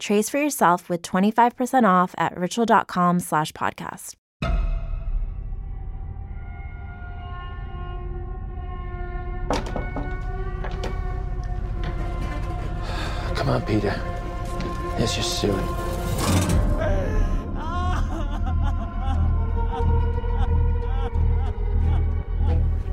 Trace 0.00 0.28
for 0.28 0.38
yourself 0.38 0.88
with 0.88 1.02
25% 1.02 1.84
off 1.88 2.14
at 2.18 2.36
ritual.com 2.36 3.20
slash 3.20 3.52
podcast. 3.52 4.14
Come 13.34 13.48
on, 13.48 13.62
Peter. 13.62 13.94
Let's 14.98 15.16
just 15.16 15.42
do. 15.42 15.83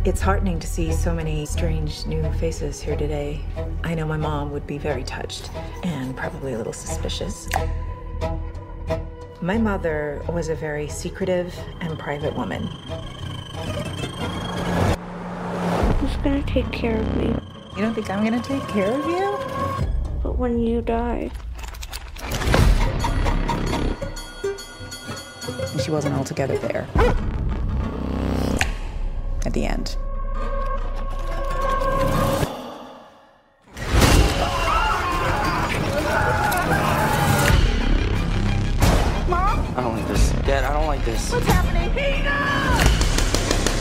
It's 0.04 0.20
heartening 0.20 0.58
to 0.60 0.66
see 0.66 0.92
so 0.92 1.14
many 1.14 1.46
strange 1.46 2.08
new 2.08 2.24
faces 2.34 2.82
here 2.82 2.98
today. 2.98 3.40
I 3.84 3.94
know 3.94 4.08
my 4.08 4.18
mom 4.18 4.52
would 4.52 4.66
be 4.66 4.80
very 4.80 5.04
touched 5.04 5.52
and 5.84 6.18
probably 6.18 6.54
a 6.54 6.58
little 6.58 6.74
suspicious. 6.74 7.48
My 9.42 9.60
mother 9.60 10.20
was 10.28 10.50
a 10.50 10.56
very 10.56 10.88
secretive 10.88 11.56
and 11.82 12.00
private 12.00 12.36
woman. 12.36 12.64
Who's 16.00 16.16
gonna 16.24 16.42
take 16.48 16.72
care 16.72 17.00
of 17.00 17.16
me? 17.18 17.28
You 17.76 17.84
don't 17.84 17.94
think 17.94 18.10
I'm 18.10 18.24
gonna 18.24 18.42
take 18.42 18.68
care 18.70 18.92
of 18.92 19.06
you? 19.06 19.88
But 20.24 20.36
when 20.40 20.60
you 20.60 20.82
die, 20.82 21.30
She 25.84 25.90
wasn't 25.90 26.16
altogether 26.16 26.58
there. 26.60 26.88
At 29.44 29.54
the 29.54 29.66
end. 29.66 29.98
Mom? 39.28 39.60
I 39.76 39.82
don't 39.82 39.98
like 39.98 40.08
this. 40.08 40.32
Dad, 40.46 40.64
I 40.64 40.74
don't 40.74 40.86
like 40.86 41.04
this. 41.04 41.32
What's 41.32 41.48
happening? 41.48 41.90
Peter! 41.92 42.22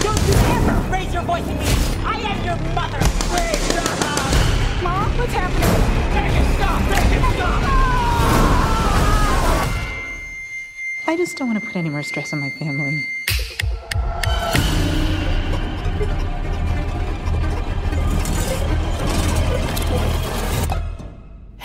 Don't 0.02 0.22
you 0.26 0.34
ever 0.56 0.74
raise 0.90 1.12
your 1.12 1.22
voice 1.24 1.46
at 1.46 1.58
me! 1.58 1.66
I 2.04 2.18
am 2.20 2.42
your 2.44 2.56
mother! 2.74 2.98
Please 3.28 3.60
stop! 3.70 4.82
Mom, 4.82 5.18
what's 5.18 5.32
happening? 5.34 5.74
Make 6.14 6.34
it 6.40 6.46
stop! 6.56 6.80
Make 6.88 7.12
it 7.12 7.22
stop! 7.36 7.60
I 11.06 11.16
just 11.16 11.36
don't 11.36 11.48
want 11.48 11.60
to 11.60 11.66
put 11.66 11.76
any 11.76 11.90
more 11.90 12.02
stress 12.02 12.32
on 12.32 12.40
my 12.40 12.50
family. 12.50 13.06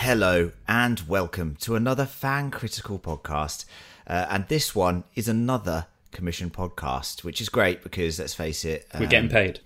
Hello 0.06 0.52
and 0.68 1.00
welcome 1.08 1.56
to 1.62 1.74
another 1.74 2.06
fan 2.06 2.52
critical 2.52 2.96
podcast. 2.96 3.64
Uh, 4.06 4.24
and 4.30 4.46
this 4.46 4.72
one 4.72 5.02
is 5.16 5.26
another 5.26 5.88
commission 6.12 6.48
podcast, 6.48 7.24
which 7.24 7.40
is 7.40 7.48
great 7.48 7.82
because 7.82 8.20
let's 8.20 8.32
face 8.32 8.64
it, 8.64 8.86
We're 8.94 9.08
getting 9.08 9.28
um, 9.28 9.34
paid. 9.34 9.60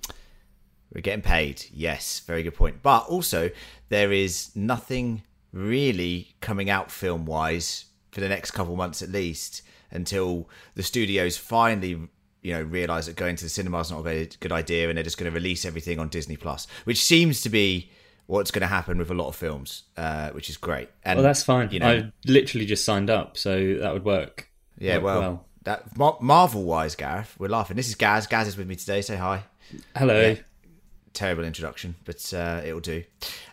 We're 0.94 1.02
getting 1.02 1.20
paid. 1.20 1.66
Yes, 1.70 2.20
very 2.20 2.42
good 2.42 2.54
point. 2.54 2.82
But 2.82 3.00
also, 3.00 3.50
there 3.90 4.12
is 4.12 4.50
nothing 4.56 5.24
really 5.52 6.34
coming 6.40 6.70
out 6.70 6.90
film 6.90 7.26
wise 7.26 7.84
for 8.10 8.22
the 8.22 8.28
next 8.30 8.52
couple 8.52 8.74
months 8.76 9.02
at 9.02 9.10
least 9.10 9.60
until 9.90 10.48
the 10.74 10.82
studios 10.82 11.36
finally 11.36 12.08
you 12.40 12.54
know 12.54 12.62
realize 12.62 13.04
that 13.04 13.16
going 13.16 13.36
to 13.36 13.44
the 13.44 13.50
cinema 13.50 13.80
is 13.80 13.90
not 13.90 14.06
a 14.06 14.30
good 14.40 14.52
idea 14.52 14.88
and 14.88 14.96
they're 14.96 15.04
just 15.04 15.18
going 15.18 15.30
to 15.30 15.34
release 15.34 15.66
everything 15.66 15.98
on 15.98 16.08
disney 16.08 16.36
plus 16.36 16.66
which 16.84 17.04
seems 17.04 17.42
to 17.42 17.50
be 17.50 17.90
what's 18.30 18.50
going 18.50 18.60
to 18.62 18.66
happen 18.78 18.96
with 18.98 19.10
a 19.10 19.14
lot 19.14 19.28
of 19.28 19.36
films 19.36 19.82
uh, 19.96 20.30
which 20.30 20.48
is 20.48 20.56
great 20.56 20.88
and 21.04 21.16
Well, 21.18 21.24
that's 21.24 21.42
fine. 21.42 21.70
you 21.72 21.80
know 21.80 21.88
I 21.88 22.12
literally 22.26 22.66
just 22.66 22.84
signed 22.84 23.10
up, 23.10 23.36
so 23.36 23.52
that 23.80 23.92
would 23.92 24.04
work. 24.04 24.48
yeah 24.78 24.96
Work 24.98 25.04
well, 25.04 25.46
that 25.64 25.96
Mar- 25.96 26.18
marvel 26.20 26.62
wise 26.64 26.94
gareth 26.94 27.34
we're 27.38 27.48
laughing 27.48 27.76
this 27.76 27.88
is 27.88 27.94
gaz 27.96 28.26
gaz 28.26 28.46
is 28.48 28.56
with 28.56 28.66
me 28.68 28.76
today 28.76 29.02
say 29.02 29.16
hi 29.16 29.44
Hello. 29.96 30.20
Yeah. 30.30 30.36
terrible 31.12 31.44
introduction, 31.44 31.94
but 32.04 32.32
uh, 32.34 32.60
it'll 32.64 32.80
do. 32.80 33.02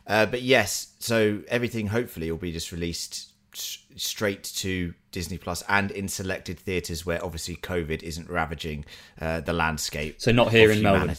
Uh, 0.07 0.25
but 0.25 0.41
yes, 0.41 0.93
so 0.99 1.41
everything 1.47 1.87
hopefully 1.87 2.29
will 2.31 2.37
be 2.39 2.51
just 2.51 2.71
released 2.71 3.31
s- 3.53 3.79
straight 3.95 4.43
to 4.43 4.93
Disney 5.11 5.37
Plus 5.37 5.63
and 5.69 5.91
in 5.91 6.07
selected 6.07 6.57
theatres 6.59 7.05
where 7.05 7.23
obviously 7.23 7.55
COVID 7.55 8.01
isn't 8.03 8.29
ravaging 8.29 8.85
uh, 9.21 9.41
the 9.41 9.53
landscape. 9.53 10.19
So 10.19 10.31
not 10.31 10.51
here 10.51 10.71
in 10.71 10.81
Melbourne. 10.81 11.13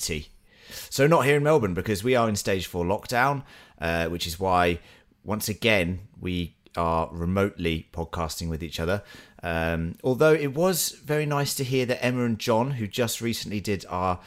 So 0.91 1.07
not 1.07 1.25
here 1.25 1.37
in 1.37 1.43
Melbourne 1.43 1.75
because 1.75 2.05
we 2.05 2.17
are 2.17 2.29
in 2.29 2.37
stage 2.37 2.67
four 2.67 2.85
lockdown, 2.85 3.45
uh, 3.81 4.07
which 4.07 4.27
is 4.27 4.39
why 4.39 4.81
once 5.25 5.49
again 5.49 6.01
we 6.21 6.57
are 6.77 7.09
remotely 7.13 7.89
podcasting 7.93 8.49
with 8.49 8.63
each 8.63 8.81
other. 8.81 9.03
Um, 9.43 9.97
although 10.03 10.33
it 10.33 10.55
was 10.55 10.91
very 10.91 11.27
nice 11.27 11.55
to 11.57 11.65
hear 11.65 11.87
that 11.87 12.05
Emma 12.05 12.25
and 12.25 12.39
John, 12.39 12.73
who 12.73 12.87
just 12.87 13.21
recently 13.21 13.61
did 13.61 13.85
our 13.89 14.21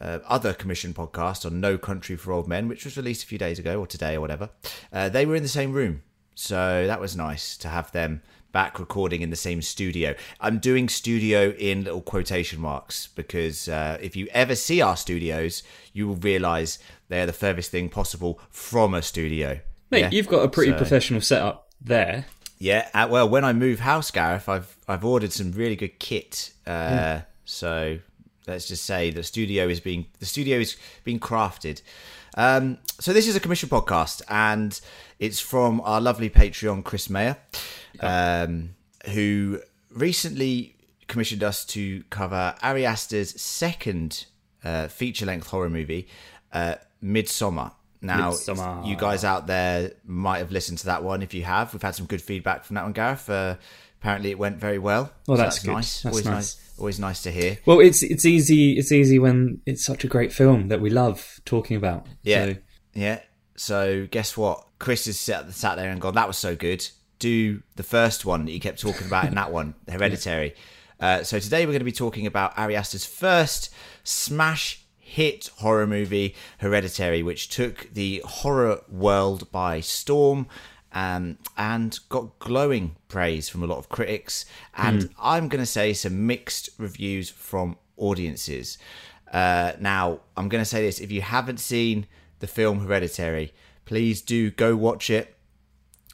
uh, 0.00 0.18
other 0.26 0.52
commission 0.52 0.92
podcast 0.94 1.46
on 1.46 1.60
No 1.60 1.78
Country 1.78 2.16
for 2.16 2.32
Old 2.32 2.48
Men, 2.48 2.68
which 2.68 2.84
was 2.84 2.96
released 2.96 3.24
a 3.24 3.26
few 3.26 3.38
days 3.38 3.58
ago 3.58 3.80
or 3.80 3.86
today 3.86 4.14
or 4.14 4.20
whatever, 4.20 4.50
uh, 4.92 5.08
they 5.08 5.26
were 5.26 5.36
in 5.36 5.42
the 5.42 5.48
same 5.48 5.72
room. 5.72 6.02
So 6.34 6.86
that 6.86 7.00
was 7.00 7.16
nice 7.16 7.56
to 7.58 7.68
have 7.68 7.92
them 7.92 8.22
back 8.54 8.78
recording 8.78 9.20
in 9.20 9.30
the 9.30 9.36
same 9.36 9.60
studio. 9.60 10.14
I'm 10.40 10.58
doing 10.60 10.88
studio 10.88 11.50
in 11.58 11.82
little 11.84 12.00
quotation 12.00 12.60
marks 12.60 13.08
because 13.08 13.68
uh, 13.68 13.98
if 14.00 14.14
you 14.14 14.28
ever 14.32 14.54
see 14.54 14.80
our 14.80 14.96
studios, 14.96 15.62
you 15.92 16.06
will 16.08 16.14
realize 16.16 16.78
they're 17.08 17.26
the 17.26 17.32
furthest 17.32 17.70
thing 17.72 17.88
possible 17.88 18.38
from 18.50 18.94
a 18.94 19.02
studio. 19.02 19.58
Mate, 19.90 20.00
Yeah? 20.00 20.10
you've 20.12 20.28
got 20.28 20.44
a 20.44 20.48
pretty 20.48 20.70
So- 20.72 20.78
professional 20.78 21.20
setup 21.20 21.68
there. 21.80 22.26
yeah, 22.58 22.88
uh, 22.94 23.08
well, 23.10 23.28
when 23.28 23.44
I 23.44 23.52
move 23.52 23.80
house, 23.80 24.10
Gareth, 24.12 24.48
I've 24.48 24.76
I've 24.88 25.04
ordered 25.04 25.32
some 25.32 25.50
really 25.52 25.76
good 25.76 25.98
kit. 25.98 26.52
Uh, 26.66 27.20
So 27.44 27.98
let's 28.46 28.68
just 28.68 28.84
say 28.84 29.10
the 29.10 29.22
studio 29.22 29.68
is 29.68 29.80
being 29.80 30.06
the 30.20 30.26
studio 30.26 30.58
is 30.60 30.76
being 31.02 31.18
crafted. 31.18 31.82
Um, 32.36 32.78
so 33.00 33.12
this 33.12 33.26
is 33.28 33.36
a 33.36 33.40
commission 33.40 33.68
podcast, 33.68 34.22
and 34.28 34.80
it's 35.18 35.40
from 35.40 35.80
our 35.82 36.00
lovely 36.00 36.30
Patreon, 36.30 36.82
Chris 36.84 37.08
Mayer, 37.10 37.36
um, 38.00 38.74
who 39.06 39.60
recently 39.90 40.76
commissioned 41.08 41.42
us 41.42 41.64
to 41.66 42.02
cover 42.10 42.54
Ari 42.62 42.86
Aster's 42.86 43.40
second 43.40 44.26
uh, 44.64 44.88
feature-length 44.88 45.46
horror 45.48 45.70
movie, 45.70 46.08
uh, 46.52 46.76
Midsummer. 47.00 47.72
Now, 48.00 48.32
Midsommar. 48.32 48.86
you 48.86 48.96
guys 48.96 49.24
out 49.24 49.46
there 49.46 49.92
might 50.04 50.38
have 50.38 50.50
listened 50.52 50.78
to 50.78 50.86
that 50.86 51.02
one. 51.02 51.22
If 51.22 51.32
you 51.32 51.42
have, 51.44 51.72
we've 51.72 51.80
had 51.82 51.94
some 51.94 52.04
good 52.06 52.20
feedback 52.20 52.64
from 52.64 52.74
that 52.74 52.82
one, 52.82 52.92
Gareth. 52.92 53.30
Uh, 53.30 53.56
apparently, 54.00 54.30
it 54.30 54.38
went 54.38 54.58
very 54.58 54.78
well. 54.78 55.10
Well, 55.26 55.38
So 55.38 55.42
that's 55.42 55.64
nice. 55.64 56.02
That's 56.02 56.12
always 56.12 56.24
nice. 56.26 56.34
nice. 56.34 56.60
Always 56.78 56.98
nice 56.98 57.22
to 57.22 57.30
hear. 57.30 57.56
Well, 57.64 57.80
it's 57.80 58.02
it's 58.02 58.24
easy. 58.26 58.76
It's 58.76 58.92
easy 58.92 59.18
when 59.18 59.62
it's 59.64 59.84
such 59.84 60.04
a 60.04 60.08
great 60.08 60.32
film 60.32 60.68
that 60.68 60.80
we 60.82 60.90
love 60.90 61.40
talking 61.46 61.76
about. 61.78 62.06
Yeah, 62.24 62.46
So, 62.46 62.56
yeah. 62.94 63.20
So 63.56 64.06
guess 64.10 64.36
what? 64.36 64.66
Chris 64.78 65.06
has 65.06 65.18
sat, 65.18 65.50
sat 65.54 65.76
there 65.76 65.88
and 65.88 65.98
gone, 66.00 66.14
"That 66.14 66.26
was 66.26 66.36
so 66.36 66.54
good." 66.56 66.86
Do 67.24 67.62
the 67.76 67.82
first 67.82 68.26
one 68.26 68.44
that 68.44 68.52
you 68.52 68.60
kept 68.60 68.78
talking 68.78 69.06
about 69.06 69.24
in 69.24 69.34
that 69.36 69.50
one, 69.50 69.76
Hereditary. 69.88 70.54
Uh, 71.00 71.22
so 71.22 71.38
today 71.38 71.64
we're 71.64 71.72
going 71.72 71.78
to 71.78 71.84
be 71.86 71.90
talking 71.90 72.26
about 72.26 72.52
Ari 72.58 72.76
Aster's 72.76 73.06
first 73.06 73.70
smash 74.02 74.82
hit 74.98 75.48
horror 75.56 75.86
movie, 75.86 76.34
Hereditary, 76.58 77.22
which 77.22 77.48
took 77.48 77.88
the 77.94 78.20
horror 78.26 78.82
world 78.90 79.50
by 79.50 79.80
storm. 79.80 80.48
Um, 80.92 81.38
and 81.56 81.98
got 82.10 82.38
glowing 82.40 82.96
praise 83.08 83.48
from 83.48 83.62
a 83.62 83.66
lot 83.66 83.78
of 83.78 83.88
critics, 83.88 84.44
and 84.76 85.08
I'm 85.18 85.48
going 85.48 85.62
to 85.62 85.66
say 85.66 85.94
some 85.94 86.26
mixed 86.26 86.68
reviews 86.76 87.30
from 87.30 87.78
audiences. 87.96 88.76
Uh, 89.32 89.72
now, 89.80 90.20
I'm 90.36 90.50
going 90.50 90.60
to 90.60 90.68
say 90.68 90.82
this: 90.82 91.00
if 91.00 91.10
you 91.10 91.22
haven't 91.22 91.58
seen 91.58 92.06
the 92.40 92.46
film 92.46 92.80
Hereditary, 92.80 93.54
please 93.86 94.20
do 94.20 94.50
go 94.50 94.76
watch 94.76 95.08
it, 95.08 95.34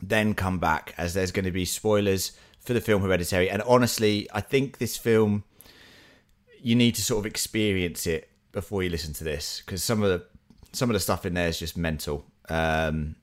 then 0.02 0.34
come 0.34 0.58
back, 0.58 0.94
as 0.96 1.14
there's 1.14 1.32
going 1.32 1.44
to 1.44 1.50
be 1.50 1.64
spoilers 1.64 2.32
for 2.60 2.72
the 2.72 2.80
film 2.80 3.02
Hereditary. 3.02 3.48
And 3.48 3.62
honestly, 3.62 4.28
I 4.32 4.40
think 4.40 4.78
this 4.78 4.96
film 4.96 5.44
you 6.62 6.74
need 6.74 6.94
to 6.94 7.02
sort 7.02 7.20
of 7.20 7.26
experience 7.26 8.06
it 8.06 8.28
before 8.52 8.82
you 8.82 8.90
listen 8.90 9.14
to 9.14 9.24
this 9.24 9.62
because 9.64 9.82
some 9.82 10.02
of 10.02 10.10
the 10.10 10.26
some 10.72 10.90
of 10.90 10.94
the 10.94 11.00
stuff 11.00 11.24
in 11.24 11.34
there 11.34 11.48
is 11.48 11.58
just 11.58 11.76
mental 11.76 12.26
um, 12.48 13.16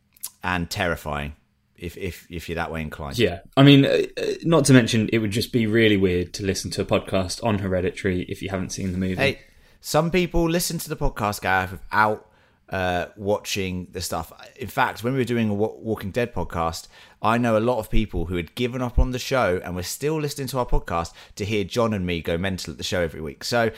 and 0.43 0.69
terrifying. 0.69 1.35
if 1.77 1.97
if 1.97 2.27
if 2.29 2.49
you're 2.49 2.55
that 2.55 2.71
way 2.71 2.81
inclined. 2.81 3.19
Yeah, 3.19 3.41
I 3.55 3.63
mean, 3.63 3.85
uh, 3.85 4.03
uh, 4.17 4.25
not 4.43 4.65
to 4.65 4.73
mention, 4.73 5.09
it 5.13 5.19
would 5.19 5.31
just 5.31 5.53
be 5.53 5.67
really 5.67 5.97
weird 5.97 6.33
to 6.35 6.45
listen 6.45 6.71
to 6.71 6.81
a 6.81 6.85
podcast 6.85 7.43
on 7.43 7.59
Hereditary 7.59 8.23
if 8.23 8.41
you 8.41 8.49
haven't 8.49 8.71
seen 8.71 8.91
the 8.91 8.97
movie. 8.97 9.15
Hey, 9.15 9.39
some 9.79 10.09
people 10.11 10.49
listen 10.49 10.77
to 10.79 10.89
the 10.89 10.97
podcast, 10.97 11.41
Gareth, 11.41 11.71
without 11.71 12.29
uh, 12.69 13.07
watching 13.15 13.87
the 13.91 14.01
stuff. 14.01 14.31
In 14.57 14.67
fact, 14.67 15.03
when 15.03 15.13
we 15.13 15.19
were 15.19 15.25
doing 15.25 15.49
a 15.49 15.53
Walking 15.53 16.11
Dead 16.11 16.33
podcast, 16.33 16.87
I 17.21 17.37
know 17.37 17.57
a 17.57 17.59
lot 17.59 17.79
of 17.79 17.89
people 17.89 18.25
who 18.25 18.35
had 18.35 18.55
given 18.55 18.81
up 18.81 18.99
on 18.99 19.11
the 19.11 19.19
show 19.19 19.61
and 19.63 19.75
were 19.75 19.83
still 19.83 20.19
listening 20.19 20.47
to 20.49 20.59
our 20.59 20.65
podcast 20.65 21.13
to 21.35 21.45
hear 21.45 21.63
John 21.63 21.93
and 21.93 22.05
me 22.05 22.21
go 22.21 22.37
mental 22.37 22.71
at 22.71 22.77
the 22.77 22.83
show 22.83 23.01
every 23.01 23.21
week. 23.21 23.43
So 23.43 23.71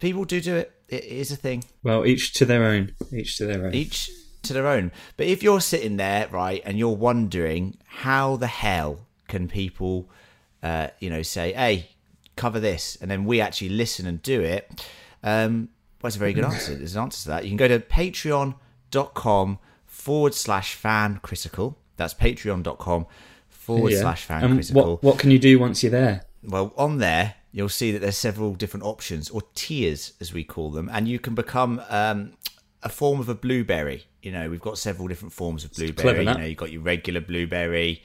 people 0.00 0.24
do 0.24 0.40
do 0.40 0.56
it. 0.56 0.72
It 0.88 1.04
is 1.04 1.30
a 1.30 1.36
thing. 1.36 1.64
Well, 1.82 2.04
each 2.04 2.34
to 2.34 2.44
their 2.44 2.64
own. 2.64 2.94
Each 3.12 3.36
to 3.38 3.46
their 3.46 3.66
own. 3.66 3.74
Each 3.74 4.10
to 4.42 4.52
their 4.52 4.66
own. 4.66 4.92
But 5.16 5.26
if 5.26 5.42
you're 5.42 5.60
sitting 5.60 5.96
there, 5.96 6.28
right, 6.28 6.60
and 6.64 6.78
you're 6.78 6.96
wondering 6.96 7.78
how 7.86 8.36
the 8.36 8.48
hell 8.48 9.06
can 9.28 9.48
people, 9.48 10.10
uh, 10.62 10.88
you 10.98 11.08
know, 11.08 11.22
say, 11.22 11.52
"Hey, 11.52 11.90
cover 12.36 12.60
this," 12.60 12.98
and 13.00 13.10
then 13.10 13.24
we 13.24 13.40
actually 13.40 13.70
listen 13.70 14.04
and 14.04 14.20
do 14.20 14.40
it, 14.40 14.84
um, 15.22 15.68
well, 16.02 16.08
it's 16.08 16.16
a 16.16 16.18
very 16.18 16.32
good 16.32 16.44
answer. 16.44 16.74
There's 16.76 16.96
an 16.96 17.02
answer 17.02 17.22
to 17.24 17.28
that. 17.28 17.44
You 17.44 17.50
can 17.50 17.56
go 17.56 17.68
to 17.68 17.78
patreon.com 18.90 19.58
forward 19.86 20.34
slash 20.34 20.74
fan 20.74 21.20
critical. 21.22 21.78
That's 21.96 22.14
patreon.com 22.14 23.06
forward 23.48 23.92
Yeah. 23.92 24.00
slash 24.00 24.24
fan 24.24 24.54
critical. 24.54 24.82
what 24.94 25.02
what 25.02 25.18
can 25.18 25.30
you 25.30 25.38
do 25.38 25.58
once 25.58 25.82
you're 25.82 25.92
there? 25.92 26.24
Well, 26.42 26.72
on 26.76 26.98
there, 26.98 27.34
you'll 27.52 27.68
see 27.68 27.92
that 27.92 28.00
there's 28.00 28.16
several 28.18 28.54
different 28.54 28.84
options, 28.84 29.30
or 29.30 29.42
tiers 29.54 30.14
as 30.20 30.32
we 30.32 30.42
call 30.42 30.70
them, 30.70 30.90
and 30.92 31.06
you 31.06 31.18
can 31.20 31.34
become 31.36 31.80
um, 31.88 32.32
a 32.82 32.88
form 32.88 33.20
of 33.20 33.28
a 33.28 33.34
blueberry. 33.34 34.06
You 34.22 34.32
know, 34.32 34.50
we've 34.50 34.60
got 34.60 34.78
several 34.78 35.06
different 35.06 35.32
forms 35.32 35.64
of 35.64 35.72
blueberry. 35.72 35.94
clever, 36.14 36.22
you 36.22 36.38
know, 36.38 36.44
you've 36.46 36.58
got 36.58 36.72
your 36.72 36.82
regular 36.82 37.20
blueberry, 37.20 38.02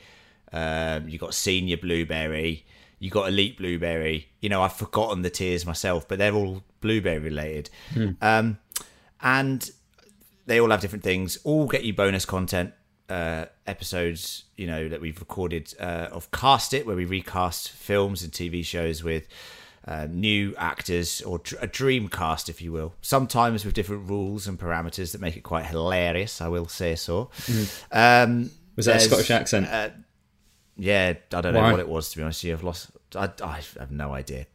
um, 0.54 1.10
you've 1.10 1.22
got 1.22 1.34
senior 1.34 1.78
blueberry, 1.78 2.66
you 3.00 3.10
got 3.10 3.28
elite 3.30 3.58
blueberry. 3.58 4.30
You 4.42 4.50
know, 4.50 4.62
I've 4.62 4.74
forgotten 4.74 5.22
the 5.22 5.30
tiers 5.30 5.66
myself, 5.66 6.08
but 6.08 6.18
they're 6.18 6.34
all 6.34 6.64
blueberry 6.82 7.20
related. 7.20 7.70
Um, 8.22 8.58
and 9.22 9.70
they 10.46 10.60
all 10.60 10.70
have 10.70 10.82
different 10.82 11.04
things. 11.04 11.38
All 11.44 11.68
get 11.68 11.84
you 11.84 11.94
bonus 11.94 12.26
content 12.26 12.74
uh, 13.10 13.46
episodes. 13.66 14.46
You 14.56 14.68
know 14.68 14.90
that 14.90 15.02
we've 15.02 15.20
recorded 15.20 15.74
uh, 15.80 16.10
of 16.12 16.32
Cast 16.32 16.74
It, 16.74 16.86
where 16.86 16.96
we 16.96 17.06
recast 17.06 17.72
films 17.72 18.24
and 18.24 18.32
TV 18.32 18.64
shows 18.66 19.04
with 19.04 19.28
uh, 19.88 20.08
new 20.10 20.54
actors 20.58 21.22
or 21.22 21.38
dr- 21.40 21.62
a 21.64 21.68
dream 21.68 22.10
cast, 22.10 22.50
if 22.50 22.62
you 22.62 22.72
will. 22.72 22.94
Sometimes 23.02 23.64
with 23.66 23.74
different 23.74 24.10
rules 24.10 24.48
and 24.48 24.60
parameters 24.60 25.12
that 25.14 25.22
make 25.22 25.38
it 25.38 25.42
quite 25.44 25.66
hilarious. 25.66 26.42
I 26.42 26.48
will 26.50 26.68
say 26.68 26.96
so. 26.96 27.30
Um, 27.92 28.52
Was 28.76 28.86
that 28.88 28.98
a 28.98 29.00
Scottish 29.00 29.32
accent? 29.32 29.68
Yeah, 30.78 31.14
I 31.34 31.42
don't 31.42 31.54
know 31.54 31.62
Why? 31.62 31.72
what 31.72 31.80
it 31.80 31.90
was 31.90 32.10
to 32.12 32.18
be 32.18 32.24
honest. 32.24 32.44
with 32.44 32.50
you. 32.50 32.54
I've 32.54 32.64
lost. 32.64 32.92
I, 33.16 33.30
I 33.44 33.60
have 33.80 33.92
no 33.92 34.14
idea, 34.14 34.46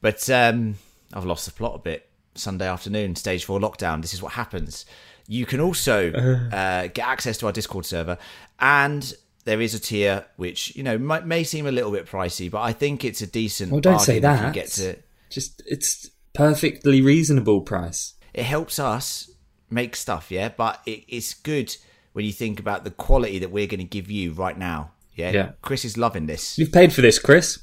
but 0.00 0.28
um, 0.30 0.76
I've 1.12 1.24
lost 1.24 1.46
the 1.46 1.52
plot 1.52 1.74
a 1.74 1.78
bit. 1.78 2.08
Sunday 2.34 2.68
afternoon, 2.68 3.16
stage 3.16 3.44
four 3.44 3.58
lockdown. 3.58 4.02
This 4.02 4.12
is 4.12 4.22
what 4.22 4.32
happens. 4.32 4.84
You 5.26 5.46
can 5.46 5.60
also 5.60 6.12
uh, 6.52 6.88
get 6.88 7.06
access 7.06 7.38
to 7.38 7.46
our 7.46 7.52
Discord 7.52 7.86
server, 7.86 8.18
and 8.60 9.14
there 9.44 9.60
is 9.60 9.74
a 9.74 9.80
tier 9.80 10.26
which 10.36 10.74
you 10.76 10.82
know 10.82 10.98
might, 10.98 11.26
may 11.26 11.44
seem 11.44 11.66
a 11.66 11.72
little 11.72 11.92
bit 11.92 12.06
pricey, 12.06 12.50
but 12.50 12.60
I 12.60 12.72
think 12.72 13.04
it's 13.04 13.22
a 13.22 13.26
decent. 13.26 13.72
Well, 13.72 13.80
don't 13.80 14.00
say 14.00 14.18
that. 14.18 14.52
Get 14.52 14.68
to 14.72 14.96
Just 15.30 15.62
it's 15.66 16.10
perfectly 16.34 17.00
reasonable 17.00 17.62
price. 17.62 18.14
it 18.34 18.44
helps 18.44 18.78
us 18.78 19.30
make 19.70 19.96
stuff, 19.96 20.30
yeah. 20.30 20.50
But 20.50 20.80
it, 20.86 21.04
it's 21.08 21.34
good 21.34 21.74
when 22.12 22.24
you 22.24 22.32
think 22.32 22.60
about 22.60 22.84
the 22.84 22.90
quality 22.90 23.38
that 23.38 23.50
we're 23.50 23.66
going 23.66 23.78
to 23.78 23.84
give 23.84 24.10
you 24.10 24.32
right 24.32 24.56
now. 24.58 24.92
Yeah, 25.16 25.30
Yeah. 25.32 25.50
Chris 25.62 25.84
is 25.84 25.96
loving 25.96 26.26
this. 26.26 26.56
You've 26.58 26.72
paid 26.72 26.92
for 26.92 27.00
this, 27.00 27.18
Chris. 27.18 27.58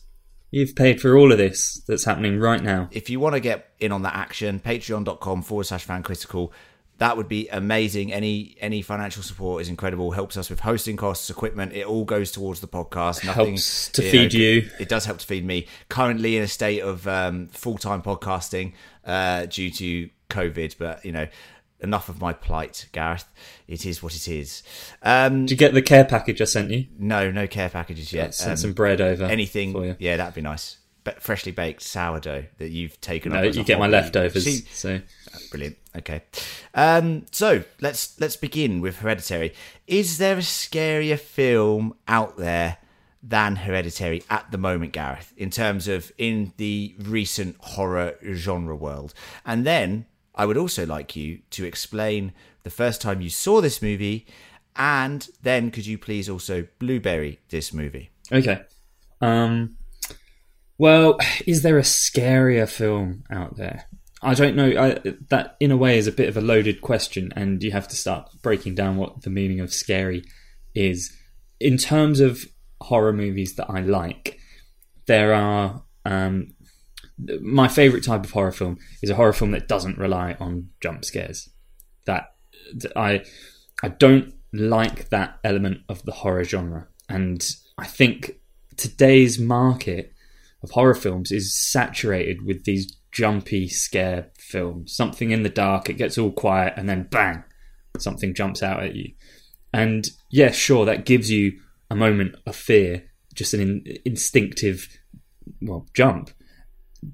You've 0.52 0.76
paid 0.76 1.02
for 1.02 1.18
all 1.18 1.32
of 1.32 1.38
this 1.38 1.82
that's 1.88 2.04
happening 2.06 2.40
right 2.40 2.62
now. 2.62 2.88
if 2.92 3.10
you 3.10 3.20
want 3.20 3.34
to 3.36 3.40
get 3.40 3.70
in 3.80 3.92
on 3.92 4.02
that 4.04 4.14
action, 4.16 4.60
patreon.com 4.64 5.42
forward 5.44 5.66
slash 5.66 5.84
fan 5.84 6.04
critical. 6.04 6.52
That 7.00 7.18
would 7.18 7.28
be 7.28 7.48
amazing. 7.50 8.14
Any 8.14 8.56
any 8.62 8.84
financial 8.84 9.24
support 9.24 9.64
is 9.64 9.68
incredible. 9.68 10.12
Helps 10.12 10.38
us 10.38 10.52
with 10.52 10.60
hosting 10.60 10.96
costs, 10.96 11.28
equipment. 11.32 11.74
It 11.74 11.88
all 11.88 12.06
goes 12.06 12.32
towards 12.32 12.60
the 12.60 12.68
podcast. 12.68 13.26
Nothing 13.26 13.48
Helps 13.56 13.90
to 13.94 14.04
know, 14.04 14.12
feed 14.12 14.34
you. 14.34 14.70
It 14.80 14.90
does 14.90 15.06
help 15.06 15.18
to 15.18 15.26
feed 15.26 15.44
me. 15.44 15.66
Currently 15.90 16.38
in 16.38 16.44
a 16.44 16.48
state 16.48 16.82
of 16.82 17.08
um, 17.08 17.48
full 17.48 17.80
time 17.80 18.04
podcasting 18.04 18.74
uh, 19.06 19.48
due 19.48 19.72
to 19.72 20.10
COVID, 20.30 20.76
but 20.78 21.04
you 21.04 21.12
know, 21.12 21.28
enough 21.84 22.10
of 22.10 22.20
my 22.22 22.34
plight, 22.34 22.88
Gareth. 22.92 23.26
It 23.68 23.86
is 23.86 24.02
what 24.02 24.16
it 24.16 24.28
is. 24.28 24.64
Um, 25.02 25.42
Did 25.46 25.52
you 25.52 25.58
get 25.58 25.74
the 25.74 25.82
care 25.82 26.06
package 26.06 26.42
I 26.42 26.46
sent 26.46 26.72
you? 26.72 26.86
no, 26.98 27.30
no 27.32 27.46
care 27.48 27.70
packages 27.70 28.12
yet. 28.14 28.34
Sent 28.34 28.52
Um, 28.52 28.58
some 28.58 28.74
bread 28.74 29.02
over. 29.02 29.26
anything 29.26 29.96
yeah 30.00 30.18
that'd 30.18 30.34
be 30.34 30.42
nice 30.42 30.78
but 31.04 31.22
freshly 31.22 31.52
baked 31.52 31.82
sourdough 31.82 32.46
that 32.60 32.70
you've 32.70 33.00
taken 33.02 33.34
No, 33.34 33.40
up 33.40 33.44
as 33.46 33.56
a 33.58 33.60
you 33.60 33.66
get 33.66 33.78
my 33.78 33.88
leftovers. 33.88 34.46
See- 34.46 34.66
So 34.72 35.02
brilliant 35.52 35.76
okay 35.98 36.22
um 36.76 37.26
so 37.32 37.64
let's 37.82 38.18
let's 38.22 38.36
begin 38.38 38.80
with 38.80 39.00
hereditary 39.00 39.54
is 39.86 40.18
there 40.18 40.36
a 40.38 40.42
scarier 40.42 41.20
film 41.20 41.94
out 42.08 42.38
there 42.38 42.78
than 43.22 43.56
hereditary 43.58 44.24
at 44.30 44.50
the 44.52 44.58
moment 44.58 44.94
gareth 44.94 45.34
in 45.36 45.50
terms 45.50 45.88
of 45.90 46.12
in 46.18 46.54
the 46.58 46.96
recent 47.00 47.56
horror 47.60 48.16
genre 48.34 48.76
world 48.76 49.14
and 49.46 49.66
then 49.66 50.06
i 50.36 50.46
would 50.46 50.58
also 50.58 50.86
like 50.86 51.16
you 51.16 51.40
to 51.50 51.66
explain 51.66 52.34
the 52.64 52.70
first 52.70 53.02
time 53.02 53.22
you 53.22 53.30
saw 53.30 53.62
this 53.62 53.82
movie 53.82 54.26
and 54.76 55.30
then 55.42 55.70
could 55.70 55.86
you 55.86 55.98
please 55.98 56.30
also 56.30 56.68
blueberry 56.80 57.40
this 57.50 57.74
movie 57.74 58.10
okay. 58.32 58.62
Um. 59.24 59.78
Well, 60.78 61.18
is 61.48 61.62
there 61.62 61.78
a 61.78 61.84
scarier 61.84 62.70
film 62.70 63.24
out 63.32 63.56
there? 63.56 63.86
I 64.22 64.34
don't 64.34 64.56
know. 64.56 64.70
I, 64.70 65.14
that, 65.30 65.56
in 65.60 65.72
a 65.72 65.78
way, 65.78 65.98
is 65.98 66.08
a 66.08 66.12
bit 66.12 66.28
of 66.28 66.36
a 66.36 66.42
loaded 66.42 66.82
question, 66.82 67.32
and 67.36 67.64
you 67.64 67.72
have 67.72 67.88
to 67.90 67.96
start 67.96 68.30
breaking 68.42 68.76
down 68.76 68.98
what 68.98 69.22
the 69.22 69.30
meaning 69.30 69.60
of 69.60 69.74
scary 69.74 70.24
is. 70.76 71.16
In 71.60 71.78
terms 71.78 72.20
of 72.20 72.46
horror 72.82 73.14
movies 73.14 73.56
that 73.56 73.70
I 73.70 73.80
like, 73.82 74.40
there 75.06 75.34
are. 75.34 75.84
Um, 76.06 76.53
my 77.42 77.68
favorite 77.68 78.04
type 78.04 78.24
of 78.24 78.32
horror 78.32 78.52
film 78.52 78.78
is 79.02 79.10
a 79.10 79.16
horror 79.16 79.34
film 79.34 79.52
that 79.52 79.68
doesn't 79.68 79.98
rely 79.98 80.36
on 80.40 80.70
jump 80.82 81.06
scares. 81.06 81.50
That 82.06 82.36
I 82.96 83.24
I 83.82 83.90
don't 83.90 84.34
like 84.52 85.10
that 85.10 85.40
element 85.44 85.82
of 85.90 86.04
the 86.04 86.12
horror 86.12 86.44
genre, 86.44 86.88
and 87.10 87.46
I 87.78 87.86
think 87.86 88.40
today's 88.78 89.40
market 89.40 90.14
of 90.64 90.72
horror 90.72 90.96
films 90.96 91.32
is 91.32 91.56
saturated 91.56 92.46
with 92.46 92.64
these 92.64 92.96
jumpy 93.12 93.68
scare 93.68 94.32
films. 94.38 94.96
Something 94.96 95.32
in 95.32 95.44
the 95.44 95.50
dark, 95.50 95.90
it 95.90 95.98
gets 95.98 96.18
all 96.18 96.32
quiet, 96.32 96.74
and 96.78 96.90
then 96.90 97.08
bang, 97.10 97.44
something 97.98 98.34
jumps 98.34 98.64
out 98.64 98.84
at 98.84 98.96
you. 98.96 99.14
And 99.74 100.10
yeah, 100.30 100.52
sure, 100.52 100.86
that 100.86 101.06
gives 101.06 101.30
you 101.30 101.60
a 101.90 101.96
moment 101.96 102.36
of 102.46 102.56
fear, 102.56 103.04
just 103.34 103.54
an 103.54 103.62
in, 103.62 103.98
instinctive, 104.06 104.88
well, 105.62 105.88
jump. 105.94 106.32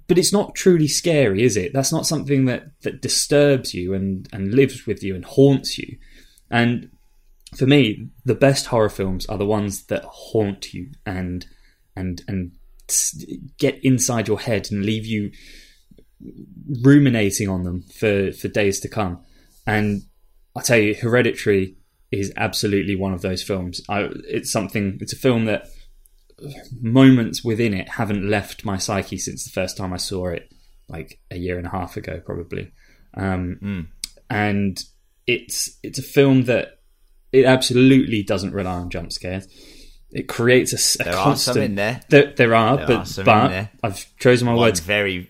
But 0.08 0.17
it's 0.17 0.34
not 0.34 0.55
truly 0.55 0.88
scary, 0.88 1.43
is 1.43 1.58
it? 1.58 1.74
That's 1.74 1.91
not 1.91 2.05
something 2.05 2.46
that, 2.46 2.81
that 2.81 3.01
disturbs 3.01 3.74
you 3.74 3.93
and, 3.93 4.27
and 4.31 4.53
lives 4.53 4.86
with 4.86 5.03
you 5.03 5.15
and 5.15 5.25
haunts 5.25 5.77
you. 5.77 5.98
And 6.51 6.89
for 7.55 7.65
me, 7.65 8.10
the 8.25 8.36
best 8.36 8.67
horror 8.67 8.89
films 8.89 9.25
are 9.27 9.38
the 9.38 9.46
ones 9.46 9.86
that 9.86 10.03
haunt 10.05 10.74
you 10.74 10.91
and 11.05 11.46
and 11.96 12.22
and 12.27 12.51
get 13.58 13.79
inside 13.84 14.27
your 14.27 14.39
head 14.39 14.67
and 14.72 14.86
leave 14.86 15.05
you 15.05 15.31
ruminating 16.84 17.50
on 17.50 17.63
them 17.63 17.81
for 17.81 18.31
for 18.31 18.48
days 18.48 18.79
to 18.81 18.88
come. 18.88 19.19
And 19.65 20.03
I 20.55 20.62
tell 20.62 20.77
you, 20.77 20.96
Hereditary 20.96 21.75
is 22.12 22.34
absolutely 22.38 22.96
one 22.96 23.13
of 23.13 23.22
those 23.22 23.43
films. 23.43 23.81
I, 23.88 24.10
it's 24.27 24.51
something. 24.51 24.98
It's 25.01 25.13
a 25.13 25.17
film 25.17 25.46
that 25.46 25.67
moments 26.81 27.43
within 27.43 27.74
it 27.74 27.89
haven't 27.89 28.29
left 28.29 28.65
my 28.65 28.77
psyche 28.77 29.17
since 29.17 29.43
the 29.43 29.51
first 29.51 29.77
time 29.77 29.93
I 29.93 29.98
saw 29.98 30.27
it, 30.27 30.51
like 30.88 31.19
a 31.31 31.38
year 31.38 31.58
and 31.58 31.67
a 31.67 31.72
half 31.72 31.98
ago, 31.98 32.22
probably. 32.25 32.72
Um, 33.15 33.88
And 34.29 34.79
it's 35.25 35.77
it's 35.84 36.00
a 36.00 36.03
film 36.03 36.43
that 36.46 36.79
it 37.31 37.46
absolutely 37.46 38.24
doesn't 38.24 38.53
rely 38.53 38.74
on 38.74 38.89
jump 38.89 39.12
scares. 39.12 39.48
It 40.12 40.27
creates 40.27 40.74
a, 40.74 41.01
a 41.01 41.05
There 41.05 41.13
are 41.13 41.15
some 41.17 41.24
constant. 41.24 41.65
in 41.65 41.75
there. 41.75 42.01
There, 42.10 42.34
there 42.36 42.55
are, 42.55 42.77
There 42.77 42.88
but 42.88 43.19
are 43.19 43.24
but 43.24 43.48
there. 43.50 43.72
I've 43.84 44.17
chosen 44.17 44.48
my 44.48 44.53
One 44.53 44.62
words. 44.62 44.79
very 44.79 45.29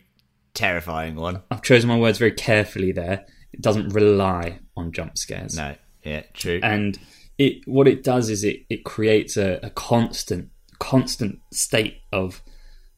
terrifying 0.54 1.16
one. 1.16 1.42
I've 1.52 1.62
chosen 1.62 1.90
my 1.90 1.98
words 1.98 2.18
very 2.18 2.32
carefully. 2.32 2.92
There, 2.94 3.26
it 3.52 3.62
doesn't 3.62 3.90
rely 3.90 4.60
on 4.78 4.92
jump 4.94 5.18
scares. 5.18 5.56
No, 5.58 5.76
yeah, 6.04 6.24
true. 6.34 6.60
and 6.64 6.98
it 7.38 7.62
what 7.66 7.88
it 7.88 8.04
does 8.04 8.30
is 8.30 8.44
it 8.44 8.66
it 8.70 8.84
creates 8.86 9.36
a, 9.38 9.60
a 9.64 9.70
constant 9.70 10.50
constant 10.80 11.40
state 11.52 11.98
of 12.12 12.42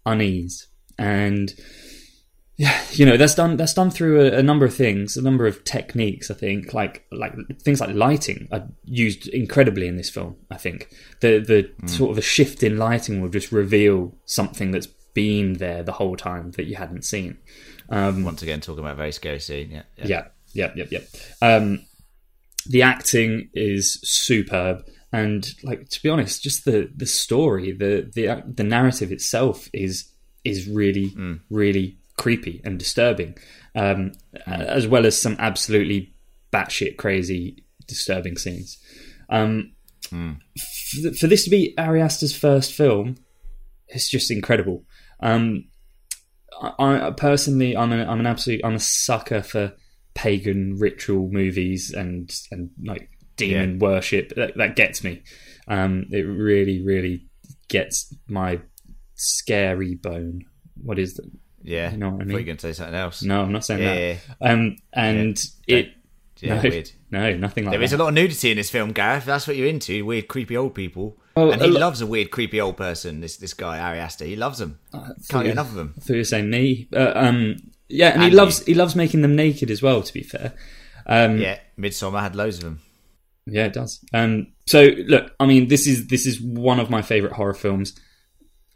unease 0.05 0.67
and 0.97 1.53
yeah, 2.57 2.79
you 2.91 3.05
know 3.07 3.17
that's 3.17 3.33
done 3.33 3.57
that's 3.57 3.73
done 3.73 3.89
through 3.89 4.21
a, 4.21 4.37
a 4.37 4.43
number 4.43 4.65
of 4.65 4.75
things, 4.75 5.17
a 5.17 5.21
number 5.23 5.47
of 5.47 5.63
techniques. 5.63 6.29
I 6.29 6.35
think 6.35 6.73
like 6.75 7.05
like 7.11 7.33
things 7.61 7.81
like 7.81 7.95
lighting 7.95 8.47
are 8.51 8.67
used 8.85 9.27
incredibly 9.29 9.87
in 9.87 9.95
this 9.97 10.11
film. 10.11 10.35
I 10.51 10.57
think 10.57 10.93
the 11.21 11.39
the 11.39 11.71
Mm. 11.81 11.89
sort 11.89 12.11
of 12.11 12.17
a 12.19 12.21
shift 12.21 12.61
in 12.61 12.77
lighting 12.77 13.19
will 13.19 13.29
just 13.29 13.51
reveal 13.51 14.15
something 14.25 14.69
that's 14.71 14.87
been 15.15 15.53
there 15.53 15.81
the 15.81 15.93
whole 15.93 16.15
time 16.15 16.51
that 16.51 16.65
you 16.65 16.75
hadn't 16.75 17.03
seen. 17.03 17.37
Um, 17.89 18.23
once 18.23 18.43
again, 18.43 18.61
talking 18.61 18.79
about 18.81 18.93
a 18.93 18.97
very 18.97 19.11
scary 19.11 19.39
scene. 19.39 19.71
Yeah, 19.71 19.83
Yeah, 19.97 20.27
yeah, 20.53 20.71
yeah, 20.75 20.85
yeah. 20.91 20.99
Um, 21.41 21.85
the 22.67 22.83
acting 22.83 23.49
is 23.55 23.99
superb, 24.03 24.83
and 25.13 25.47
like 25.63 25.89
to 25.89 26.01
be 26.01 26.09
honest, 26.09 26.43
just 26.43 26.65
the 26.65 26.89
the 26.95 27.05
story, 27.05 27.71
the 27.71 28.09
the 28.13 28.43
the 28.47 28.63
narrative 28.63 29.11
itself 29.11 29.69
is 29.73 30.09
is 30.43 30.67
really 30.67 31.13
really 31.49 31.97
creepy 32.17 32.61
and 32.63 32.79
disturbing, 32.79 33.37
um, 33.75 34.11
as 34.45 34.87
well 34.87 35.05
as 35.05 35.21
some 35.21 35.35
absolutely 35.39 36.13
batshit 36.53 36.97
crazy 36.97 37.63
disturbing 37.87 38.37
scenes. 38.37 38.77
Um, 39.29 39.73
for, 40.09 41.11
for 41.13 41.27
this 41.27 41.43
to 41.45 41.49
be 41.49 41.73
Ari 41.77 42.01
Aster's 42.01 42.35
first 42.35 42.73
film, 42.73 43.15
it's 43.87 44.09
just 44.09 44.31
incredible. 44.31 44.85
Um, 45.19 45.65
I, 46.61 47.07
I 47.07 47.11
personally, 47.11 47.75
I'm 47.75 47.91
an 47.91 48.07
I'm 48.07 48.19
an 48.19 48.27
absolute 48.27 48.61
I'm 48.63 48.75
a 48.75 48.79
sucker 48.79 49.41
for 49.41 49.73
pagan 50.13 50.77
ritual 50.77 51.29
movies 51.31 51.93
and 51.93 52.33
and 52.51 52.69
like 52.83 53.09
demon 53.49 53.79
worship. 53.79 54.33
That, 54.35 54.55
that 54.57 54.75
gets 54.75 55.03
me. 55.03 55.21
Um, 55.67 56.05
it 56.11 56.21
really, 56.23 56.81
really 56.81 57.27
gets 57.69 58.13
my 58.27 58.59
scary 59.15 59.95
bone. 59.95 60.45
What 60.83 60.99
is 60.99 61.15
that? 61.15 61.29
yeah. 61.63 61.91
You 61.91 61.97
know 61.97 62.09
what 62.09 62.13
I 62.13 62.15
I 62.15 62.17
thought 62.17 62.21
you 62.21 62.27
mean? 62.27 62.35
were 62.37 62.43
going 62.43 62.57
to 62.57 62.61
say 62.61 62.73
something 62.73 62.95
else. 62.95 63.23
No, 63.23 63.41
I'm 63.41 63.51
not 63.51 63.65
saying 63.65 63.81
Yeah, 63.83 64.15
that. 64.39 64.51
Um, 64.51 64.77
and 64.93 65.39
it. 65.67 65.93
Yeah, 66.39 66.55
no, 66.55 66.69
weird. 66.69 66.89
no, 67.11 67.37
nothing 67.37 67.65
like 67.65 67.71
There 67.73 67.79
that. 67.79 67.85
is 67.85 67.93
a 67.93 67.97
lot 67.97 68.07
of 68.07 68.13
nudity 68.15 68.49
in 68.49 68.57
this 68.57 68.71
film, 68.71 68.93
Gareth. 68.93 69.25
That's 69.25 69.45
what 69.45 69.57
you're 69.57 69.67
into. 69.67 70.03
Weird, 70.03 70.27
creepy 70.27 70.57
old 70.57 70.73
people. 70.73 71.19
Oh, 71.35 71.51
and 71.51 71.61
he 71.61 71.67
lo- 71.67 71.79
loves 71.81 72.01
a 72.01 72.07
weird, 72.07 72.31
creepy 72.31 72.59
old 72.59 72.77
person. 72.77 73.21
This 73.21 73.37
this 73.37 73.53
guy, 73.53 73.79
Ari 73.79 73.99
Aster. 73.99 74.25
He 74.25 74.35
loves 74.35 74.57
them. 74.57 74.79
Can't 75.29 75.43
get 75.45 75.51
enough 75.51 75.69
of 75.69 75.75
them. 75.75 75.93
I 75.95 75.99
thought 76.01 76.09
you 76.13 76.19
were 76.19 76.23
saying 76.23 76.49
me. 76.49 76.87
Uh, 76.91 77.11
um, 77.13 77.57
yeah, 77.89 78.09
and, 78.15 78.23
he 78.23 78.31
loves 78.31 78.61
you. 78.61 78.65
he 78.67 78.73
loves 78.73 78.95
making 78.95 79.21
them 79.21 79.35
naked 79.35 79.69
as 79.69 79.83
well. 79.83 80.01
To 80.01 80.11
be 80.11 80.23
fair, 80.23 80.53
um, 81.05 81.37
Yeah, 81.37 81.59
Midsummer 81.77 82.19
had 82.21 82.35
loads 82.35 82.57
of 82.57 82.63
them. 82.63 82.81
Yeah, 83.45 83.65
it 83.65 83.73
does. 83.73 84.03
Um, 84.13 84.53
so 84.67 84.83
look, 85.07 85.33
I 85.39 85.45
mean, 85.45 85.67
this 85.67 85.87
is 85.87 86.07
this 86.07 86.25
is 86.25 86.41
one 86.41 86.79
of 86.79 86.89
my 86.89 87.01
favorite 87.01 87.33
horror 87.33 87.53
films. 87.53 87.99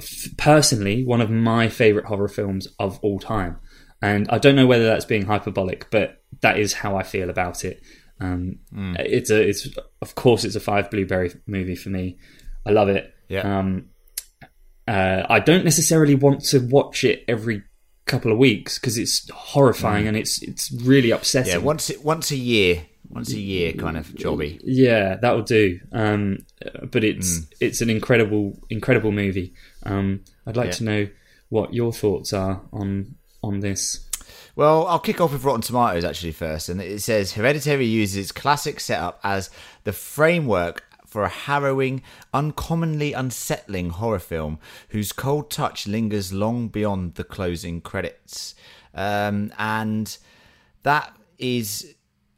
F- 0.02 0.36
personally, 0.38 1.06
one 1.06 1.22
of 1.22 1.30
my 1.30 1.70
favorite 1.70 2.06
horror 2.06 2.28
films 2.28 2.68
of 2.80 3.00
all 3.02 3.20
time, 3.20 3.58
and 4.02 4.28
I 4.30 4.38
don't 4.40 4.56
know 4.56 4.68
whether 4.68 4.86
that's 4.86 5.06
being 5.06 5.26
hyperbolic, 5.26 5.90
but 5.92 6.24
that 6.42 6.60
is 6.60 6.74
how 6.74 6.98
I 6.98 7.04
feel 7.04 7.30
about 7.30 7.64
it. 7.64 7.82
Um, 8.20 8.60
It's 9.00 9.30
a, 9.30 9.42
it's 9.42 9.68
of 10.02 10.16
course, 10.16 10.44
it's 10.44 10.56
a 10.56 10.60
five 10.60 10.90
blueberry 10.90 11.32
movie 11.48 11.76
for 11.76 11.90
me. 11.90 12.18
I 12.66 12.72
love 12.72 12.90
it. 12.90 13.14
Yeah. 13.30 13.60
Um, 13.60 13.90
uh, 14.88 15.24
I 15.30 15.40
don't 15.40 15.64
necessarily 15.64 16.16
want 16.16 16.42
to 16.46 16.60
watch 16.60 17.04
it 17.04 17.24
every 17.28 17.64
couple 18.06 18.32
of 18.32 18.38
weeks 18.38 18.78
because 18.80 18.98
it's 18.98 19.28
horrifying 19.32 20.08
and 20.08 20.16
it's 20.16 20.42
it's 20.44 20.72
really 20.72 21.12
upsetting. 21.12 21.52
Yeah, 21.54 21.58
once 21.58 21.92
once 22.04 22.32
a 22.32 22.36
year, 22.36 22.86
once 23.10 23.32
a 23.34 23.40
year 23.40 23.74
kind 23.74 23.98
of 23.98 24.08
jobby. 24.16 24.60
Yeah, 24.64 25.16
that'll 25.16 25.42
do. 25.44 25.80
Um, 25.92 26.40
but 26.92 27.04
it's 27.04 27.40
Mm. 27.40 27.48
it's 27.60 27.82
an 27.82 27.90
incredible 27.90 28.60
incredible 28.70 29.12
movie. 29.12 29.54
Um, 29.84 30.22
I'd 30.46 30.58
like 30.58 30.68
Yeah. 30.68 30.72
to 30.74 30.84
know 30.84 31.08
what 31.50 31.74
your 31.74 31.94
thoughts 31.94 32.34
are 32.34 32.62
on 32.74 33.16
on 33.44 33.60
this. 33.60 34.02
Well, 34.56 34.88
I'll 34.88 35.00
kick 35.00 35.20
off 35.22 35.34
with 35.34 35.44
Rotten 35.44 35.62
Tomatoes 35.62 36.06
actually 36.06 36.32
first, 36.32 36.70
and 36.70 36.82
it 36.82 37.02
says 37.02 37.34
Hereditary 37.34 37.86
uses 37.86 38.16
its 38.18 38.32
classic 38.32 38.80
setup 38.80 39.20
as 39.24 39.50
the 39.84 39.92
framework 39.94 40.84
for 41.06 41.24
a 41.24 41.30
harrowing, 41.30 42.02
uncommonly 42.34 43.14
unsettling 43.14 43.90
horror 43.92 44.20
film 44.20 44.60
whose 44.90 45.12
cold 45.14 45.50
touch 45.52 45.88
lingers 45.88 46.34
long 46.34 46.68
beyond 46.68 47.16
the 47.16 47.24
closing 47.24 47.80
credits. 47.82 48.54
Um, 48.94 49.52
and 49.58 50.18
that 50.84 51.16
is, 51.38 51.95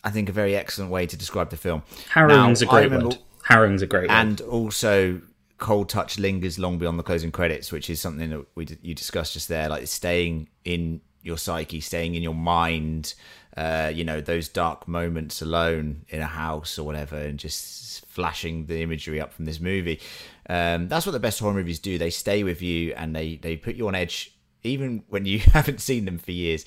I 0.07 0.11
think, 0.11 0.29
a 0.29 0.31
very 0.31 0.55
excellent 0.55 0.89
way 0.91 1.05
to 1.05 1.17
describe 1.17 1.49
the 1.49 1.57
film. 1.57 1.83
Harrowing's 2.09 2.61
Now, 2.61 2.67
a 2.67 2.71
great 2.71 2.83
remember- 2.85 3.05
word. 3.07 3.17
Harrowing's 3.43 3.81
a 3.81 3.87
great 3.87 4.09
word. 4.09 4.11
and 4.11 4.41
also 4.41 5.21
cold 5.57 5.89
touch 5.89 6.19
lingers 6.19 6.59
long 6.59 6.77
beyond 6.77 6.99
the 6.99 7.03
closing 7.03 7.31
credits 7.31 7.71
which 7.71 7.89
is 7.89 7.99
something 7.99 8.29
that 8.29 8.45
we 8.53 8.67
you 8.83 8.93
discussed 8.93 9.33
just 9.33 9.47
there 9.47 9.67
like 9.69 9.87
staying 9.87 10.47
in 10.65 11.01
your 11.23 11.35
psyche 11.37 11.81
staying 11.81 12.13
in 12.13 12.21
your 12.21 12.35
mind 12.35 13.15
uh, 13.55 13.91
you 13.91 14.03
know 14.03 14.21
those 14.21 14.47
dark 14.49 14.87
moments 14.87 15.41
alone 15.41 16.05
in 16.09 16.21
a 16.21 16.27
house 16.27 16.77
or 16.77 16.83
whatever 16.85 17.17
and 17.17 17.39
just 17.39 18.05
flashing 18.05 18.67
the 18.67 18.83
imagery 18.83 19.19
up 19.19 19.33
from 19.33 19.45
this 19.45 19.59
movie 19.59 19.99
um, 20.47 20.87
that's 20.89 21.07
what 21.07 21.13
the 21.13 21.19
best 21.19 21.39
horror 21.39 21.55
movies 21.55 21.79
do 21.79 21.97
they 21.97 22.11
stay 22.11 22.43
with 22.43 22.61
you 22.61 22.93
and 22.95 23.15
they 23.15 23.37
they 23.37 23.57
put 23.57 23.75
you 23.75 23.87
on 23.87 23.95
edge 23.95 24.31
even 24.63 25.03
when 25.09 25.25
you 25.25 25.39
haven't 25.57 25.81
seen 25.81 26.05
them 26.05 26.19
for 26.19 26.31
years 26.33 26.65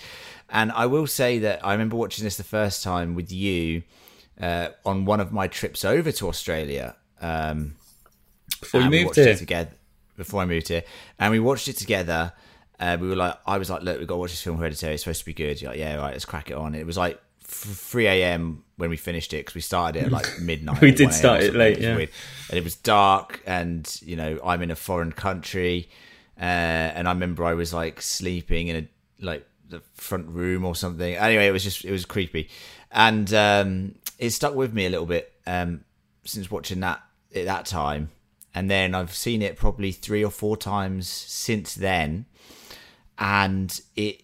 and 0.50 0.72
i 0.72 0.86
will 0.86 1.06
say 1.06 1.38
that 1.38 1.64
i 1.64 1.72
remember 1.72 1.96
watching 1.96 2.24
this 2.24 2.36
the 2.36 2.44
first 2.44 2.82
time 2.82 3.14
with 3.14 3.30
you 3.32 3.82
uh, 4.40 4.68
on 4.86 5.04
one 5.04 5.20
of 5.20 5.32
my 5.32 5.46
trips 5.46 5.84
over 5.84 6.10
to 6.10 6.28
australia 6.28 6.96
um, 7.20 7.74
Before 8.60 8.80
you 8.80 8.90
moved 8.90 9.16
here, 9.16 9.28
it 9.28 9.38
together 9.38 9.70
before 10.16 10.42
I 10.42 10.44
moved 10.44 10.68
here, 10.68 10.84
and 11.18 11.30
we 11.32 11.40
watched 11.40 11.68
it 11.68 11.76
together. 11.76 12.32
Uh, 12.78 12.96
we 13.00 13.08
were 13.08 13.16
like, 13.16 13.36
I 13.46 13.58
was 13.58 13.68
like, 13.70 13.82
look, 13.82 13.98
we've 13.98 14.06
got 14.06 14.14
to 14.14 14.18
watch 14.18 14.30
this 14.30 14.42
film 14.42 14.56
Hereditary. 14.56 14.94
It's 14.94 15.02
supposed 15.02 15.20
to 15.20 15.26
be 15.26 15.34
good. 15.34 15.60
You're 15.60 15.70
like, 15.70 15.78
yeah, 15.78 15.96
right, 15.96 16.12
let's 16.12 16.24
crack 16.24 16.50
it 16.50 16.56
on. 16.56 16.74
It 16.74 16.86
was 16.86 16.96
like 16.96 17.20
3 17.42 18.06
a.m. 18.06 18.64
when 18.76 18.88
we 18.90 18.96
finished 18.96 19.34
it 19.34 19.38
because 19.38 19.54
we 19.54 19.60
started 19.60 20.00
it 20.00 20.06
at 20.06 20.12
like 20.12 20.26
midnight. 20.40 20.80
We 20.80 20.92
did 20.92 21.12
start 21.12 21.42
it 21.42 21.54
late, 21.54 21.78
yeah. 21.78 21.96
weird. 21.96 22.10
And 22.48 22.58
it 22.58 22.64
was 22.64 22.76
dark, 22.76 23.42
and 23.46 24.00
you 24.02 24.16
know, 24.16 24.38
I'm 24.44 24.62
in 24.62 24.70
a 24.70 24.76
foreign 24.76 25.12
country, 25.12 25.88
uh, 26.38 26.42
and 26.42 27.06
I 27.08 27.12
remember 27.12 27.44
I 27.44 27.54
was 27.54 27.74
like 27.74 28.00
sleeping 28.00 28.68
in 28.68 28.76
a 28.76 28.88
like 29.24 29.46
the 29.70 29.82
front 29.94 30.28
room 30.28 30.64
or 30.64 30.74
something. 30.74 31.14
Anyway, 31.14 31.46
it 31.46 31.52
was 31.52 31.64
just 31.64 31.84
it 31.84 31.92
was 31.92 32.04
creepy, 32.04 32.48
and 32.90 33.32
um, 33.32 33.94
it 34.18 34.30
stuck 34.30 34.54
with 34.54 34.72
me 34.72 34.86
a 34.86 34.90
little 34.90 35.06
bit 35.06 35.32
um, 35.46 35.84
since 36.24 36.50
watching 36.50 36.80
that 36.80 37.02
at 37.34 37.46
that 37.46 37.66
time, 37.66 38.10
and 38.54 38.70
then 38.70 38.94
I've 38.94 39.14
seen 39.14 39.42
it 39.42 39.56
probably 39.56 39.92
three 39.92 40.24
or 40.24 40.30
four 40.30 40.56
times 40.56 41.08
since 41.08 41.74
then, 41.74 42.26
and 43.18 43.80
it 43.96 44.22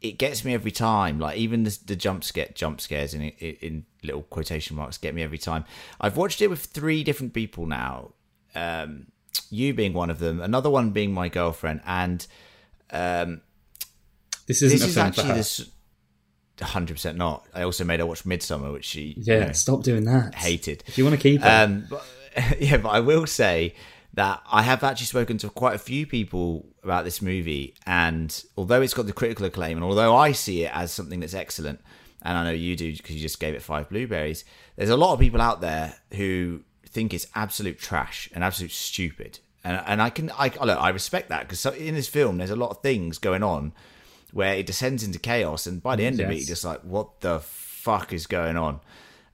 it 0.00 0.18
gets 0.18 0.44
me 0.44 0.52
every 0.52 0.70
time. 0.70 1.18
Like 1.18 1.38
even 1.38 1.64
the, 1.64 1.78
the 1.86 1.96
jump 1.96 2.24
scare 2.24 2.50
jump 2.54 2.80
scares 2.80 3.14
in, 3.14 3.22
in 3.22 3.56
in 3.60 3.86
little 4.02 4.22
quotation 4.22 4.76
marks 4.76 4.98
get 4.98 5.14
me 5.14 5.22
every 5.22 5.38
time. 5.38 5.64
I've 6.00 6.16
watched 6.16 6.42
it 6.42 6.48
with 6.48 6.60
three 6.60 7.02
different 7.02 7.32
people 7.32 7.66
now. 7.66 8.12
Um, 8.54 9.06
you 9.50 9.74
being 9.74 9.94
one 9.94 10.10
of 10.10 10.18
them, 10.18 10.40
another 10.40 10.70
one 10.70 10.90
being 10.90 11.12
my 11.12 11.28
girlfriend, 11.28 11.80
and 11.86 12.26
um, 12.90 13.40
this 14.46 14.62
isn't 14.62 14.78
this 14.78 14.86
a 14.86 14.90
is 14.90 14.98
actually 14.98 15.32
this. 15.32 15.70
Hundred 16.60 16.94
percent 16.94 17.18
not. 17.18 17.44
I 17.52 17.62
also 17.62 17.82
made 17.84 17.98
her 17.98 18.06
watch 18.06 18.24
Midsummer, 18.24 18.70
which 18.70 18.84
she 18.84 19.14
Yeah, 19.18 19.34
you 19.40 19.46
know, 19.46 19.52
stop 19.52 19.82
doing 19.82 20.04
that. 20.04 20.36
hated. 20.36 20.84
If 20.86 20.96
you 20.96 21.04
want 21.04 21.16
to 21.16 21.20
keep 21.22 21.40
it, 21.40 21.46
Um, 21.46 21.86
but, 21.90 22.04
yeah, 22.60 22.76
but 22.76 22.90
I 22.90 23.00
will 23.00 23.26
say 23.26 23.74
that 24.12 24.40
I 24.50 24.62
have 24.62 24.84
actually 24.84 25.06
spoken 25.06 25.36
to 25.38 25.48
quite 25.48 25.74
a 25.74 25.78
few 25.78 26.06
people 26.06 26.66
about 26.84 27.04
this 27.04 27.20
movie, 27.20 27.74
and 27.86 28.44
although 28.56 28.82
it's 28.82 28.94
got 28.94 29.06
the 29.06 29.12
critical 29.12 29.46
acclaim, 29.46 29.76
and 29.76 29.84
although 29.84 30.14
I 30.14 30.30
see 30.30 30.62
it 30.62 30.70
as 30.72 30.92
something 30.92 31.18
that's 31.18 31.34
excellent, 31.34 31.80
and 32.22 32.38
I 32.38 32.44
know 32.44 32.52
you 32.52 32.76
do 32.76 32.92
because 32.96 33.16
you 33.16 33.20
just 33.22 33.40
gave 33.40 33.54
it 33.54 33.62
five 33.62 33.88
blueberries, 33.88 34.44
there's 34.76 34.90
a 34.90 34.96
lot 34.96 35.12
of 35.12 35.18
people 35.18 35.40
out 35.40 35.60
there 35.60 35.96
who 36.12 36.62
think 36.86 37.12
it's 37.12 37.26
absolute 37.34 37.80
trash 37.80 38.30
and 38.32 38.44
absolute 38.44 38.70
stupid, 38.70 39.40
and 39.64 39.82
and 39.86 40.00
I 40.00 40.10
can 40.10 40.30
I 40.38 40.52
look 40.62 40.78
I 40.80 40.90
respect 40.90 41.30
that 41.30 41.48
because 41.48 41.66
in 41.66 41.96
this 41.96 42.06
film 42.06 42.38
there's 42.38 42.50
a 42.50 42.56
lot 42.56 42.70
of 42.70 42.80
things 42.80 43.18
going 43.18 43.42
on 43.42 43.72
where 44.34 44.54
it 44.56 44.66
descends 44.66 45.02
into 45.02 45.18
chaos, 45.18 45.66
and 45.66 45.82
by 45.82 45.96
the 45.96 46.04
end 46.04 46.20
of 46.20 46.28
it, 46.28 46.34
Yes. 46.34 46.40
you're 46.42 46.54
just 46.54 46.64
like, 46.64 46.80
what 46.82 47.20
the 47.20 47.40
fuck 47.40 48.12
is 48.12 48.26
going 48.26 48.56
on? 48.56 48.80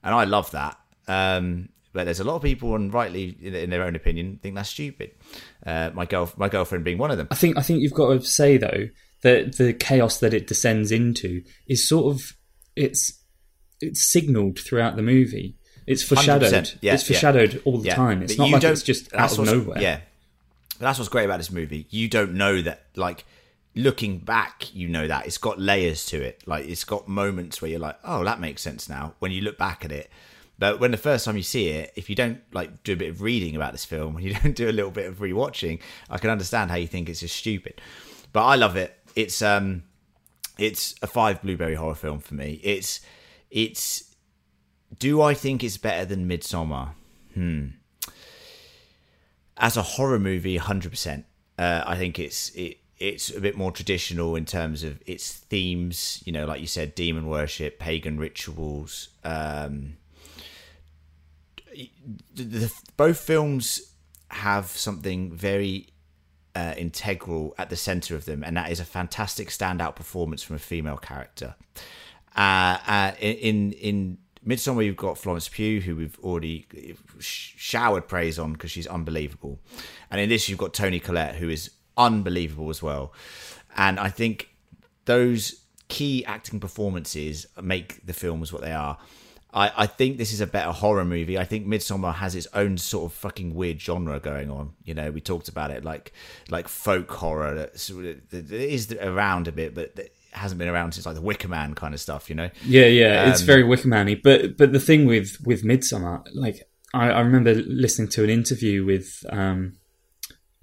And 0.03 0.15
I 0.15 0.23
love 0.23 0.51
that. 0.51 0.77
Um, 1.07 1.69
but 1.91 2.05
there's 2.05 2.19
a 2.21 2.23
lot 2.23 2.35
of 2.35 2.41
people, 2.43 2.75
and 2.75 2.93
rightly 2.93 3.35
in, 3.41 3.69
their 3.69 3.83
own 3.83 3.95
opinion, 3.95 4.39
think 4.41 4.55
that's 4.55 4.69
stupid. 4.69 5.11
Uh, 5.65 5.89
my 5.93 6.05
girl, 6.05 6.31
my 6.37 6.47
girlfriend 6.47 6.85
being 6.85 6.97
one 6.97 7.11
of 7.11 7.17
them. 7.17 7.27
I 7.31 7.35
think 7.35 7.57
I 7.57 7.61
think 7.61 7.81
you've 7.81 7.93
got 7.93 8.13
to 8.13 8.21
say 8.25 8.57
though 8.57 8.87
that 9.23 9.57
the 9.57 9.73
chaos 9.73 10.17
that 10.19 10.33
it 10.33 10.47
descends 10.47 10.91
into 10.91 11.43
is 11.67 11.87
sort 11.87 12.15
of 12.15 12.33
it's 12.75 13.19
it's 13.81 14.01
signaled 14.01 14.57
throughout 14.59 14.95
the 14.95 15.01
movie. 15.01 15.57
It's 15.85 16.01
foreshadowed. 16.03 16.71
Yeah, 16.81 16.93
it's 16.93 17.03
yeah. 17.09 17.13
foreshadowed 17.15 17.61
all 17.65 17.79
the 17.79 17.87
Yeah, 17.87 17.95
time. 17.95 18.21
It's 18.21 18.35
but 18.35 18.43
not 18.49 18.51
like 18.63 18.63
it's 18.71 18.83
just 18.83 19.13
out 19.13 19.37
of 19.37 19.45
nowhere. 19.45 19.81
Yeah, 19.81 19.97
but 20.79 20.85
that's 20.85 20.97
what's 20.99 21.09
great 21.09 21.25
about 21.25 21.37
this 21.39 21.51
movie. 21.51 21.87
You 21.89 22.07
don't 22.07 22.35
know 22.35 22.61
that, 22.61 22.85
like 22.95 23.25
looking 23.75 24.17
back, 24.19 24.73
you 24.73 24.87
know 24.87 25.07
that 25.07 25.25
it's 25.25 25.37
got 25.37 25.59
layers 25.59 26.05
to 26.07 26.21
it. 26.21 26.43
Like 26.45 26.65
it's 26.65 26.83
got 26.83 27.07
moments 27.07 27.61
where 27.61 27.71
you're 27.71 27.79
like, 27.79 27.97
oh, 28.03 28.23
that 28.23 28.39
makes 28.39 28.61
sense 28.61 28.89
now. 28.89 29.13
When 29.19 29.31
you 29.31 29.41
look 29.41 29.57
back 29.57 29.85
at 29.85 29.91
it, 29.91 30.09
but 30.61 30.79
when 30.79 30.91
the 30.91 30.97
first 30.97 31.25
time 31.25 31.37
you 31.37 31.43
see 31.43 31.69
it, 31.69 31.91
if 31.95 32.09
you 32.09 32.15
don't 32.15 32.39
like 32.53 32.83
do 32.83 32.93
a 32.93 32.95
bit 32.95 33.09
of 33.09 33.21
reading 33.21 33.55
about 33.55 33.71
this 33.71 33.85
film, 33.85 34.19
you 34.19 34.33
don't 34.33 34.55
do 34.55 34.69
a 34.69 34.71
little 34.71 34.91
bit 34.91 35.07
of 35.07 35.19
rewatching, 35.19 35.79
I 36.09 36.17
can 36.17 36.29
understand 36.29 36.69
how 36.71 36.77
you 36.77 36.87
think 36.87 37.09
it's 37.09 37.21
just 37.21 37.35
stupid. 37.35 37.81
But 38.33 38.45
I 38.45 38.55
love 38.55 38.75
it. 38.75 38.97
It's 39.15 39.41
um, 39.41 39.83
it's 40.57 40.95
a 41.01 41.07
five 41.07 41.41
blueberry 41.41 41.75
horror 41.75 41.95
film 41.95 42.19
for 42.19 42.35
me. 42.35 42.59
It's 42.63 43.01
it's. 43.49 44.15
Do 44.99 45.21
I 45.21 45.33
think 45.33 45.63
it's 45.63 45.77
better 45.77 46.05
than 46.05 46.27
Midsummer? 46.27 46.89
Hmm. 47.33 47.67
As 49.57 49.77
a 49.77 49.81
horror 49.81 50.19
movie, 50.19 50.57
hundred 50.57 50.89
uh, 50.89 50.91
percent. 50.91 51.25
I 51.57 51.95
think 51.97 52.19
it's 52.19 52.49
it 52.51 52.77
it's 53.01 53.35
a 53.35 53.41
bit 53.41 53.57
more 53.57 53.71
traditional 53.71 54.35
in 54.35 54.45
terms 54.45 54.83
of 54.83 55.01
its 55.07 55.33
themes. 55.33 56.21
You 56.23 56.31
know, 56.31 56.45
like 56.45 56.61
you 56.61 56.67
said, 56.67 56.93
demon 56.93 57.27
worship, 57.27 57.79
pagan 57.79 58.17
rituals. 58.17 59.09
Um, 59.23 59.97
the, 62.35 62.43
the, 62.43 62.73
both 62.97 63.19
films 63.19 63.93
have 64.29 64.67
something 64.67 65.31
very 65.31 65.87
uh, 66.55 66.75
integral 66.77 67.55
at 67.57 67.69
the 67.69 67.75
center 67.75 68.15
of 68.15 68.25
them, 68.25 68.43
and 68.43 68.55
that 68.55 68.71
is 68.71 68.79
a 68.79 68.85
fantastic 68.85 69.49
standout 69.49 69.95
performance 69.95 70.43
from 70.43 70.55
a 70.55 70.59
female 70.59 70.97
character. 70.97 71.55
Uh, 72.35 72.77
uh, 72.87 73.11
in 73.19 73.71
in 73.73 74.19
Midsummer, 74.43 74.83
you've 74.83 74.95
got 74.95 75.17
Florence 75.17 75.49
Pugh, 75.49 75.81
who 75.81 75.95
we've 75.95 76.19
already 76.19 76.67
showered 77.19 78.07
praise 78.07 78.37
on 78.37 78.53
because 78.53 78.69
she's 78.69 78.87
unbelievable, 78.87 79.59
and 80.11 80.21
in 80.21 80.29
this, 80.29 80.47
you've 80.47 80.59
got 80.59 80.73
Toni 80.73 80.99
Collette, 80.99 81.35
who 81.35 81.49
is 81.49 81.71
unbelievable 81.97 82.69
as 82.69 82.81
well. 82.81 83.13
And 83.75 83.99
I 83.99 84.09
think 84.09 84.49
those 85.05 85.61
key 85.87 86.23
acting 86.25 86.59
performances 86.59 87.45
make 87.61 88.05
the 88.05 88.13
films 88.13 88.53
what 88.53 88.61
they 88.61 88.71
are. 88.71 88.97
I, 89.53 89.71
I 89.75 89.85
think 89.85 90.17
this 90.17 90.31
is 90.31 90.39
a 90.39 90.47
better 90.47 90.71
horror 90.71 91.03
movie. 91.03 91.37
I 91.37 91.43
think 91.43 91.65
Midsummer 91.65 92.11
has 92.11 92.35
its 92.35 92.47
own 92.53 92.77
sort 92.77 93.11
of 93.11 93.17
fucking 93.17 93.53
weird 93.53 93.81
genre 93.81 94.19
going 94.19 94.49
on. 94.49 94.73
You 94.85 94.93
know, 94.93 95.11
we 95.11 95.19
talked 95.19 95.49
about 95.49 95.71
it 95.71 95.83
like 95.83 96.13
like 96.49 96.67
folk 96.67 97.11
horror 97.11 97.53
that, 97.55 98.51
is 98.51 98.93
around 98.93 99.49
a 99.49 99.51
bit, 99.51 99.75
but 99.75 99.97
hasn't 100.31 100.57
been 100.57 100.69
around 100.69 100.93
since 100.93 101.05
like 101.05 101.15
the 101.15 101.21
Wicker 101.21 101.49
Man 101.49 101.73
kind 101.75 101.93
of 101.93 101.99
stuff. 101.99 102.29
You 102.29 102.35
know? 102.35 102.49
Yeah, 102.65 102.85
yeah, 102.85 103.23
um, 103.23 103.29
it's 103.29 103.41
very 103.41 103.63
Wicker 103.63 103.89
Man-y. 103.89 104.21
But 104.23 104.55
but 104.57 104.71
the 104.71 104.79
thing 104.79 105.05
with 105.05 105.37
with 105.43 105.65
Midsummer, 105.65 106.23
like 106.33 106.63
I, 106.93 107.09
I 107.11 107.19
remember 107.19 107.53
listening 107.53 108.07
to 108.09 108.23
an 108.23 108.29
interview 108.29 108.85
with 108.85 109.25
um, 109.29 109.77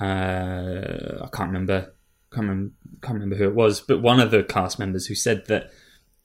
uh, 0.01 1.25
I 1.25 1.29
can't 1.33 1.49
remember, 1.49 1.95
can't 2.33 2.49
remember, 2.49 2.73
can't 3.03 3.15
remember 3.15 3.37
who 3.37 3.45
it 3.45 3.55
was, 3.55 3.81
but 3.81 4.03
one 4.03 4.21
of 4.21 4.31
the 4.31 4.43
cast 4.43 4.79
members 4.79 5.07
who 5.07 5.15
said 5.15 5.47
that 5.47 5.71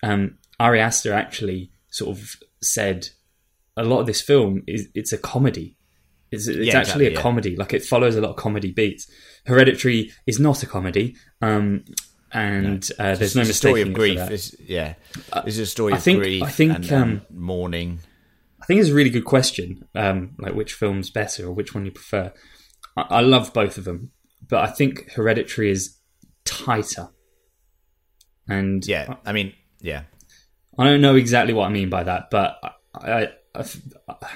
um, 0.02 0.38
Ari 0.60 0.80
Aster 0.80 1.14
actually 1.14 1.72
sort 1.90 2.18
of 2.18 2.36
said 2.62 3.10
a 3.76 3.84
lot 3.84 4.00
of 4.00 4.08
this 4.08 4.22
film 4.22 4.64
is 4.68 4.88
it's 4.94 5.14
a 5.14 5.18
comedy. 5.18 5.78
It's, 6.32 6.48
it's 6.48 6.58
yeah, 6.58 6.80
actually 6.80 6.80
exactly, 6.80 7.08
a 7.08 7.12
yeah. 7.12 7.22
comedy. 7.22 7.56
Like 7.56 7.74
it 7.74 7.84
follows 7.84 8.16
a 8.16 8.22
lot 8.22 8.32
of 8.32 8.36
comedy 8.36 8.72
beats. 8.72 9.10
Hereditary 9.46 10.12
is 10.26 10.40
not 10.40 10.64
a 10.64 10.66
comedy. 10.66 11.16
Um, 11.42 11.86
and 12.32 12.90
no, 12.98 13.06
uh, 13.06 13.16
there's 13.16 13.36
no 13.36 13.44
story 13.44 13.82
of 13.82 13.94
grief. 13.94 14.20
It's, 14.20 14.60
yeah, 14.60 14.96
it's 15.46 15.58
a 15.60 15.66
story 15.68 15.94
I 15.94 15.98
think, 15.98 16.18
of 16.18 16.24
grief. 16.24 16.44
I 16.44 16.50
think 16.50 16.74
and, 16.74 16.92
um, 16.92 17.22
mourning. 17.30 18.00
I 18.60 18.66
think 18.66 18.80
it's 18.80 18.90
a 18.90 18.94
really 18.96 19.12
good 19.12 19.26
question. 19.26 19.88
Um, 19.94 20.36
like 20.40 20.54
which 20.54 20.74
film's 20.74 21.10
better 21.12 21.46
or 21.48 21.52
which 21.52 21.76
one 21.76 21.86
you 21.86 21.92
prefer. 21.92 22.34
I, 22.96 23.02
I 23.02 23.22
love 23.22 23.54
both 23.54 23.78
of 23.78 23.86
them, 23.86 24.12
but 24.48 24.64
I 24.68 24.72
think 24.72 25.12
Hereditary 25.12 25.72
is 25.72 25.98
tighter. 26.46 27.10
And 28.48 28.86
yeah, 28.86 29.16
I 29.26 29.32
mean, 29.32 29.54
yeah, 29.80 30.04
I 30.78 30.84
don't 30.86 31.02
know 31.02 31.16
exactly 31.16 31.54
what 31.54 31.66
I 31.66 31.70
mean 31.70 31.90
by 31.90 32.04
that, 32.04 32.30
but 32.30 32.60
I, 32.94 33.30
I, 33.56 33.66
I, 34.08 34.28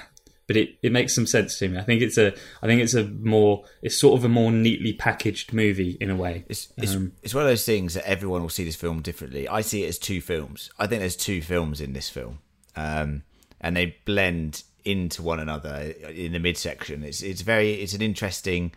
but 0.47 0.55
it, 0.55 0.77
it 0.81 0.91
makes 0.93 1.13
some 1.13 1.27
sense 1.27 1.59
to 1.59 1.67
me. 1.67 1.77
I 1.77 1.83
think 1.83 2.01
it's 2.01 2.17
a 2.17 2.33
I 2.61 2.67
think 2.67 2.81
it's 2.81 2.93
a 2.93 3.03
more 3.03 3.65
it's 3.81 3.97
sort 3.97 4.17
of 4.17 4.23
a 4.23 4.29
more 4.29 4.51
neatly 4.51 4.93
packaged 4.93 5.51
movie 5.51 5.97
in 5.99 6.09
a 6.09 6.15
way. 6.15 6.45
It's 6.47 6.71
it's, 6.77 6.95
um, 6.95 7.11
it's 7.21 7.33
one 7.33 7.43
of 7.43 7.49
those 7.49 7.65
things 7.65 7.95
that 7.95 8.07
everyone 8.07 8.41
will 8.41 8.49
see 8.49 8.63
this 8.63 8.77
film 8.77 9.01
differently. 9.01 9.47
I 9.47 9.61
see 9.61 9.83
it 9.83 9.89
as 9.89 9.99
two 9.99 10.21
films. 10.21 10.71
I 10.79 10.87
think 10.87 11.01
there's 11.01 11.17
two 11.17 11.41
films 11.41 11.81
in 11.81 11.91
this 11.91 12.09
film, 12.09 12.39
um, 12.77 13.23
and 13.59 13.75
they 13.75 13.97
blend 14.05 14.63
into 14.87 15.21
one 15.21 15.39
another 15.39 15.93
in 16.09 16.31
the 16.31 16.39
midsection. 16.39 17.03
It's 17.03 17.21
it's 17.21 17.41
very 17.41 17.73
it's 17.73 17.93
an 17.93 18.01
interesting. 18.01 18.71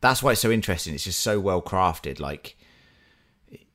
That's 0.00 0.22
why 0.22 0.32
it's 0.32 0.40
so 0.40 0.50
interesting. 0.50 0.94
It's 0.94 1.04
just 1.04 1.20
so 1.20 1.38
well 1.40 1.62
crafted. 1.62 2.20
Like 2.20 2.56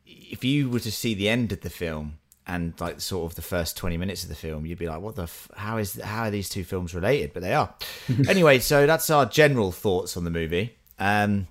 if 0.06 0.44
you 0.44 0.70
were 0.70 0.80
to 0.80 0.92
see 0.92 1.14
the 1.14 1.30
end 1.30 1.52
of 1.52 1.62
the 1.62 1.70
film 1.70 2.18
and 2.46 2.74
like 2.80 3.02
sort 3.02 3.30
of 3.30 3.36
the 3.36 3.42
first 3.42 3.76
20 3.78 3.98
minutes 3.98 4.24
of 4.24 4.30
the 4.30 4.36
film 4.36 4.66
you'd 4.66 4.78
be 4.78 4.88
like 4.88 5.02
what 5.02 5.16
the 5.16 5.24
f- 5.24 5.50
how 5.56 5.78
is 5.78 6.00
how 6.02 6.24
are 6.24 6.32
these 6.32 6.50
two 6.50 6.64
films 6.64 6.96
related 6.96 7.34
but 7.34 7.42
they 7.42 7.54
are 7.54 7.74
anyway 8.30 8.58
so 8.58 8.88
that's 8.88 9.10
our 9.10 9.26
general 9.26 9.72
thoughts 9.72 10.16
on 10.16 10.24
the 10.24 10.30
movie 10.30 10.76
um 11.00 11.48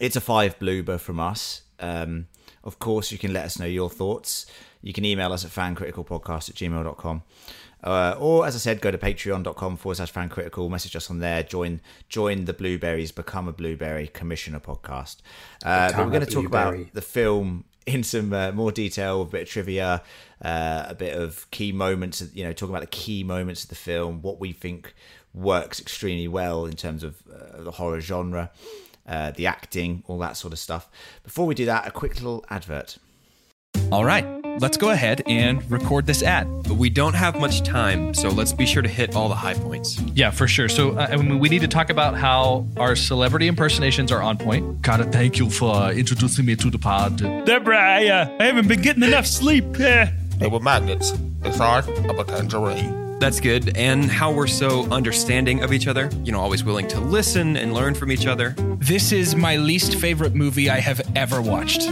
it's 0.00 0.16
a 0.16 0.20
five 0.20 0.58
bloober 0.58 0.98
from 0.98 1.20
us 1.20 1.62
um 1.78 2.26
of 2.64 2.78
course 2.78 3.12
you 3.12 3.18
can 3.18 3.32
let 3.32 3.44
us 3.44 3.58
know 3.58 3.66
your 3.66 3.88
thoughts 3.90 4.46
you 4.82 4.92
can 4.92 5.04
email 5.04 5.32
us 5.32 5.44
at 5.44 5.50
fancriticalpodcast 5.50 6.50
at 6.50 6.56
gmail.com 6.56 7.22
uh, 7.82 8.16
or 8.18 8.46
as 8.46 8.54
I 8.54 8.58
said, 8.58 8.80
go 8.80 8.90
to 8.90 8.98
patreon.com 8.98 9.76
forward 9.76 9.96
slash 9.96 10.10
fan 10.10 10.28
critical, 10.28 10.68
message 10.68 10.94
us 10.96 11.10
on 11.10 11.18
there, 11.18 11.42
join 11.42 11.80
join 12.08 12.44
the 12.44 12.52
Blueberries, 12.52 13.12
become 13.12 13.48
a 13.48 13.52
Blueberry 13.52 14.08
Commissioner 14.08 14.60
podcast. 14.60 15.16
Uh, 15.64 15.92
but 15.92 15.98
we're 16.06 16.12
going 16.12 16.26
to 16.26 16.30
talk 16.30 16.46
about 16.46 16.76
the 16.92 17.02
film 17.02 17.64
in 17.86 18.02
some 18.02 18.32
uh, 18.32 18.52
more 18.52 18.70
detail, 18.70 19.22
a 19.22 19.24
bit 19.24 19.42
of 19.42 19.48
trivia, 19.48 20.02
uh, 20.42 20.84
a 20.88 20.94
bit 20.94 21.16
of 21.16 21.50
key 21.50 21.72
moments, 21.72 22.22
you 22.32 22.44
know, 22.44 22.52
talking 22.52 22.74
about 22.74 22.82
the 22.82 22.96
key 22.96 23.24
moments 23.24 23.64
of 23.64 23.70
the 23.70 23.74
film, 23.74 24.22
what 24.22 24.38
we 24.38 24.52
think 24.52 24.94
works 25.34 25.80
extremely 25.80 26.28
well 26.28 26.66
in 26.66 26.74
terms 26.74 27.02
of 27.02 27.16
uh, 27.32 27.62
the 27.62 27.72
horror 27.72 28.00
genre, 28.00 28.50
uh, 29.06 29.30
the 29.32 29.46
acting, 29.46 30.04
all 30.06 30.18
that 30.18 30.36
sort 30.36 30.52
of 30.52 30.58
stuff. 30.58 30.88
Before 31.24 31.46
we 31.46 31.54
do 31.54 31.64
that, 31.66 31.86
a 31.86 31.90
quick 31.90 32.14
little 32.14 32.44
advert. 32.50 32.98
All 33.90 34.04
right, 34.04 34.24
let's 34.58 34.76
go 34.76 34.90
ahead 34.90 35.22
and 35.26 35.70
record 35.70 36.06
this 36.06 36.22
ad. 36.22 36.46
But 36.62 36.74
we 36.74 36.88
don't 36.88 37.14
have 37.14 37.38
much 37.38 37.62
time, 37.62 38.14
so 38.14 38.28
let's 38.30 38.52
be 38.52 38.64
sure 38.64 38.82
to 38.82 38.88
hit 38.88 39.14
all 39.14 39.28
the 39.28 39.34
high 39.34 39.54
points. 39.54 40.00
Yeah, 40.14 40.30
for 40.30 40.48
sure. 40.48 40.68
So 40.68 40.92
uh, 40.92 41.08
I 41.10 41.16
mean, 41.16 41.38
we 41.38 41.48
need 41.48 41.60
to 41.60 41.68
talk 41.68 41.90
about 41.90 42.16
how 42.16 42.66
our 42.78 42.96
celebrity 42.96 43.48
impersonations 43.48 44.10
are 44.10 44.22
on 44.22 44.38
point. 44.38 44.80
Gotta 44.82 45.04
thank 45.04 45.38
you 45.38 45.50
for 45.50 45.90
introducing 45.92 46.46
me 46.46 46.56
to 46.56 46.70
the 46.70 46.78
pod. 46.78 47.18
Deborah, 47.44 47.78
I, 47.78 48.06
uh, 48.08 48.36
I 48.40 48.44
haven't 48.44 48.68
been 48.68 48.80
getting 48.80 49.02
enough 49.02 49.26
sleep. 49.26 49.64
They 49.74 50.48
were 50.50 50.60
magnets, 50.60 51.12
the 51.40 51.52
size 51.52 51.86
of 51.88 52.18
a 52.18 52.24
tangerine. 52.24 53.18
That's 53.18 53.38
good. 53.38 53.76
And 53.76 54.10
how 54.10 54.32
we're 54.32 54.48
so 54.48 54.90
understanding 54.90 55.62
of 55.62 55.72
each 55.72 55.86
other. 55.86 56.10
You 56.24 56.32
know, 56.32 56.40
always 56.40 56.64
willing 56.64 56.88
to 56.88 56.98
listen 56.98 57.56
and 57.56 57.72
learn 57.72 57.94
from 57.94 58.10
each 58.10 58.26
other. 58.26 58.56
This 58.78 59.12
is 59.12 59.36
my 59.36 59.56
least 59.56 59.94
favorite 59.96 60.34
movie 60.34 60.68
I 60.68 60.80
have 60.80 61.00
ever 61.14 61.40
watched. 61.40 61.82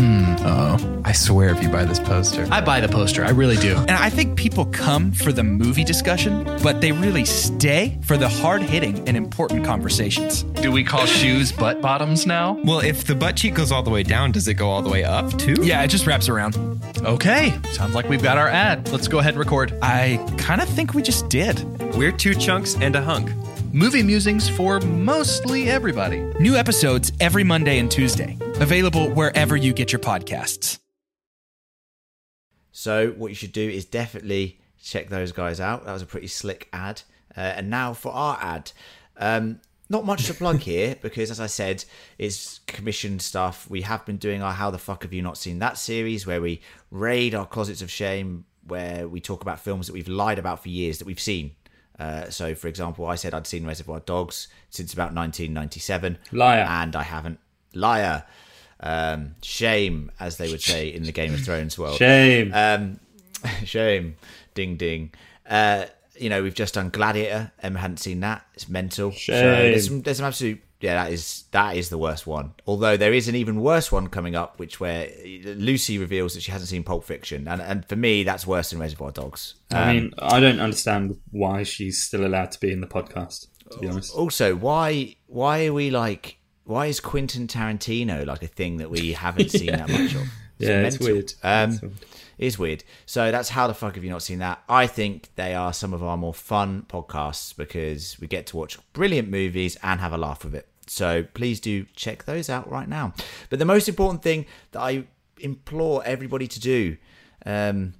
Hmm. 0.00 0.36
Oh. 0.46 1.02
I 1.04 1.12
swear 1.12 1.50
if 1.50 1.62
you 1.62 1.68
buy 1.68 1.84
this 1.84 1.98
poster. 1.98 2.48
I 2.50 2.62
buy 2.62 2.80
the 2.80 2.88
poster. 2.88 3.22
I 3.22 3.30
really 3.30 3.56
do. 3.56 3.76
And 3.76 3.90
I 3.90 4.08
think 4.08 4.38
people 4.38 4.64
come 4.64 5.12
for 5.12 5.30
the 5.30 5.42
movie 5.42 5.84
discussion, 5.84 6.44
but 6.62 6.80
they 6.80 6.90
really 6.90 7.26
stay 7.26 7.98
for 8.02 8.16
the 8.16 8.28
hard 8.28 8.62
hitting 8.62 9.06
and 9.06 9.14
important 9.14 9.64
conversations. 9.66 10.42
Do 10.42 10.72
we 10.72 10.84
call 10.84 11.04
shoes 11.04 11.52
butt 11.52 11.82
bottoms 11.82 12.26
now? 12.26 12.58
Well, 12.64 12.80
if 12.80 13.04
the 13.04 13.14
butt 13.14 13.36
cheek 13.36 13.54
goes 13.54 13.70
all 13.70 13.82
the 13.82 13.90
way 13.90 14.02
down, 14.02 14.32
does 14.32 14.48
it 14.48 14.54
go 14.54 14.70
all 14.70 14.80
the 14.80 14.88
way 14.88 15.04
up 15.04 15.36
too? 15.38 15.56
Yeah, 15.60 15.82
it 15.82 15.88
just 15.88 16.06
wraps 16.06 16.30
around. 16.30 16.56
Okay. 17.02 17.52
Sounds 17.72 17.94
like 17.94 18.08
we've 18.08 18.22
got 18.22 18.38
our 18.38 18.48
ad. 18.48 18.90
Let's 18.90 19.08
go 19.08 19.18
ahead 19.18 19.34
and 19.34 19.38
record. 19.38 19.78
I 19.82 20.16
kind 20.38 20.62
of 20.62 20.68
think 20.68 20.94
we 20.94 21.02
just 21.02 21.28
did. 21.28 21.62
We're 21.94 22.12
two 22.12 22.34
chunks 22.34 22.74
and 22.76 22.96
a 22.96 23.02
hunk. 23.02 23.30
Movie 23.72 24.02
musings 24.02 24.48
for 24.48 24.80
mostly 24.80 25.70
everybody. 25.70 26.18
New 26.40 26.56
episodes 26.56 27.12
every 27.20 27.44
Monday 27.44 27.78
and 27.78 27.88
Tuesday. 27.88 28.36
Available 28.56 29.08
wherever 29.10 29.56
you 29.56 29.72
get 29.72 29.92
your 29.92 30.00
podcasts. 30.00 30.80
So, 32.72 33.10
what 33.10 33.28
you 33.28 33.36
should 33.36 33.52
do 33.52 33.68
is 33.68 33.84
definitely 33.84 34.60
check 34.82 35.08
those 35.08 35.30
guys 35.30 35.60
out. 35.60 35.84
That 35.84 35.92
was 35.92 36.02
a 36.02 36.06
pretty 36.06 36.26
slick 36.26 36.68
ad. 36.72 37.02
Uh, 37.36 37.42
and 37.42 37.70
now 37.70 37.92
for 37.92 38.10
our 38.10 38.38
ad. 38.42 38.72
Um, 39.16 39.60
not 39.88 40.04
much 40.04 40.26
to 40.26 40.34
plug 40.34 40.58
here 40.58 40.96
because, 41.02 41.30
as 41.30 41.38
I 41.38 41.46
said, 41.46 41.84
it's 42.18 42.58
commissioned 42.66 43.22
stuff. 43.22 43.70
We 43.70 43.82
have 43.82 44.04
been 44.04 44.16
doing 44.16 44.42
our 44.42 44.52
How 44.52 44.72
the 44.72 44.78
Fuck 44.78 45.04
Have 45.04 45.12
You 45.12 45.22
Not 45.22 45.38
Seen 45.38 45.60
That 45.60 45.78
series 45.78 46.26
where 46.26 46.40
we 46.40 46.60
raid 46.90 47.36
our 47.36 47.46
closets 47.46 47.82
of 47.82 47.90
shame, 47.90 48.46
where 48.66 49.06
we 49.06 49.20
talk 49.20 49.42
about 49.42 49.60
films 49.60 49.86
that 49.86 49.92
we've 49.92 50.08
lied 50.08 50.40
about 50.40 50.60
for 50.60 50.70
years 50.70 50.98
that 50.98 51.04
we've 51.04 51.20
seen 51.20 51.52
uh, 52.00 52.30
so, 52.30 52.54
for 52.54 52.66
example, 52.66 53.04
I 53.04 53.14
said 53.14 53.34
I'd 53.34 53.46
seen 53.46 53.66
Reservoir 53.66 54.00
Dogs 54.00 54.48
since 54.70 54.94
about 54.94 55.12
1997. 55.14 56.16
Liar. 56.32 56.66
And 56.66 56.96
I 56.96 57.02
haven't. 57.02 57.38
Liar. 57.74 58.24
Um, 58.80 59.34
shame, 59.42 60.10
as 60.18 60.38
they 60.38 60.50
would 60.50 60.62
say 60.62 60.88
in 60.88 61.02
the 61.02 61.12
Game 61.12 61.34
of 61.34 61.40
Thrones 61.40 61.78
world. 61.78 61.98
Shame. 61.98 62.52
Um, 62.54 63.00
shame. 63.64 64.16
Ding, 64.54 64.78
ding. 64.78 65.12
Uh, 65.46 65.84
you 66.16 66.30
know, 66.30 66.42
we've 66.42 66.54
just 66.54 66.72
done 66.72 66.88
Gladiator. 66.88 67.52
Emma 67.62 67.78
hadn't 67.78 67.98
seen 67.98 68.20
that. 68.20 68.46
It's 68.54 68.66
mental. 68.66 69.10
Shame. 69.10 69.36
So 69.36 69.42
there's 69.42 69.86
some, 69.86 70.00
there's 70.00 70.16
some 70.16 70.26
absolute 70.26 70.60
yeah, 70.80 71.02
that 71.04 71.12
is 71.12 71.44
that 71.50 71.76
is 71.76 71.90
the 71.90 71.98
worst 71.98 72.26
one. 72.26 72.54
Although 72.66 72.96
there 72.96 73.12
is 73.12 73.28
an 73.28 73.34
even 73.34 73.60
worse 73.60 73.92
one 73.92 74.08
coming 74.08 74.34
up, 74.34 74.58
which 74.58 74.80
where 74.80 75.10
Lucy 75.44 75.98
reveals 75.98 76.34
that 76.34 76.42
she 76.42 76.50
hasn't 76.52 76.70
seen 76.70 76.82
Pulp 76.82 77.04
Fiction, 77.04 77.46
and 77.46 77.60
and 77.60 77.86
for 77.86 77.96
me 77.96 78.22
that's 78.22 78.46
worse 78.46 78.70
than 78.70 78.78
Reservoir 78.78 79.10
Dogs. 79.10 79.56
Um, 79.70 79.78
I 79.78 79.92
mean, 79.92 80.14
I 80.18 80.40
don't 80.40 80.60
understand 80.60 81.18
why 81.30 81.64
she's 81.64 82.02
still 82.02 82.26
allowed 82.26 82.52
to 82.52 82.60
be 82.60 82.72
in 82.72 82.80
the 82.80 82.86
podcast. 82.86 83.48
To 83.72 83.78
be 83.78 83.88
honest. 83.88 84.14
Also, 84.14 84.56
why 84.56 85.16
why 85.26 85.66
are 85.66 85.72
we 85.72 85.90
like 85.90 86.38
why 86.64 86.86
is 86.86 87.00
Quentin 87.00 87.46
Tarantino 87.46 88.24
like 88.24 88.42
a 88.42 88.46
thing 88.46 88.78
that 88.78 88.90
we 88.90 89.12
haven't 89.12 89.50
seen 89.50 89.66
yeah. 89.66 89.86
that 89.86 89.88
much 89.90 90.14
of? 90.14 90.22
Yeah, 90.58 90.82
it's 90.82 90.98
weird. 90.98 91.32
Um, 91.42 91.72
It's 91.72 91.82
weird. 91.82 91.94
It 92.38 92.46
is 92.46 92.58
weird. 92.58 92.84
So 93.04 93.30
that's 93.30 93.50
how 93.50 93.66
the 93.66 93.74
fuck 93.74 93.96
have 93.96 94.04
you 94.04 94.08
not 94.08 94.22
seen 94.22 94.38
that? 94.38 94.62
I 94.66 94.86
think 94.86 95.28
they 95.36 95.54
are 95.54 95.74
some 95.74 95.92
of 95.92 96.02
our 96.02 96.16
more 96.16 96.32
fun 96.32 96.86
podcasts 96.88 97.54
because 97.54 98.18
we 98.18 98.26
get 98.26 98.46
to 98.46 98.56
watch 98.56 98.78
brilliant 98.94 99.28
movies 99.28 99.76
and 99.82 100.00
have 100.00 100.14
a 100.14 100.18
laugh 100.18 100.42
with 100.42 100.54
it. 100.54 100.66
So 100.90 101.22
please 101.22 101.60
do 101.60 101.86
check 101.94 102.24
those 102.24 102.50
out 102.50 102.68
right 102.68 102.88
now. 102.88 103.14
But 103.48 103.60
the 103.60 103.64
most 103.64 103.88
important 103.88 104.24
thing 104.24 104.46
that 104.72 104.80
I 104.80 105.04
implore 105.38 106.02
everybody 106.04 106.48
to 106.48 106.58
do, 106.58 106.96
um, 107.46 107.94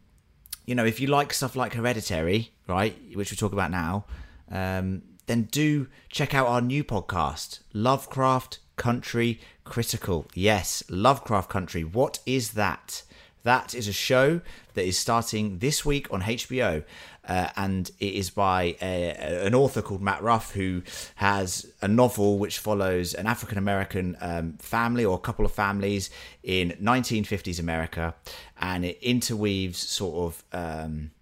you 0.66 0.74
know, 0.74 0.84
if 0.84 0.98
you 0.98 1.06
like 1.06 1.32
stuff 1.32 1.54
like 1.54 1.74
Hereditary, 1.74 2.50
right, 2.66 2.96
which 3.14 3.30
we 3.30 3.36
talk 3.36 3.52
about 3.52 3.70
now, 3.70 4.06
um, 4.50 5.02
then 5.26 5.42
do 5.52 5.86
check 6.08 6.34
out 6.34 6.48
our 6.48 6.60
new 6.60 6.82
podcast, 6.82 7.60
Lovecraft 7.72 8.58
Country 8.74 9.40
Critical. 9.62 10.26
Yes, 10.34 10.82
Lovecraft 10.90 11.48
Country. 11.48 11.84
What 11.84 12.18
is 12.26 12.54
that? 12.54 13.04
That 13.42 13.74
is 13.74 13.88
a 13.88 13.92
show 13.92 14.40
that 14.74 14.84
is 14.84 14.98
starting 14.98 15.58
this 15.58 15.84
week 15.84 16.12
on 16.12 16.22
HBO, 16.22 16.84
uh, 17.26 17.48
and 17.56 17.90
it 17.98 18.14
is 18.14 18.30
by 18.30 18.76
a, 18.82 19.46
an 19.46 19.54
author 19.54 19.80
called 19.82 20.02
Matt 20.02 20.22
Ruff, 20.22 20.52
who 20.52 20.82
has 21.16 21.66
a 21.80 21.88
novel 21.88 22.38
which 22.38 22.58
follows 22.58 23.14
an 23.14 23.26
African 23.26 23.56
American 23.56 24.16
um, 24.20 24.54
family 24.58 25.04
or 25.04 25.16
a 25.16 25.20
couple 25.20 25.44
of 25.44 25.52
families 25.52 26.10
in 26.42 26.70
1950s 26.82 27.58
America, 27.58 28.14
and 28.60 28.84
it 28.84 28.98
interweaves 29.02 29.78
sort 29.78 30.16
of. 30.16 30.44
Um, 30.52 31.12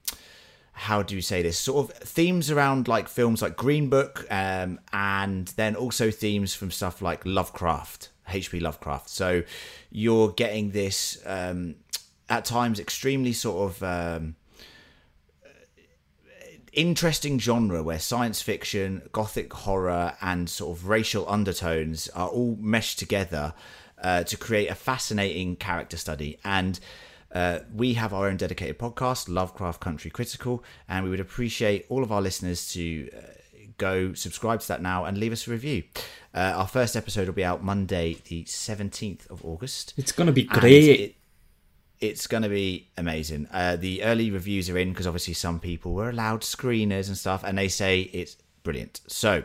how 0.73 1.03
do 1.03 1.17
you 1.17 1.21
say 1.21 1.43
this 1.43 1.59
sort 1.59 1.91
of 1.91 1.97
themes 1.97 2.53
around 2.53 2.87
like 2.87 3.09
films 3.09 3.43
like 3.43 3.57
green 3.57 3.89
book 3.89 4.25
um, 4.31 4.79
and 4.93 5.49
then 5.57 5.75
also 5.75 6.09
themes 6.09 6.55
from 6.55 6.71
stuff 6.71 7.03
like 7.03 7.21
lovecraft 7.27 8.11
hp 8.29 8.63
lovecraft 8.63 9.09
so 9.09 9.43
you're 9.91 10.29
getting 10.31 10.71
this 10.71 11.21
um, 11.27 11.75
at 12.29 12.45
times 12.45 12.79
extremely 12.79 13.33
sort 13.33 13.71
of 13.71 13.83
um, 13.83 14.37
interesting 16.73 17.39
genre 17.39 17.83
where 17.83 17.99
science 17.99 18.43
fiction 18.43 19.03
gothic 19.13 19.53
horror 19.53 20.15
and 20.21 20.49
sort 20.49 20.77
of 20.77 20.87
racial 20.89 21.29
undertones 21.29 22.09
are 22.11 22.29
all 22.29 22.57
meshed 22.61 22.99
together 22.99 23.55
uh, 24.03 24.23
to 24.25 24.37
create 24.37 24.69
a 24.69 24.75
fascinating 24.75 25.57
character 25.57 25.97
study 25.97 26.39
and 26.45 26.79
uh, 27.33 27.59
we 27.75 27.93
have 27.95 28.15
our 28.15 28.27
own 28.27 28.39
dedicated 28.39 28.79
podcast, 28.79 29.29
Lovecraft 29.29 29.81
Country 29.81 30.11
Critical, 30.11 30.65
and 30.89 31.05
we 31.05 31.11
would 31.11 31.21
appreciate 31.21 31.85
all 31.91 32.03
of 32.03 32.11
our 32.11 32.23
listeners 32.23 32.73
to 32.73 33.11
uh, 33.15 33.21
go 33.77 34.15
subscribe 34.15 34.61
to 34.61 34.69
that 34.69 34.81
now 34.81 35.05
and 35.05 35.19
leave 35.19 35.31
us 35.33 35.47
a 35.47 35.51
review. 35.51 35.83
Uh, 36.35 36.39
our 36.57 36.67
first 36.67 36.97
episode 36.97 37.27
will 37.27 37.35
be 37.35 37.45
out 37.45 37.63
Monday, 37.63 38.17
the 38.29 38.45
17th 38.45 39.29
of 39.29 39.45
August. 39.45 39.93
It's 39.99 40.11
gonna 40.11 40.33
be 40.33 40.45
great. 40.45 41.01
it- 41.01 41.15
it's 42.01 42.27
going 42.27 42.43
to 42.45 42.49
be 42.49 42.89
amazing. 42.97 43.49
Uh, 43.53 43.77
the 43.77 44.03
early 44.05 44.31
reviews 44.31 44.69
are 44.71 44.79
in 44.79 44.91
because 44.91 45.07
obviously 45.07 45.35
some 45.35 45.59
people 45.61 45.93
were 45.95 46.11
allowed 46.11 46.43
screeners 46.43 47.09
and 47.09 47.17
stuff, 47.17 47.43
and 47.45 47.57
they 47.59 47.69
say 47.69 48.03
it's 48.13 48.37
brilliant. 48.63 49.01
So 49.07 49.43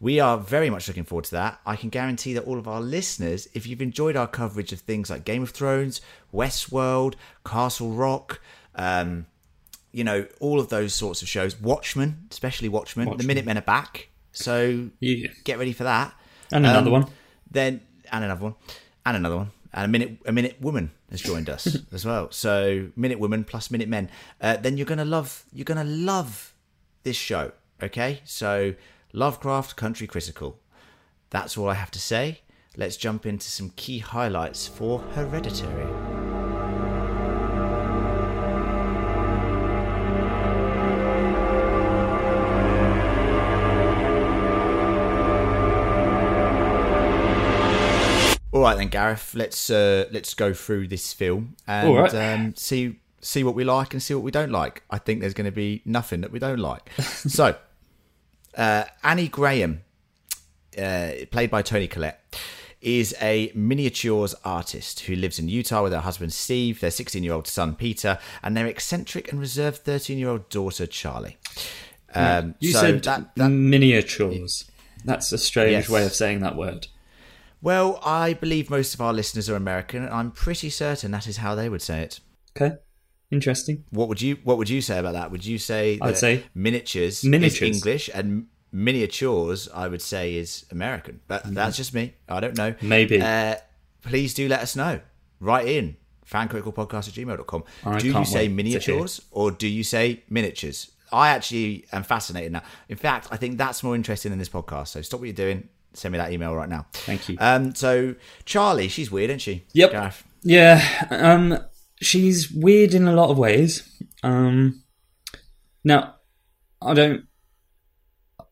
we 0.00 0.18
are 0.20 0.38
very 0.38 0.70
much 0.70 0.88
looking 0.88 1.04
forward 1.04 1.24
to 1.26 1.32
that. 1.32 1.60
I 1.66 1.76
can 1.76 1.88
guarantee 1.90 2.32
that 2.34 2.44
all 2.44 2.58
of 2.58 2.66
our 2.68 2.80
listeners, 2.80 3.48
if 3.54 3.66
you've 3.66 3.82
enjoyed 3.82 4.16
our 4.16 4.26
coverage 4.26 4.72
of 4.72 4.80
things 4.80 5.10
like 5.10 5.24
Game 5.24 5.42
of 5.42 5.50
Thrones, 5.50 6.00
Westworld, 6.32 7.14
Castle 7.44 7.90
Rock, 7.90 8.40
um, 8.76 9.26
you 9.92 10.04
know, 10.04 10.26
all 10.38 10.60
of 10.60 10.68
those 10.68 10.94
sorts 10.94 11.20
of 11.20 11.28
shows, 11.28 11.60
Watchmen, 11.60 12.26
especially 12.30 12.68
Watchmen, 12.68 13.06
Watchmen. 13.08 13.18
the 13.18 13.26
Minutemen 13.26 13.58
are 13.58 13.62
back. 13.62 14.08
So 14.32 14.88
Yeah. 15.00 15.28
get 15.44 15.58
ready 15.58 15.72
for 15.72 15.84
that. 15.84 16.14
And 16.52 16.64
another 16.64 16.86
Um, 16.86 16.92
one. 17.02 17.06
Then 17.50 17.80
and 18.12 18.24
another 18.24 18.42
one. 18.44 18.54
And 19.04 19.16
another 19.16 19.36
one. 19.36 19.50
And 19.72 19.84
a 19.84 19.88
minute 19.88 20.18
a 20.26 20.32
minute 20.32 20.60
woman 20.60 20.90
has 21.10 21.20
joined 21.20 21.48
us 21.48 21.76
as 21.92 22.04
well. 22.04 22.30
So 22.30 22.88
minute 22.96 23.18
woman 23.18 23.44
plus 23.44 23.70
minute 23.70 23.88
men. 23.88 24.10
Uh, 24.40 24.56
then 24.56 24.76
you're 24.76 24.86
gonna 24.86 25.04
love 25.04 25.44
you're 25.52 25.64
gonna 25.64 25.84
love 25.84 26.54
this 27.02 27.16
show. 27.16 27.52
Okay? 27.82 28.20
So 28.24 28.74
Lovecraft 29.12 29.76
Country 29.76 30.06
Critical. 30.06 30.58
That's 31.30 31.56
all 31.56 31.68
I 31.68 31.74
have 31.74 31.90
to 31.92 32.00
say. 32.00 32.40
Let's 32.76 32.96
jump 32.96 33.26
into 33.26 33.48
some 33.48 33.72
key 33.76 33.98
highlights 33.98 34.66
for 34.66 35.00
Hereditary. 35.00 36.09
All 48.60 48.66
right 48.66 48.76
then, 48.76 48.88
Gareth. 48.88 49.34
Let's 49.34 49.70
uh, 49.70 50.04
let's 50.12 50.34
go 50.34 50.52
through 50.52 50.88
this 50.88 51.14
film 51.14 51.56
and 51.66 51.94
right. 51.94 52.14
um, 52.14 52.54
see 52.56 53.00
see 53.22 53.42
what 53.42 53.54
we 53.54 53.64
like 53.64 53.94
and 53.94 54.02
see 54.02 54.12
what 54.12 54.22
we 54.22 54.30
don't 54.30 54.52
like. 54.52 54.82
I 54.90 54.98
think 54.98 55.22
there's 55.22 55.32
going 55.32 55.46
to 55.46 55.50
be 55.50 55.80
nothing 55.86 56.20
that 56.20 56.30
we 56.30 56.38
don't 56.38 56.58
like. 56.58 56.90
so, 57.00 57.56
uh, 58.58 58.84
Annie 59.02 59.28
Graham, 59.28 59.80
uh, 60.76 61.12
played 61.30 61.50
by 61.50 61.62
Toni 61.62 61.88
Collette, 61.88 62.38
is 62.82 63.16
a 63.22 63.50
miniatures 63.54 64.34
artist 64.44 65.00
who 65.00 65.16
lives 65.16 65.38
in 65.38 65.48
Utah 65.48 65.82
with 65.82 65.94
her 65.94 66.00
husband 66.00 66.34
Steve, 66.34 66.80
their 66.80 66.90
16 66.90 67.24
year 67.24 67.32
old 67.32 67.46
son 67.46 67.74
Peter, 67.74 68.18
and 68.42 68.54
their 68.54 68.66
eccentric 68.66 69.32
and 69.32 69.40
reserved 69.40 69.78
13 69.78 70.18
year 70.18 70.28
old 70.28 70.50
daughter 70.50 70.86
Charlie. 70.86 71.38
Um, 72.14 72.56
you 72.58 72.72
so 72.72 72.80
said 72.80 73.04
that, 73.04 73.34
that 73.36 73.48
miniatures. 73.48 74.70
That's 75.02 75.32
a 75.32 75.38
strange 75.38 75.70
Yes. 75.70 75.88
way 75.88 76.04
of 76.04 76.12
saying 76.12 76.40
that 76.40 76.56
word. 76.56 76.88
Well, 77.62 78.00
I 78.04 78.32
believe 78.34 78.70
most 78.70 78.94
of 78.94 79.00
our 79.00 79.12
listeners 79.12 79.50
are 79.50 79.56
American, 79.56 80.04
and 80.04 80.12
I'm 80.12 80.30
pretty 80.30 80.70
certain 80.70 81.10
that 81.10 81.26
is 81.26 81.38
how 81.38 81.54
they 81.54 81.68
would 81.68 81.82
say 81.82 82.02
it. 82.02 82.20
Okay, 82.56 82.76
interesting. 83.30 83.84
What 83.90 84.08
would 84.08 84.22
you 84.22 84.38
What 84.44 84.58
would 84.58 84.68
you 84.68 84.80
say 84.80 84.98
about 84.98 85.12
that? 85.12 85.30
Would 85.30 85.44
you 85.44 85.58
say 85.58 85.98
I'd 86.00 86.16
say 86.16 86.44
miniatures, 86.54 87.22
miniatures. 87.24 87.62
is 87.62 87.76
English 87.76 88.10
and 88.14 88.46
miniatures? 88.72 89.68
I 89.74 89.88
would 89.88 90.02
say 90.02 90.34
is 90.36 90.64
American, 90.70 91.20
but 91.28 91.42
that's 91.54 91.76
just 91.76 91.94
me. 91.94 92.14
I 92.28 92.40
don't 92.40 92.56
know. 92.56 92.72
Mm-hmm. 92.72 92.88
Maybe. 92.88 93.20
Uh, 93.20 93.56
please 94.02 94.34
do 94.34 94.48
let 94.48 94.60
us 94.60 94.74
know. 94.74 95.00
Write 95.38 95.68
in 95.68 95.96
fancriticalpodcast 96.30 97.08
at 97.08 97.14
gmail.com. 97.14 97.64
I 97.84 97.98
Do 97.98 98.08
you 98.08 98.24
say 98.24 98.48
miniatures 98.48 99.20
or 99.30 99.50
do 99.50 99.66
you 99.68 99.82
say 99.84 100.22
miniatures? 100.28 100.92
I 101.12 101.30
actually 101.30 101.86
am 101.92 102.04
fascinated 102.04 102.52
now. 102.52 102.62
In 102.88 102.96
fact, 102.96 103.28
I 103.30 103.36
think 103.36 103.58
that's 103.58 103.82
more 103.82 103.96
interesting 103.96 104.30
than 104.30 104.38
this 104.38 104.48
podcast. 104.48 104.88
So 104.88 105.02
stop 105.02 105.20
what 105.20 105.26
you're 105.26 105.34
doing. 105.34 105.68
Send 105.92 106.12
me 106.12 106.18
that 106.18 106.32
email 106.32 106.54
right 106.54 106.68
now. 106.68 106.86
Thank 106.92 107.28
you. 107.28 107.36
Um, 107.40 107.74
so 107.74 108.14
Charlie, 108.44 108.88
she's 108.88 109.10
weird, 109.10 109.30
isn't 109.30 109.40
she? 109.40 109.64
Yep. 109.72 109.90
Gareth? 109.92 110.24
Yeah, 110.42 111.06
um, 111.10 111.58
she's 112.00 112.50
weird 112.50 112.94
in 112.94 113.06
a 113.08 113.12
lot 113.12 113.30
of 113.30 113.38
ways. 113.38 113.86
Um, 114.22 114.82
now, 115.84 116.14
I 116.80 116.94
don't, 116.94 117.24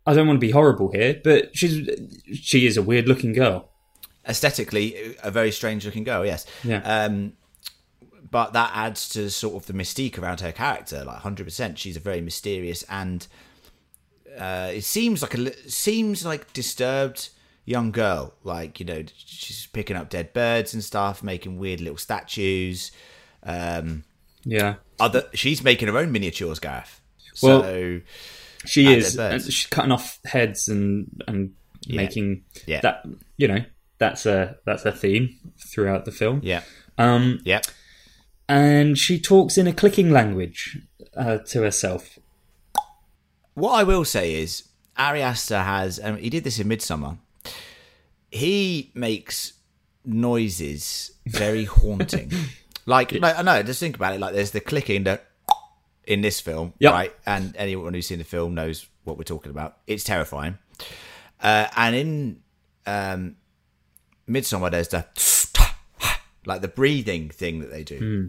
I 0.07 0.14
don't 0.14 0.27
want 0.27 0.37
to 0.40 0.46
be 0.46 0.51
horrible 0.51 0.90
here, 0.92 1.20
but 1.22 1.57
she's 1.57 1.88
she 2.35 2.66
is 2.66 2.77
a 2.77 2.83
weird 2.83 3.09
looking 3.09 3.33
girl. 3.33 3.70
aesthetically 4.29 5.16
a 5.22 5.31
very 5.31 5.51
strange 5.51 5.87
looking 5.87 6.05
girl 6.05 6.24
yes 6.27 6.44
Yeah. 6.62 6.81
um 6.85 7.33
but 8.31 8.53
that 8.53 8.70
adds 8.74 9.09
to 9.11 9.31
sort 9.31 9.55
of 9.55 9.66
the 9.66 9.72
mystique 9.72 10.18
around 10.18 10.40
her 10.40 10.53
character 10.53 11.03
like 11.03 11.22
100% 11.22 11.79
she's 11.79 11.96
a 11.96 12.01
very 12.01 12.20
mysterious 12.20 12.83
and 12.90 13.27
uh 14.38 14.70
it 14.72 14.83
seems 14.85 15.22
like 15.22 15.35
a 15.35 15.70
seems 15.70 16.24
like 16.24 16.53
disturbed 16.53 17.31
young 17.64 17.90
girl 17.92 18.33
like 18.44 18.81
you 18.81 18.87
know 18.87 19.03
she's 19.14 19.66
picking 19.72 19.96
up 19.96 20.09
dead 20.09 20.33
birds 20.33 20.72
and 20.72 20.83
stuff 20.83 21.22
making 21.22 21.59
weird 21.59 21.81
little 21.81 21.98
statues 21.98 22.90
um 23.42 24.05
Yeah, 24.44 24.77
other 24.98 25.24
she's 25.35 25.62
making 25.62 25.88
her 25.88 25.98
own 25.98 26.11
miniatures 26.12 26.59
gareth 26.61 27.01
Well, 27.42 27.62
so 27.62 28.01
she 28.64 28.92
is. 28.92 29.14
dead 29.14 29.31
birds. 29.33 29.44
and 29.44 29.53
She's 29.55 29.66
cutting 29.66 29.92
off 29.92 30.18
heads 30.24 30.68
and 30.68 31.22
and 31.29 31.53
Yeah. 31.87 31.96
making 31.96 32.44
Yeah. 32.66 32.81
that. 32.81 33.05
You 33.37 33.48
know, 33.48 33.64
that's 33.98 34.27
a 34.27 34.57
that's 34.64 34.85
a 34.85 34.92
theme 34.92 35.38
throughout 35.72 36.05
the 36.07 36.12
film. 36.12 36.40
yeah 36.42 36.62
Um, 36.96 37.40
yeah 37.44 37.61
and 38.48 38.96
she 38.96 39.20
talks 39.20 39.59
in 39.59 39.66
a 39.66 39.72
clicking 39.72 40.11
language 40.11 40.79
uh, 41.16 41.38
to 41.48 41.62
herself. 41.62 42.18
What 43.59 43.73
I 43.73 43.83
will 43.83 44.05
say 44.05 44.35
is, 44.37 44.68
Ari 44.97 45.23
Aster 45.23 45.59
has, 45.59 45.99
um, 46.03 46.16
he 46.16 46.31
did 46.31 46.44
this 46.44 46.59
in 46.59 46.68
Midsummer. 46.68 47.18
He 48.31 48.90
makes 48.94 49.55
noises 50.05 51.12
very 51.27 51.64
haunting. 51.77 52.33
like, 52.87 53.12
no, 53.12 53.29
I 53.29 53.42
know, 53.42 53.62
just 53.62 53.81
think 53.81 53.97
about 53.97 54.14
it. 54.14 54.21
Like, 54.21 54.35
there's 54.35 54.51
the 54.53 54.61
clicking 54.61 55.05
that 55.05 55.27
in 56.05 56.21
this 56.21 56.40
film, 56.40 56.73
Yep. 56.79 56.92
right? 56.92 57.12
And 57.27 57.55
anyone 57.57 57.94
who's 57.94 58.07
seen 58.07 58.18
the 58.18 58.25
film 58.25 58.55
knows 58.55 58.87
what 59.05 59.16
we're 59.18 59.25
talking 59.25 59.51
about. 59.51 59.77
It's 59.87 60.05
terrifying. 60.05 60.59
Uh, 61.40 61.66
and 61.77 61.94
in 61.97 62.40
um, 62.87 63.37
Midsummer, 64.27 64.71
there's 64.71 64.88
the 64.88 65.05
like 66.47 66.61
the 66.62 66.68
breathing 66.68 67.29
thing 67.29 67.61
that 67.61 67.71
they 67.71 67.85
do. 67.85 68.29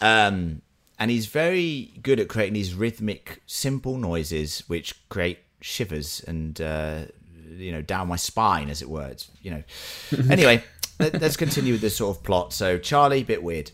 Um, 0.00 0.62
and 0.98 1.10
he's 1.10 1.26
very 1.26 1.92
good 2.02 2.20
at 2.20 2.28
creating 2.28 2.54
these 2.54 2.74
rhythmic, 2.74 3.42
simple 3.46 3.96
noises 3.98 4.64
which 4.68 5.08
create 5.08 5.38
shivers 5.60 6.22
and 6.26 6.60
uh, 6.60 7.02
you 7.50 7.72
know 7.72 7.82
down 7.82 8.08
my 8.08 8.16
spine, 8.16 8.68
as 8.70 8.82
it 8.82 8.88
were. 8.88 9.06
It's, 9.08 9.30
you 9.42 9.50
know. 9.50 9.62
anyway, 10.30 10.62
let, 10.98 11.22
us 11.22 11.36
continue 11.36 11.72
with 11.72 11.80
this 11.80 11.96
sort 11.96 12.16
of 12.16 12.22
plot. 12.22 12.52
So 12.52 12.78
Charlie, 12.78 13.24
bit 13.24 13.42
weird. 13.42 13.70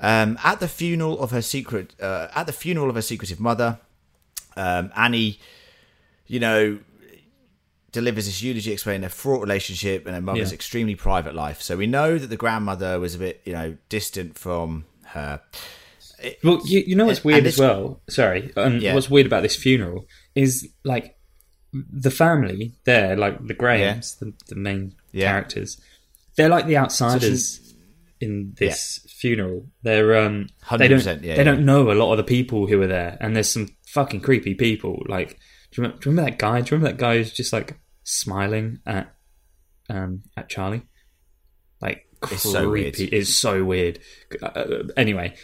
Um, 0.00 0.38
at 0.44 0.60
the 0.60 0.68
funeral 0.68 1.18
of 1.20 1.30
her 1.30 1.42
secret, 1.42 1.94
uh, 2.00 2.28
at 2.34 2.46
the 2.46 2.52
funeral 2.52 2.88
of 2.88 2.96
her 2.96 3.02
secretive 3.02 3.40
mother, 3.40 3.78
um, 4.56 4.92
Annie, 4.96 5.38
you 6.26 6.40
know, 6.40 6.78
delivers 7.92 8.26
this 8.26 8.42
eulogy 8.42 8.72
explaining 8.72 9.02
their 9.02 9.10
fraught 9.10 9.40
relationship 9.40 10.04
and 10.04 10.14
her 10.14 10.20
mother's 10.20 10.50
Yeah. 10.50 10.56
extremely 10.56 10.94
private 10.96 11.34
life. 11.34 11.62
So 11.62 11.76
we 11.76 11.86
know 11.86 12.18
that 12.18 12.26
the 12.26 12.36
grandmother 12.36 12.98
was 12.98 13.14
a 13.14 13.18
bit, 13.18 13.40
you 13.44 13.52
know, 13.52 13.76
distant 13.88 14.36
from 14.36 14.84
her. 15.06 15.40
Well, 16.42 16.60
you, 16.64 16.80
you 16.86 16.96
know 16.96 17.06
what's 17.06 17.18
And 17.20 17.26
weird 17.26 17.46
as 17.46 17.58
well. 17.58 18.00
Sorry, 18.08 18.52
and 18.56 18.80
Yeah. 18.82 18.94
what's 18.94 19.10
weird 19.10 19.26
about 19.26 19.42
this 19.42 19.56
funeral 19.56 20.06
is 20.34 20.68
like 20.84 21.16
the 21.72 22.10
family 22.10 22.74
there, 22.84 23.16
like 23.16 23.46
the 23.46 23.54
Grahams, 23.54 24.16
the, 24.16 24.32
the 24.48 24.54
main 24.54 24.94
Yeah. 25.12 25.30
characters. 25.32 25.80
They're 26.36 26.48
like 26.48 26.66
the 26.66 26.76
outsiders 26.76 27.74
in 28.20 28.54
this 28.58 29.06
funeral. 29.08 29.66
They're 29.82 30.16
um, 30.16 30.48
they 30.78 30.88
don't 30.88 31.04
yeah, 31.04 31.14
they 31.14 31.28
yeah. 31.36 31.42
don't 31.44 31.64
know 31.64 31.90
a 31.90 31.94
lot 31.94 32.12
of 32.12 32.16
the 32.16 32.24
people 32.24 32.66
who 32.66 32.80
are 32.82 32.86
there, 32.86 33.16
and 33.20 33.34
there's 33.36 33.50
some 33.50 33.68
fucking 33.86 34.20
creepy 34.20 34.54
people. 34.54 35.02
Like, 35.08 35.30
do 35.30 35.36
you 35.80 35.82
remember, 35.82 36.00
do 36.02 36.08
you 36.08 36.12
remember 36.12 36.30
that 36.30 36.38
guy? 36.38 36.60
Do 36.60 36.74
you 36.74 36.78
remember 36.78 36.96
that 36.96 37.00
guy 37.00 37.16
who's 37.18 37.32
just 37.32 37.52
like 37.52 37.78
smiling 38.04 38.78
at 38.86 39.14
um 39.88 40.22
at 40.36 40.48
Charlie? 40.48 40.82
Like 41.80 42.06
creepy. 42.20 42.34
It's 42.34 42.52
so 42.52 42.70
weird. 42.70 42.98
It's 42.98 43.34
so 43.34 43.64
weird. 43.64 43.98
Uh, 44.42 44.84
anyway, 44.96 45.34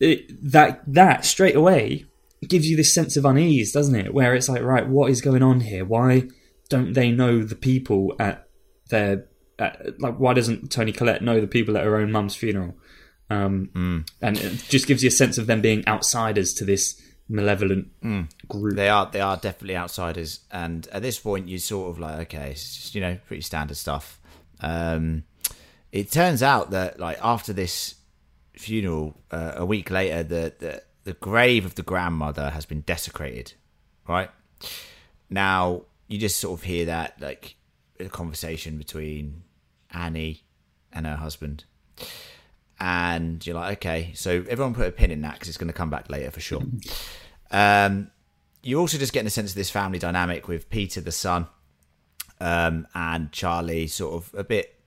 it, 0.00 0.50
that 0.52 0.82
that 0.86 1.24
straight 1.24 1.56
away 1.56 2.06
gives 2.48 2.68
you 2.68 2.76
this 2.76 2.94
sense 2.94 3.16
of 3.16 3.24
unease, 3.24 3.72
doesn't 3.72 3.94
it? 3.94 4.14
Where 4.14 4.34
it's 4.34 4.48
like, 4.48 4.62
right, 4.62 4.88
what 4.88 5.10
is 5.10 5.20
going 5.20 5.42
on 5.42 5.60
here? 5.60 5.84
Why 5.84 6.28
don't 6.68 6.94
they 6.94 7.10
know 7.10 7.42
the 7.42 7.54
people 7.54 8.14
at 8.18 8.48
their 8.88 9.26
at, 9.58 10.00
like? 10.00 10.18
Why 10.18 10.32
doesn't 10.34 10.72
Toni 10.72 10.92
Collette 10.92 11.22
know 11.22 11.40
the 11.40 11.46
people 11.46 11.76
at 11.76 11.84
her 11.84 11.96
own 11.96 12.10
mum's 12.10 12.34
funeral? 12.34 12.76
Um, 13.28 13.70
And 14.20 14.38
it 14.38 14.64
just 14.68 14.86
gives 14.86 15.02
you 15.04 15.08
a 15.08 15.12
sense 15.12 15.38
of 15.38 15.46
them 15.46 15.60
being 15.60 15.86
outsiders 15.86 16.54
to 16.54 16.64
this 16.64 17.00
malevolent 17.28 17.88
group. 18.48 18.74
They 18.74 18.88
are 18.88 19.08
they 19.10 19.20
are 19.20 19.36
definitely 19.36 19.76
outsiders, 19.76 20.40
and 20.50 20.88
at 20.90 21.02
this 21.02 21.18
point, 21.18 21.48
you 21.48 21.58
sort 21.58 21.90
of 21.90 21.98
like, 21.98 22.20
okay, 22.20 22.52
it's 22.52 22.74
just, 22.74 22.94
you 22.94 23.00
know, 23.00 23.18
pretty 23.26 23.42
standard 23.42 23.76
stuff. 23.76 24.18
Um, 24.60 25.24
it 25.92 26.10
turns 26.10 26.42
out 26.42 26.70
that 26.70 26.98
like 26.98 27.18
after 27.22 27.52
this 27.52 27.94
funeral, 28.60 29.16
uh, 29.30 29.52
a 29.56 29.66
week 29.66 29.90
later, 29.90 30.22
the, 30.22 30.54
the 30.58 30.82
the 31.04 31.12
grave 31.14 31.64
of 31.64 31.74
the 31.74 31.82
grandmother 31.82 32.50
has 32.50 32.66
been 32.66 32.82
desecrated. 32.82 33.54
Right 34.06 34.30
now, 35.28 35.82
you 36.08 36.18
just 36.18 36.38
sort 36.38 36.60
of 36.60 36.64
hear 36.64 36.86
that 36.86 37.20
like 37.20 37.56
a 37.98 38.08
conversation 38.08 38.76
between 38.76 39.42
Annie 39.90 40.44
and 40.92 41.06
her 41.06 41.16
husband. 41.16 41.64
And 42.78 43.44
you're 43.46 43.56
like, 43.56 43.78
okay, 43.78 44.12
so 44.14 44.44
everyone 44.48 44.74
put 44.74 44.86
a 44.86 44.92
pin 44.92 45.10
in 45.10 45.20
that 45.22 45.34
because 45.34 45.48
it's 45.48 45.58
going 45.58 45.68
to 45.68 45.74
come 45.74 45.90
back 45.90 46.10
later 46.10 46.30
for 46.30 46.40
sure. 46.40 46.62
Um, 47.52 48.12
you're 48.62 48.78
also 48.78 48.96
just 48.96 49.12
getting 49.12 49.26
a 49.26 49.30
sense 49.30 49.50
of 49.50 49.56
this 49.56 49.70
family 49.70 49.98
dynamic 49.98 50.46
with 50.46 50.70
Peter, 50.70 51.00
the 51.00 51.10
son, 51.10 51.48
um, 52.40 52.86
and 52.94 53.32
Charlie, 53.32 53.88
sort 53.88 54.14
of 54.14 54.32
a 54.38 54.44
bit 54.44 54.79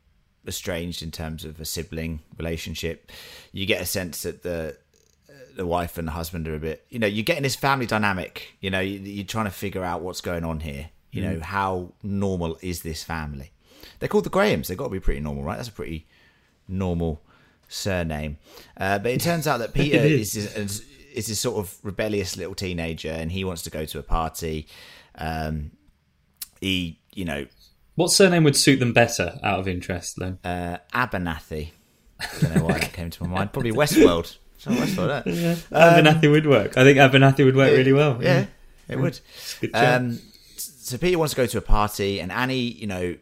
estranged 0.48 1.02
in 1.02 1.12
terms 1.12 1.46
of 1.46 1.60
a 1.60 1.66
sibling 1.66 2.20
relationship. 2.38 3.12
You 3.52 3.66
get 3.66 3.82
a 3.82 3.86
sense 3.86 4.24
that 4.24 4.44
the 4.44 4.78
the 5.56 5.66
wife 5.68 5.98
and 6.00 6.08
the 6.08 6.12
husband 6.14 6.48
are 6.48 6.56
a 6.56 6.60
bit, 6.60 6.84
you 6.90 6.98
know, 6.98 7.06
you're 7.06 7.24
getting 7.24 7.44
this 7.44 7.56
family 7.56 7.86
dynamic. 7.86 8.54
You 8.60 8.72
know, 8.72 8.80
you, 8.80 8.98
you're 9.00 9.24
trying 9.26 9.46
to 9.46 9.52
figure 9.52 9.84
out 9.84 10.02
what's 10.02 10.20
going 10.22 10.44
on 10.44 10.62
here. 10.62 10.90
You 11.12 11.22
know, 11.22 11.36
Mm. 11.36 11.42
how 11.42 11.94
normal 12.02 12.58
is 12.64 12.82
this 12.82 13.04
family? 13.04 13.52
They're 14.00 14.10
called 14.10 14.24
the 14.26 14.32
Grahams. 14.32 14.68
They've 14.68 14.78
got 14.78 14.86
to 14.86 14.90
be 14.90 15.00
pretty 15.00 15.20
normal, 15.20 15.44
right? 15.44 15.58
That's 15.58 15.68
a 15.70 15.72
pretty 15.72 16.08
normal 16.68 17.22
surname. 17.68 18.38
Uh, 18.76 18.98
but 18.98 19.12
it 19.12 19.22
turns 19.22 19.46
out 19.46 19.60
that 19.60 19.74
Peter 19.76 19.98
is. 20.00 20.36
is. 20.36 20.56
is 20.56 20.86
is 21.14 21.28
this 21.28 21.40
sort 21.40 21.58
of 21.58 21.78
rebellious 21.84 22.36
little 22.36 22.56
teenager, 22.56 23.12
and 23.12 23.32
he 23.32 23.44
wants 23.44 23.62
to 23.62 23.70
go 23.70 23.86
to 23.86 24.00
a 24.00 24.02
party. 24.02 24.66
Um, 25.14 25.70
he, 26.60 27.00
you 27.14 27.26
know, 27.26 27.46
What 27.96 28.12
surname 28.12 28.44
would 28.44 28.56
suit 28.56 28.80
them 28.80 28.94
better? 28.94 29.40
Out 29.44 29.60
of 29.60 29.68
interest, 29.68 30.18
then? 30.20 30.40
uh, 30.44 30.78
Abernathy. 30.94 31.72
Don't 32.42 32.56
know 32.56 32.64
why 32.66 32.80
that 32.80 32.94
came 32.94 33.10
to 33.10 33.24
my 33.24 33.30
mind. 33.30 33.54
Probably 33.54 33.72
Westworld. 33.72 34.38
Westworld, 34.64 35.28
it? 35.28 35.36
Yeah, 35.36 35.56
Abernathy 35.78 36.32
would 36.32 36.48
work. 36.48 36.78
I 36.78 36.84
think 36.84 36.98
Abernathy 36.98 37.44
would 37.46 37.56
work 37.56 37.72
really 37.72 37.92
well. 37.94 38.22
Yeah, 38.24 38.46
it 38.88 38.98
would. 38.98 39.20
Um, 39.74 40.20
so 40.56 40.98
Peter 40.98 41.18
wants 41.20 41.34
to 41.34 41.38
go 41.38 41.46
to 41.46 41.58
a 41.58 41.62
party, 41.62 42.20
and 42.22 42.32
Annie, 42.32 42.58
you 42.60 42.88
know, 42.88 43.16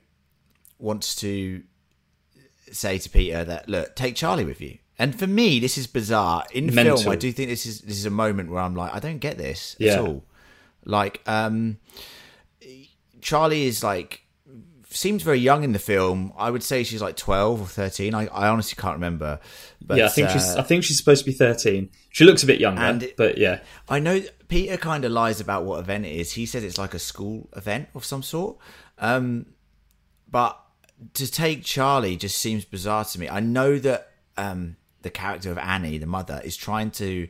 wants 0.78 1.16
to 1.18 1.64
say 2.72 2.98
to 3.00 3.10
Peter 3.10 3.44
that 3.44 3.68
look, 3.68 3.96
take 3.96 4.16
Charlie 4.16 4.46
with 4.46 4.62
you. 4.62 4.78
And 5.00 5.18
for 5.18 5.26
me, 5.26 5.60
this 5.60 5.80
is 5.80 5.88
bizarre. 5.88 6.46
In 6.54 6.74
Mental. 6.74 6.96
film, 6.98 7.12
I 7.12 7.16
do 7.16 7.32
think 7.32 7.50
this 7.50 7.66
is 7.66 7.82
this 7.82 7.98
is 7.98 8.06
a 8.06 8.12
moment 8.12 8.52
where 8.52 8.62
I'm 8.62 8.76
like, 8.76 8.94
I 8.94 9.00
don't 9.00 9.18
get 9.18 9.38
this 9.40 9.76
Yeah. 9.80 9.94
at 9.94 10.00
all. 10.00 10.24
Like, 10.86 11.22
um, 11.28 11.78
Charlie 13.22 13.66
is 13.66 13.84
like 13.84 14.21
seems 14.92 15.24
very 15.24 15.40
young 15.40 15.64
in 15.64 15.72
the 15.72 15.80
film. 15.80 16.34
I 16.38 16.50
would 16.52 16.64
say 16.64 16.84
she's 16.84 17.02
like 17.02 17.16
twelve 17.18 17.62
or 17.62 17.68
thirteen. 17.68 18.14
I, 18.14 18.28
I 18.28 18.48
honestly 18.50 18.76
can't 18.82 18.96
remember. 18.96 19.40
But 19.82 19.98
yeah, 19.98 20.06
I 20.06 20.10
think 20.10 20.30
she's. 20.30 20.48
uh, 20.56 20.60
I 20.60 20.64
think 20.64 20.84
she's 20.84 20.98
supposed 20.98 21.24
to 21.26 21.32
be 21.32 21.36
thirteen. 21.36 21.90
She 22.10 22.24
looks 22.26 22.44
a 22.44 22.46
bit 22.46 22.60
younger, 22.60 22.82
And- 22.82 23.14
but 23.18 23.38
yeah, 23.38 23.62
I 23.90 24.00
know 24.00 24.22
Peter 24.48 24.78
kind 24.78 25.06
of 25.06 25.12
lies 25.12 25.40
about 25.40 25.64
what 25.64 25.80
event 25.80 26.06
it 26.06 26.16
is. 26.16 26.34
He 26.34 26.46
says 26.46 26.64
it's 26.64 26.78
like 26.78 26.94
a 26.94 27.00
school 27.00 27.50
event 27.56 27.90
of 27.96 28.04
some 28.06 28.22
sort. 28.22 28.58
Um, 29.00 29.46
but 30.30 30.60
to 31.16 31.30
take 31.32 31.64
Charlie 31.64 32.16
just 32.18 32.38
seems 32.38 32.66
bizarre 32.66 33.06
to 33.06 33.20
me. 33.20 33.28
I 33.30 33.40
know 33.40 33.80
that 33.80 34.12
um, 34.38 34.76
the 35.02 35.10
character 35.10 35.52
of 35.52 35.58
Annie, 35.58 35.98
the 35.98 36.06
mother, 36.06 36.42
is 36.44 36.56
trying 36.56 36.92
to 36.92 37.28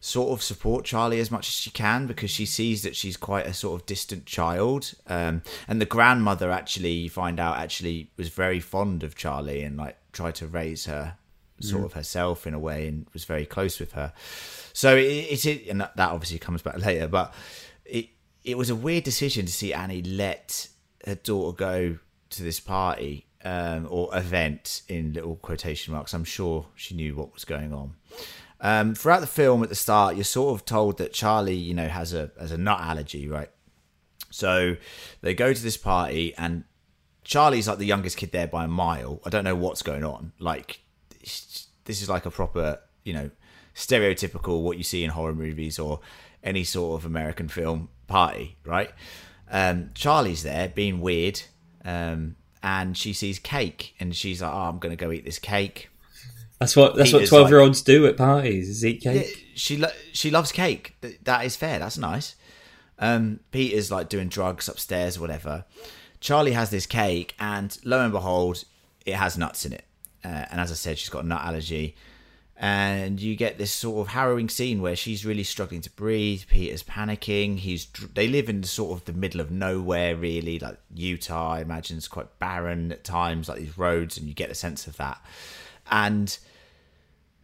sort 0.00 0.30
of 0.30 0.42
support 0.42 0.84
Charlie 0.86 1.20
as 1.20 1.30
much 1.30 1.48
as 1.48 1.54
she 1.54 1.70
can 1.70 2.06
because 2.06 2.30
she 2.30 2.46
sees 2.46 2.82
that 2.82 2.96
she's 2.96 3.16
quite 3.18 3.46
a 3.46 3.52
sort 3.52 3.80
of 3.80 3.86
distant 3.86 4.24
child. 4.26 4.94
Um, 5.06 5.42
and 5.68 5.80
the 5.80 5.84
grandmother 5.86 6.50
actually, 6.50 6.92
you 6.92 7.10
find 7.10 7.38
out, 7.38 7.58
actually 7.58 8.10
was 8.16 8.30
very 8.30 8.60
fond 8.60 9.02
of 9.02 9.14
Charlie 9.14 9.62
and 9.62 9.76
like 9.76 9.98
tried 10.12 10.34
to 10.36 10.46
raise 10.46 10.86
her 10.86 11.16
sort 11.60 11.82
Mm. 11.82 11.84
of 11.84 11.92
herself 11.92 12.46
in 12.46 12.54
a 12.54 12.58
way 12.58 12.88
and 12.88 13.06
was 13.12 13.24
very 13.24 13.44
close 13.44 13.78
with 13.78 13.92
her. 13.92 14.14
So 14.72 14.96
it, 14.96 15.02
it, 15.02 15.44
it 15.46 15.68
and 15.68 15.82
that, 15.82 15.94
that 15.96 16.10
obviously 16.10 16.38
comes 16.38 16.62
back 16.62 16.78
later, 16.86 17.06
but 17.06 17.34
it 17.84 18.08
it 18.42 18.56
was 18.56 18.70
a 18.70 18.74
weird 18.74 19.04
decision 19.04 19.44
to 19.44 19.52
see 19.52 19.74
Annie 19.74 20.00
let 20.02 20.68
her 21.06 21.16
daughter 21.16 21.54
go 21.54 21.98
to 22.30 22.42
this 22.42 22.58
party 22.60 23.26
um, 23.44 23.86
or 23.90 24.08
event 24.16 24.80
in 24.88 25.12
little 25.12 25.36
quotation 25.36 25.92
marks. 25.92 26.14
I'm 26.14 26.24
sure 26.24 26.66
she 26.74 26.94
knew 26.94 27.14
what 27.14 27.34
was 27.34 27.44
going 27.44 27.74
on. 27.74 27.92
Um, 28.60 28.94
throughout 28.94 29.20
the 29.20 29.26
film, 29.26 29.62
at 29.62 29.68
the 29.68 29.74
start, 29.74 30.16
you're 30.16 30.24
sort 30.24 30.54
of 30.54 30.66
told 30.66 30.98
that 30.98 31.12
Charlie, 31.12 31.54
you 31.54 31.74
know, 31.74 31.88
has 31.88 32.12
a 32.12 32.30
has 32.38 32.52
a 32.52 32.58
nut 32.58 32.80
allergy, 32.80 33.28
right? 33.28 33.50
So 34.30 34.76
they 35.22 35.34
go 35.34 35.52
to 35.52 35.62
this 35.62 35.76
party, 35.76 36.34
and 36.36 36.64
Charlie's 37.24 37.68
like 37.68 37.78
the 37.78 37.86
youngest 37.86 38.16
kid 38.16 38.32
there 38.32 38.46
by 38.46 38.64
a 38.64 38.68
mile. 38.68 39.20
I 39.24 39.30
don't 39.30 39.44
know 39.44 39.56
what's 39.56 39.82
going 39.82 40.04
on. 40.04 40.32
Like 40.38 40.80
this 41.20 42.02
is 42.02 42.08
like 42.08 42.26
a 42.26 42.30
proper, 42.30 42.80
you 43.04 43.12
know, 43.12 43.30
stereotypical 43.74 44.62
what 44.62 44.76
you 44.76 44.84
see 44.84 45.04
in 45.04 45.10
horror 45.10 45.34
movies 45.34 45.78
or 45.78 46.00
any 46.42 46.64
sort 46.64 47.00
of 47.00 47.06
American 47.06 47.48
film 47.48 47.88
party, 48.06 48.56
right? 48.64 48.90
Um, 49.50 49.90
Charlie's 49.94 50.42
there 50.42 50.68
being 50.68 51.00
weird, 51.00 51.42
um, 51.84 52.36
and 52.62 52.96
she 52.96 53.12
sees 53.12 53.38
cake, 53.38 53.94
and 53.98 54.14
she's 54.14 54.42
like, 54.42 54.52
"Oh, 54.52 54.68
I'm 54.68 54.78
gonna 54.78 54.96
go 54.96 55.10
eat 55.10 55.24
this 55.24 55.38
cake." 55.38 55.88
That's 56.60 56.76
what 56.76 56.94
that's 56.94 57.12
what 57.12 57.26
twelve 57.28 57.48
year 57.50 57.60
olds 57.60 57.82
do 57.82 58.06
at 58.06 58.16
parties: 58.16 58.68
is 58.68 58.84
eat 58.84 59.00
cake. 59.02 59.46
She 59.54 59.76
lo- 59.76 59.88
she 60.12 60.30
loves 60.30 60.52
cake. 60.52 60.94
Th- 61.02 61.18
That 61.24 61.44
is 61.44 61.56
fair. 61.56 61.78
That's 61.78 61.98
nice. 61.98 62.36
Um, 62.98 63.40
Peter's 63.50 63.90
like 63.90 64.08
doing 64.08 64.28
drugs 64.28 64.68
upstairs 64.68 65.16
or 65.16 65.22
whatever. 65.22 65.64
Charlie 66.20 66.52
has 66.52 66.70
this 66.70 66.86
cake, 66.86 67.34
and 67.40 67.76
lo 67.84 68.00
and 68.02 68.12
behold, 68.12 68.64
it 69.06 69.14
has 69.14 69.38
nuts 69.38 69.64
in 69.64 69.72
it. 69.72 69.84
Uh, 70.24 70.44
and 70.50 70.60
as 70.60 70.70
I 70.70 70.74
said, 70.74 70.98
she's 70.98 71.08
got 71.08 71.24
a 71.24 71.26
nut 71.26 71.40
allergy. 71.42 71.96
And 72.62 73.18
you 73.18 73.36
get 73.36 73.56
this 73.56 73.72
sort 73.72 74.06
of 74.06 74.12
harrowing 74.12 74.50
scene 74.50 74.82
where 74.82 74.94
she's 74.94 75.24
really 75.24 75.44
struggling 75.44 75.80
to 75.80 75.90
breathe. 75.92 76.42
Peter's 76.46 76.82
panicking. 76.82 77.56
He's 77.56 77.86
dr- 77.86 78.12
they 78.12 78.28
live 78.28 78.50
in 78.50 78.62
sort 78.64 78.98
of 78.98 79.06
the 79.06 79.14
middle 79.14 79.40
of 79.40 79.50
nowhere, 79.50 80.14
really, 80.14 80.58
like 80.58 80.76
Utah. 80.94 81.52
I 81.54 81.60
imagine 81.62 81.96
it's 81.96 82.06
quite 82.06 82.38
barren 82.38 82.92
at 82.92 83.02
times, 83.02 83.48
like 83.48 83.60
these 83.60 83.78
roads, 83.78 84.18
and 84.18 84.28
you 84.28 84.34
get 84.34 84.50
a 84.50 84.54
sense 84.54 84.86
of 84.86 84.98
that. 84.98 85.22
And 85.90 86.36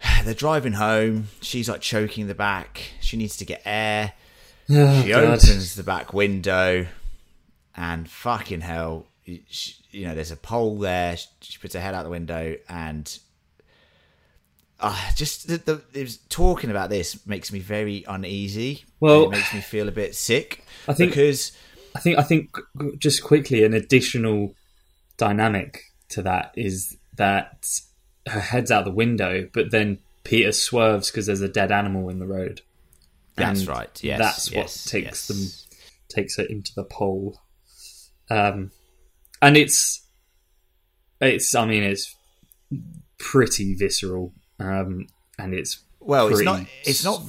they're 0.25 0.35
driving 0.35 0.75
home. 0.75 1.29
She's 1.41 1.69
like 1.69 1.81
choking 1.81 2.23
in 2.23 2.29
the 2.29 2.35
back. 2.35 2.83
She 3.01 3.17
needs 3.17 3.37
to 3.39 3.45
get 3.45 3.63
air. 3.65 4.13
Oh, 4.71 5.03
she 5.03 5.09
God. 5.11 5.25
opens 5.25 5.77
the 5.77 5.83
back 5.85 6.13
window, 6.13 6.87
and 7.77 8.09
fucking 8.11 8.63
hell, 8.63 9.07
you, 9.25 9.41
she, 9.49 9.75
you 9.93 10.07
know, 10.07 10.15
there's 10.15 10.33
a 10.33 10.37
pole 10.37 10.79
there. 10.79 11.17
She, 11.17 11.29
she 11.41 11.59
puts 11.59 11.75
her 11.75 11.81
head 11.81 11.95
out 11.95 12.03
the 12.03 12.11
window, 12.11 12.57
and 12.69 13.17
uh, 14.81 15.11
just 15.15 15.47
the, 15.49 15.59
the 15.59 15.83
it 15.95 16.03
was, 16.03 16.17
talking 16.29 16.71
about 16.71 16.91
this 16.91 17.25
makes 17.27 17.53
me 17.53 17.61
very 17.61 18.05
uneasy. 18.09 18.85
Well- 19.01 19.25
it 19.25 19.31
makes 19.31 19.55
me 19.55 19.61
feel 19.61 19.89
a 19.89 19.93
bit 19.93 20.15
sick. 20.15 20.65
I 20.89 20.93
think- 20.95 21.13
because 21.13 21.53
I 21.95 22.01
think 22.01 22.19
I 22.19 22.23
think 22.23 22.59
just 22.99 23.23
quickly 23.23 23.65
an 23.65 23.73
additional 23.73 24.55
dynamic 25.17 25.81
to 26.11 26.23
that 26.23 26.53
is 26.57 26.97
that 27.17 27.67
her 28.27 28.41
head's 28.41 28.71
out 28.71 28.85
the 28.85 28.91
window, 28.91 29.49
but 29.53 29.71
then 29.71 29.99
Peter 30.25 30.53
swerves 30.53 31.11
because 31.11 31.27
there's 31.27 31.41
a 31.43 31.49
dead 31.49 31.71
animal 31.73 32.09
in 32.09 32.19
the 32.19 32.27
road. 32.27 32.63
That's 33.37 33.61
And 33.61 33.69
right, 33.69 34.05
yes, 34.05 34.19
that's 34.19 34.51
what 34.51 34.57
yes, 34.63 34.85
takes 34.85 35.05
yes. 35.07 35.27
them 35.29 35.77
takes 36.09 36.37
her 36.37 36.45
into 36.45 36.73
the 36.75 36.85
pole. 36.85 37.41
Um, 38.31 38.71
and 39.43 39.57
it's 39.57 40.05
it's 41.21 41.55
I 41.55 41.67
mean 41.67 41.83
it's 41.83 42.15
pretty 43.19 43.75
visceral, 43.75 44.33
um, 44.59 45.07
and 45.39 45.55
it's 45.55 45.81
Well, 46.01 46.29
it's 46.29 46.43
not. 46.43 46.67
It's 46.85 47.05
not. 47.05 47.23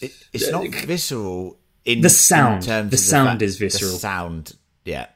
It, 0.00 0.12
it's 0.32 0.50
not 0.50 0.66
visceral. 0.86 1.58
In 1.84 2.02
The 2.02 2.10
sound. 2.10 2.68
in 2.68 2.90
The 2.90 2.96
sound 2.98 3.28
fact- 3.30 3.42
is 3.42 3.56
visceral. 3.58 3.92
The 3.92 3.98
sound. 3.98 4.56
Yeah. 4.84 5.06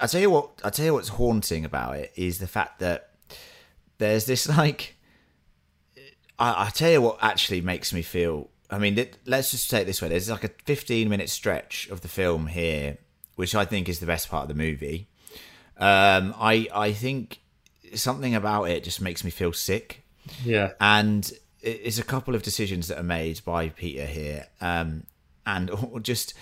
I 0.00 0.06
tell 0.06 0.20
you 0.20 0.30
what. 0.30 0.50
I 0.64 0.70
tell 0.70 0.84
you 0.84 0.94
what's 0.94 1.08
haunting 1.08 1.64
about 1.64 1.96
it 1.96 2.12
is 2.16 2.38
the 2.38 2.46
fact 2.48 2.80
that 2.80 3.09
there's 4.00 4.24
this 4.26 4.48
like. 4.48 4.96
I, 6.38 6.66
I 6.66 6.70
tell 6.70 6.90
you 6.90 7.02
what 7.02 7.18
actually 7.22 7.60
makes 7.60 7.92
me 7.92 8.02
feel. 8.02 8.48
I 8.70 8.78
mean, 8.78 8.98
it, 8.98 9.16
let's 9.26 9.50
just 9.50 9.70
take 9.70 9.82
it 9.82 9.84
this 9.86 10.00
way. 10.02 10.08
There's 10.08 10.30
like 10.30 10.44
a 10.44 10.50
15 10.64 11.08
minute 11.08 11.28
stretch 11.30 11.88
of 11.90 12.00
the 12.00 12.08
film 12.08 12.48
here, 12.48 12.98
which 13.36 13.54
I 13.54 13.64
think 13.64 13.88
is 13.88 14.00
the 14.00 14.06
best 14.06 14.28
part 14.28 14.42
of 14.42 14.48
the 14.48 14.54
movie. 14.54 15.08
Um, 15.76 16.34
I 16.38 16.68
I 16.74 16.92
think 16.92 17.40
something 17.94 18.34
about 18.34 18.64
it 18.64 18.84
just 18.84 19.00
makes 19.00 19.24
me 19.24 19.30
feel 19.30 19.52
sick 19.52 20.04
yeah. 20.44 20.72
and 20.80 21.28
it- 21.60 21.80
it's 21.84 21.98
a 21.98 22.04
couple 22.04 22.34
of 22.36 22.42
decisions 22.42 22.86
that 22.88 22.98
are 22.98 23.02
made 23.02 23.40
by 23.44 23.68
Peter 23.70 24.06
here, 24.06 24.46
um, 24.60 25.04
and 25.46 25.70
just 26.02 26.34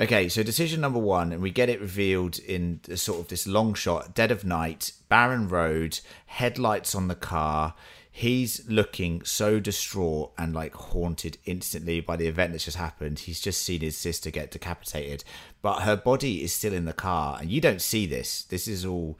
okay. 0.00 0.28
So 0.28 0.42
decision 0.42 0.80
number 0.80 0.98
one, 0.98 1.32
and 1.32 1.42
we 1.42 1.50
get 1.50 1.68
it 1.68 1.80
revealed 1.80 2.38
in 2.38 2.80
sort 2.96 3.20
of 3.20 3.28
this 3.28 3.46
long 3.46 3.74
shot, 3.74 4.14
dead 4.14 4.30
of 4.30 4.44
night, 4.44 4.92
barren 5.08 5.48
road, 5.48 6.00
headlights 6.26 6.94
on 6.94 7.08
the 7.08 7.14
car. 7.14 7.74
He's 8.10 8.68
looking 8.68 9.22
so 9.22 9.60
distraught 9.60 10.32
and 10.36 10.52
like 10.52 10.74
haunted 10.74 11.38
instantly 11.44 12.00
by 12.00 12.16
the 12.16 12.26
event 12.26 12.50
that's 12.50 12.64
just 12.64 12.76
happened. 12.76 13.20
He's 13.20 13.40
just 13.40 13.62
seen 13.62 13.80
his 13.80 13.96
sister 13.96 14.30
get 14.32 14.50
decapitated, 14.50 15.22
but 15.62 15.82
her 15.82 15.94
body 15.94 16.42
is 16.42 16.52
still 16.52 16.72
in 16.72 16.84
the 16.84 16.92
car, 16.92 17.38
and 17.40 17.48
you 17.48 17.60
don't 17.60 17.80
see 17.80 18.06
this. 18.06 18.42
This 18.42 18.66
is 18.66 18.84
all 18.84 19.16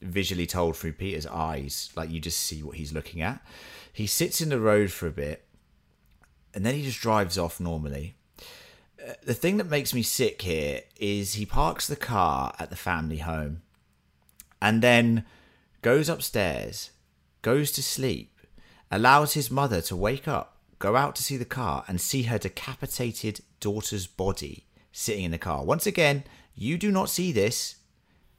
visually 0.00 0.46
told 0.46 0.76
through 0.76 0.94
Peter's 0.94 1.26
eyes. 1.26 1.90
Like 1.94 2.10
you 2.10 2.18
just 2.18 2.40
see 2.40 2.60
what 2.62 2.76
he's 2.76 2.92
looking 2.92 3.22
at. 3.22 3.40
He 3.92 4.08
sits 4.08 4.40
in 4.40 4.48
the 4.48 4.58
road 4.58 4.90
for 4.90 5.06
a 5.06 5.12
bit, 5.12 5.44
and 6.52 6.66
then 6.66 6.74
he 6.74 6.82
just 6.82 7.00
drives 7.00 7.38
off 7.38 7.60
normally. 7.60 8.16
The 9.22 9.34
thing 9.34 9.56
that 9.56 9.68
makes 9.70 9.94
me 9.94 10.02
sick 10.02 10.42
here 10.42 10.82
is 10.98 11.34
he 11.34 11.46
parks 11.46 11.86
the 11.86 11.96
car 11.96 12.54
at 12.58 12.70
the 12.70 12.76
family 12.76 13.18
home, 13.18 13.62
and 14.60 14.82
then 14.82 15.24
goes 15.82 16.08
upstairs, 16.08 16.90
goes 17.42 17.72
to 17.72 17.82
sleep, 17.82 18.38
allows 18.90 19.34
his 19.34 19.50
mother 19.50 19.80
to 19.82 19.96
wake 19.96 20.28
up, 20.28 20.58
go 20.78 20.96
out 20.96 21.16
to 21.16 21.22
see 21.22 21.36
the 21.36 21.44
car, 21.44 21.84
and 21.88 22.00
see 22.00 22.24
her 22.24 22.38
decapitated 22.38 23.40
daughter's 23.60 24.06
body 24.06 24.66
sitting 24.92 25.24
in 25.24 25.30
the 25.30 25.38
car. 25.38 25.64
Once 25.64 25.86
again, 25.86 26.24
you 26.54 26.76
do 26.76 26.90
not 26.90 27.08
see 27.08 27.32
this. 27.32 27.76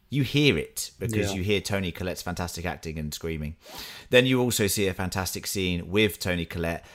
You 0.10 0.24
hear 0.24 0.58
it 0.58 0.92
because 1.00 1.30
Yeah. 1.32 1.38
you 1.38 1.44
hear 1.44 1.62
Toni 1.62 1.92
Collette's 1.92 2.22
fantastic 2.22 2.66
acting 2.66 3.00
and 3.00 3.14
screaming. 3.14 3.56
Then 4.10 4.26
you 4.26 4.42
also 4.42 4.68
see 4.68 4.88
a 4.88 4.94
fantastic 4.94 5.48
scene 5.48 5.90
with 5.90 6.20
Toni 6.20 6.46
Collette 6.46 6.86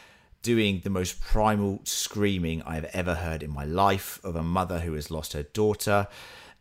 doing 0.47 0.81
the 0.85 0.91
most 0.91 1.21
primal 1.21 1.81
screaming 1.83 2.63
I've 2.63 2.85
ever 2.85 3.17
heard 3.17 3.43
in 3.43 3.51
my 3.51 3.65
life 3.65 4.21
of 4.23 4.37
a 4.37 4.45
mother 4.45 4.79
who 4.79 4.93
has 4.93 5.11
lost 5.11 5.33
her 5.33 5.43
daughter. 5.43 6.07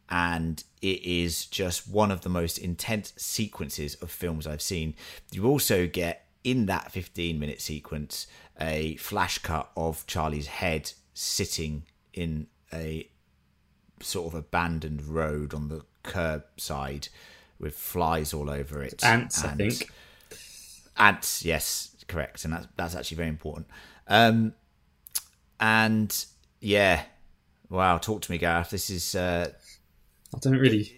And 0.09 0.63
it 0.81 1.03
is 1.03 1.45
just 1.45 1.87
one 1.87 2.09
of 2.09 2.21
the 2.21 2.29
most 2.29 2.57
intense 2.57 3.13
sequences 3.15 3.93
of 4.01 4.09
films 4.09 4.47
I've 4.47 4.63
seen. 4.63 4.95
You 5.31 5.45
also 5.45 5.85
get 5.85 6.25
in 6.43 6.65
that 6.65 6.91
15 6.91 7.37
minute 7.37 7.61
sequence 7.61 8.25
a 8.59 8.95
flash 8.95 9.37
cut 9.37 9.69
of 9.77 10.03
Charlie's 10.07 10.47
head 10.47 10.91
sitting 11.13 11.83
in 12.11 12.47
a 12.73 13.07
sort 13.99 14.33
of 14.33 14.33
abandoned 14.33 15.03
road 15.03 15.53
on 15.53 15.67
the 15.67 15.83
curbside 16.03 17.09
with 17.59 17.75
flies 17.75 18.33
all 18.33 18.49
over 18.49 18.81
it. 18.81 19.03
Ants, 19.05 19.43
I 19.43 19.49
think. 19.49 19.91
Ants, 20.97 21.45
yes, 21.45 21.94
correct, 22.07 22.45
and 22.45 22.53
that's 22.53 22.67
that's 22.75 22.95
actually 22.95 23.17
very 23.17 23.29
important. 23.29 23.67
Um, 24.07 24.53
and 25.59 26.25
yeah, 26.59 27.03
wow, 27.69 27.97
talk 27.97 28.21
to 28.23 28.31
me, 28.31 28.37
Gareth. 28.37 28.69
This 28.69 28.89
is, 28.89 29.15
uh, 29.15 29.49
I 30.33 30.37
don't 30.39 30.57
really. 30.57 30.91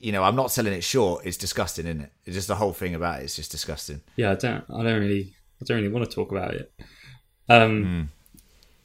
you 0.00 0.12
know, 0.12 0.22
I'm 0.22 0.36
not 0.36 0.50
selling 0.50 0.72
it 0.72 0.82
short. 0.84 1.26
It's 1.26 1.36
disgusting, 1.36 1.86
isn't 1.86 2.00
it? 2.02 2.12
It's 2.24 2.34
just 2.34 2.48
the 2.48 2.56
whole 2.56 2.72
thing 2.72 2.94
about 2.94 3.20
it. 3.20 3.24
It's 3.24 3.36
just 3.36 3.50
disgusting. 3.50 4.00
Yeah, 4.16 4.32
I 4.32 4.34
don't. 4.34 4.64
I 4.70 4.82
don't 4.82 5.00
really. 5.00 5.34
I 5.60 5.64
don't 5.66 5.76
really 5.76 5.88
want 5.92 6.08
to 6.08 6.14
talk 6.14 6.30
about 6.32 6.54
it. 6.54 6.72
Um, 7.48 8.10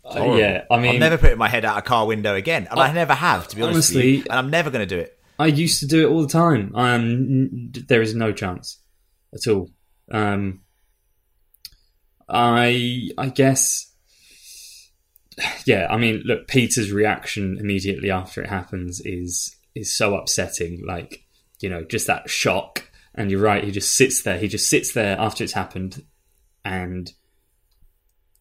uh, 0.03 0.35
yeah, 0.35 0.65
I 0.69 0.77
mean, 0.77 0.95
I'm 0.95 0.99
never 0.99 1.17
put 1.17 1.37
my 1.37 1.47
head 1.47 1.65
out 1.65 1.77
a 1.77 1.81
car 1.81 2.05
window 2.05 2.35
again, 2.35 2.67
and 2.69 2.79
I, 2.79 2.87
I- 2.89 2.93
never 2.93 3.13
have, 3.13 3.47
to 3.49 3.55
be 3.55 3.61
honest 3.61 3.91
honestly-. 3.91 4.19
And 4.29 4.31
I'm 4.33 4.49
never 4.49 4.69
going 4.69 4.87
to 4.87 4.95
do 4.95 4.99
it. 4.99 5.17
I 5.37 5.47
used 5.47 5.79
to 5.81 5.87
do 5.87 6.07
it 6.07 6.11
all 6.11 6.21
the 6.21 6.29
time. 6.29 6.71
Um, 6.75 7.71
there 7.87 8.01
is 8.01 8.15
no 8.15 8.31
chance 8.31 8.79
at 9.33 9.51
all. 9.51 9.69
Um, 10.09 10.61
I 12.29 13.09
I 13.17 13.29
guess. 13.29 13.91
Yeah, 15.65 15.87
I 15.89 15.97
mean, 15.97 16.21
look, 16.25 16.47
Peter's 16.47 16.91
reaction 16.91 17.57
immediately 17.59 18.09
after 18.09 18.41
it 18.41 18.49
happens 18.49 19.01
is 19.01 19.55
is 19.75 19.93
so 19.95 20.15
upsetting. 20.15 20.83
Like, 20.85 21.23
you 21.59 21.69
know, 21.69 21.83
just 21.83 22.07
that 22.07 22.29
shock. 22.29 22.89
And 23.13 23.31
you're 23.31 23.41
right. 23.41 23.63
He 23.63 23.71
just 23.71 23.95
sits 23.95 24.23
there. 24.23 24.37
He 24.37 24.47
just 24.47 24.69
sits 24.69 24.93
there 24.93 25.17
after 25.19 25.43
it's 25.43 25.53
happened, 25.53 26.03
and 26.63 27.11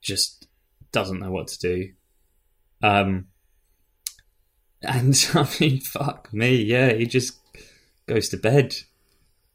just 0.00 0.46
doesn't 0.92 1.20
know 1.20 1.30
what 1.30 1.48
to 1.48 1.58
do. 1.58 1.88
Um, 2.82 3.26
and 4.82 5.30
I 5.34 5.48
mean, 5.60 5.80
fuck 5.80 6.32
me, 6.32 6.56
yeah, 6.62 6.92
he 6.92 7.06
just 7.06 7.38
goes 8.06 8.28
to 8.30 8.36
bed. 8.36 8.74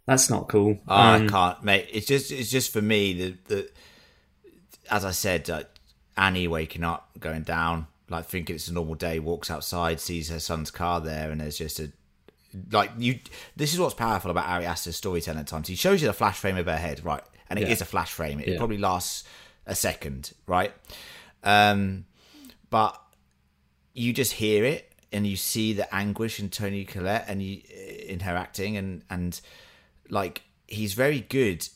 That's 0.05 0.29
not 0.29 0.49
cool. 0.49 0.79
Oh, 0.87 0.95
I 0.95 1.17
Um, 1.17 1.29
can't, 1.29 1.63
mate. 1.63 1.87
It's 1.93 2.07
just, 2.07 2.31
it's 2.31 2.49
just 2.49 2.73
for 2.73 2.81
me. 2.81 3.13
The, 3.13 3.37
the 3.47 3.69
as 4.89 5.05
I 5.05 5.11
said, 5.11 5.49
uh, 5.49 5.63
Annie 6.17 6.47
waking 6.47 6.83
up, 6.83 7.09
going 7.19 7.43
down, 7.43 7.87
like 8.09 8.25
thinking 8.25 8.55
it's 8.55 8.67
a 8.67 8.73
normal 8.73 8.95
day, 8.95 9.19
walks 9.19 9.49
outside, 9.51 9.99
sees 9.99 10.29
her 10.29 10.39
son's 10.39 10.71
car 10.71 10.99
there, 11.01 11.31
and 11.31 11.39
there's 11.41 11.57
just 11.57 11.79
a 11.79 11.91
like 12.71 12.91
you. 12.97 13.19
This 13.55 13.73
is 13.73 13.79
what's 13.79 13.93
powerful 13.93 14.31
about 14.31 14.47
Ari 14.47 14.65
Aster's 14.65 14.95
storytelling. 14.95 15.39
At 15.39 15.47
times, 15.47 15.67
he 15.67 15.75
shows 15.75 16.01
you 16.01 16.07
the 16.07 16.13
flash 16.13 16.37
frame 16.37 16.57
of 16.57 16.65
her 16.65 16.77
head, 16.77 17.03
right, 17.05 17.23
and 17.49 17.59
it 17.59 17.69
is 17.69 17.79
Yeah. 17.79 17.83
a 17.83 17.85
flash 17.85 18.11
frame. 18.11 18.39
It 18.39 18.47
Yeah. 18.49 18.57
probably 18.57 18.77
lasts 18.79 19.23
a 19.65 19.75
second, 19.75 20.33
right? 20.47 20.73
Um, 21.43 22.05
but 22.69 22.99
you 23.93 24.13
just 24.13 24.33
hear 24.33 24.65
it 24.65 24.91
and 25.11 25.25
you 25.25 25.35
see 25.35 25.73
the 25.73 25.93
anguish 25.93 26.39
in 26.39 26.49
Toni 26.49 26.85
Collette 26.85 27.25
and 27.27 27.41
you 27.41 27.61
in 28.07 28.21
her 28.21 28.35
acting 28.35 28.77
and 28.77 29.03
and 29.09 29.39
like 30.09 30.43
he's 30.67 30.93
very 30.93 31.21
good 31.21 31.67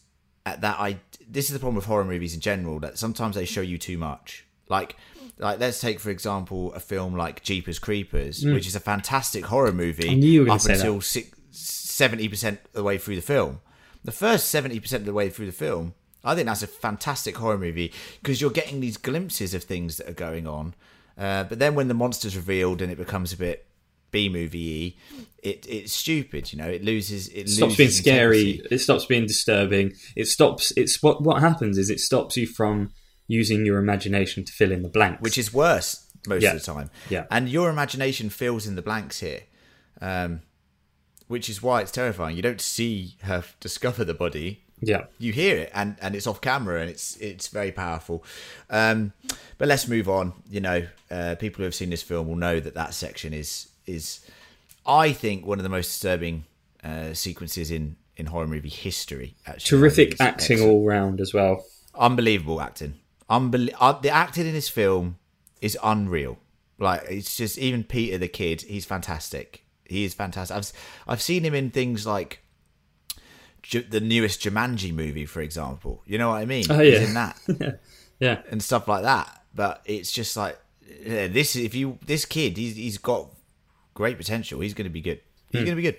that 0.45 0.79
I 0.79 0.97
this 1.27 1.45
is 1.45 1.53
the 1.53 1.59
problem 1.59 1.75
with 1.75 1.85
horror 1.85 2.05
movies 2.05 2.33
in 2.33 2.39
general 2.41 2.79
that 2.79 2.97
sometimes 2.97 3.35
they 3.35 3.45
show 3.45 3.61
you 3.61 3.77
too 3.77 3.97
much. 3.97 4.45
Like 4.69 4.95
like 5.39 5.59
let's 5.59 5.79
take 5.81 5.99
for 5.99 6.09
example 6.09 6.73
a 6.73 6.79
film 6.79 7.15
like 7.15 7.43
Jeepers 7.43 7.79
Creepers 7.79 8.43
Mm. 8.43 8.53
which 8.53 8.67
is 8.67 8.75
a 8.75 8.79
fantastic 8.79 9.45
horror 9.45 9.71
movie 9.71 10.09
I 10.09 10.13
knew 10.15 10.29
you 10.31 10.45
were 10.45 10.51
up 10.51 10.65
until 10.65 11.01
six, 11.01 11.29
70% 11.51 12.49
of 12.65 12.71
the 12.73 12.83
way 12.83 12.97
through 12.97 13.15
the 13.15 13.21
film. 13.21 13.61
The 14.03 14.11
first 14.11 14.53
70% 14.53 14.93
of 14.93 15.05
the 15.05 15.13
way 15.13 15.29
through 15.29 15.45
the 15.45 15.51
film 15.51 15.93
I 16.25 16.35
think 16.35 16.47
that's 16.47 16.63
a 16.63 16.67
fantastic 16.67 17.37
horror 17.37 17.57
movie 17.57 17.91
because 18.21 18.39
you're 18.41 18.49
getting 18.51 18.79
these 18.79 18.97
glimpses 18.97 19.53
of 19.53 19.63
things 19.63 19.97
that 19.97 20.07
are 20.07 20.13
going 20.13 20.47
on. 20.47 20.73
Uh, 21.17 21.43
but 21.43 21.59
then 21.59 21.75
when 21.75 21.89
the 21.89 21.93
monster's 21.93 22.35
revealed 22.35 22.81
and 22.81 22.91
it 22.91 22.97
becomes 22.97 23.33
a 23.33 23.37
bit 23.37 23.65
B 24.13 24.29
movie 24.29 24.97
it 25.43 25.65
it's 25.67 25.91
stupid, 25.91 26.53
you 26.53 26.57
know. 26.57 26.69
It 26.69 26.83
loses 26.85 27.27
it 27.27 27.41
it 27.41 27.49
stops 27.49 27.75
being 27.75 27.89
scary. 27.89 28.51
integrity. 28.51 28.75
It 28.75 28.79
stops 28.79 29.05
being 29.05 29.25
disturbing. 29.27 29.91
It 30.15 30.27
stops. 30.29 30.71
It's 30.77 31.03
what 31.03 31.21
what 31.21 31.41
happens 31.41 31.77
is 31.77 31.89
it 31.89 31.99
stops 31.99 32.37
you 32.37 32.47
from 32.47 32.91
using 33.27 33.65
your 33.65 33.77
imagination 33.77 34.45
to 34.45 34.51
fill 34.53 34.71
in 34.71 34.83
the 34.83 34.89
blanks, 34.89 35.21
which 35.21 35.37
is 35.37 35.53
worse 35.53 36.07
most 36.27 36.43
Yeah. 36.43 36.53
of 36.53 36.59
the 36.59 36.65
time. 36.73 36.89
Yeah. 37.09 37.25
and 37.29 37.49
your 37.49 37.69
imagination 37.69 38.29
fills 38.29 38.65
in 38.65 38.75
the 38.75 38.81
blanks 38.81 39.19
here, 39.19 39.41
um, 39.99 40.41
which 41.27 41.49
is 41.49 41.61
why 41.61 41.81
it's 41.81 41.91
terrifying. 41.91 42.37
You 42.37 42.41
don't 42.41 42.61
see 42.61 43.15
her 43.23 43.43
discover 43.59 44.05
the 44.05 44.13
body. 44.13 44.61
Yeah. 44.85 45.05
you 45.17 45.31
hear 45.33 45.57
it, 45.57 45.71
and 45.73 45.95
and 46.01 46.15
it's 46.15 46.27
off 46.27 46.39
camera, 46.41 46.79
and 46.81 46.89
it's 46.89 47.17
it's 47.17 47.47
very 47.49 47.71
powerful. 47.73 48.23
Um, 48.69 49.11
but 49.57 49.67
let's 49.67 49.87
move 49.89 50.07
on. 50.09 50.33
You 50.49 50.61
know, 50.61 50.87
uh, 51.11 51.35
people 51.35 51.57
who 51.59 51.63
have 51.63 51.75
seen 51.75 51.89
this 51.89 52.03
film 52.03 52.27
will 52.29 52.35
know 52.47 52.59
that 52.61 52.75
that 52.75 52.93
section 52.93 53.33
is 53.33 53.67
is, 53.85 54.25
I 54.85 55.11
think, 55.13 55.45
one 55.45 55.59
of 55.59 55.63
the 55.63 55.69
most 55.69 55.87
disturbing 55.87 56.45
uh, 56.83 57.13
sequences 57.13 57.71
in 57.71 57.95
in 58.15 58.27
horror 58.27 58.47
movie 58.47 58.69
history. 58.69 59.35
Actually, 59.47 59.79
terrific 59.79 60.21
acting 60.21 60.57
excellent. 60.57 60.71
all 60.71 60.85
round 60.85 61.19
as 61.21 61.33
well. 61.33 61.65
unbelievable 61.95 62.61
acting. 62.61 62.95
Unbel- 63.29 63.73
uh, 63.79 63.93
the 63.93 64.09
acting 64.09 64.45
in 64.45 64.53
this 64.53 64.69
film 64.69 65.17
is 65.61 65.77
unreal. 65.83 66.37
Like 66.77 67.03
it's 67.09 67.35
just 67.37 67.57
even 67.57 67.83
Peter 67.83 68.17
the 68.17 68.27
kid, 68.27 68.61
he's 68.63 68.85
fantastic. 68.85 69.63
He 69.85 70.03
is 70.03 70.13
fantastic. 70.13 70.55
I've 70.55 70.71
I've 71.07 71.21
seen 71.21 71.43
him 71.43 71.53
in 71.53 71.69
things 71.71 72.05
like 72.05 72.39
the 73.89 74.01
newest 74.01 74.41
Jumanji 74.41 74.93
movie, 74.93 75.25
for 75.25 75.41
example. 75.41 76.03
You 76.05 76.17
know 76.17 76.29
what 76.29 76.41
I 76.41 76.45
mean? 76.45 76.65
Oh, 76.69 76.79
He's 76.79 76.93
yeah. 76.93 77.07
in 77.07 77.13
that. 77.13 77.79
yeah, 78.19 78.41
and 78.49 78.61
stuff 78.61 78.87
like 78.87 79.03
that. 79.03 79.41
But 79.55 79.81
it's 79.85 80.11
just 80.11 80.35
like 80.35 80.57
yeah, 81.05 81.27
this. 81.27 81.55
If 81.55 81.73
you 81.75 81.97
this 82.05 82.25
kid, 82.25 82.57
he's 82.57 82.75
he's 82.75 82.97
got 82.97 83.29
great 83.93 84.17
potential. 84.17 84.59
He's 84.59 84.73
going 84.73 84.85
to 84.85 84.89
be 84.93 85.01
good. 85.01 85.19
He's 85.49 85.61
Hmm. 85.61 85.65
going 85.65 85.77
to 85.77 85.81
be 85.81 85.91
good. 85.91 85.97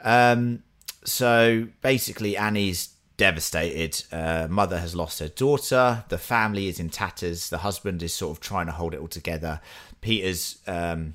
Um, 0.00 0.62
so 1.04 1.68
basically, 1.82 2.36
Annie's 2.36 2.90
devastated. 3.16 4.04
Uh, 4.12 4.46
mother 4.48 4.78
has 4.78 4.94
lost 4.94 5.18
her 5.18 5.28
daughter. 5.28 6.04
The 6.08 6.18
family 6.18 6.68
is 6.68 6.78
in 6.78 6.88
tatters. 6.90 7.50
The 7.50 7.58
husband 7.58 8.02
is 8.02 8.14
sort 8.14 8.36
of 8.36 8.40
trying 8.40 8.66
to 8.66 8.72
hold 8.72 8.94
it 8.94 9.00
all 9.00 9.08
together. 9.08 9.60
Peter's 10.00 10.58
um, 10.68 11.14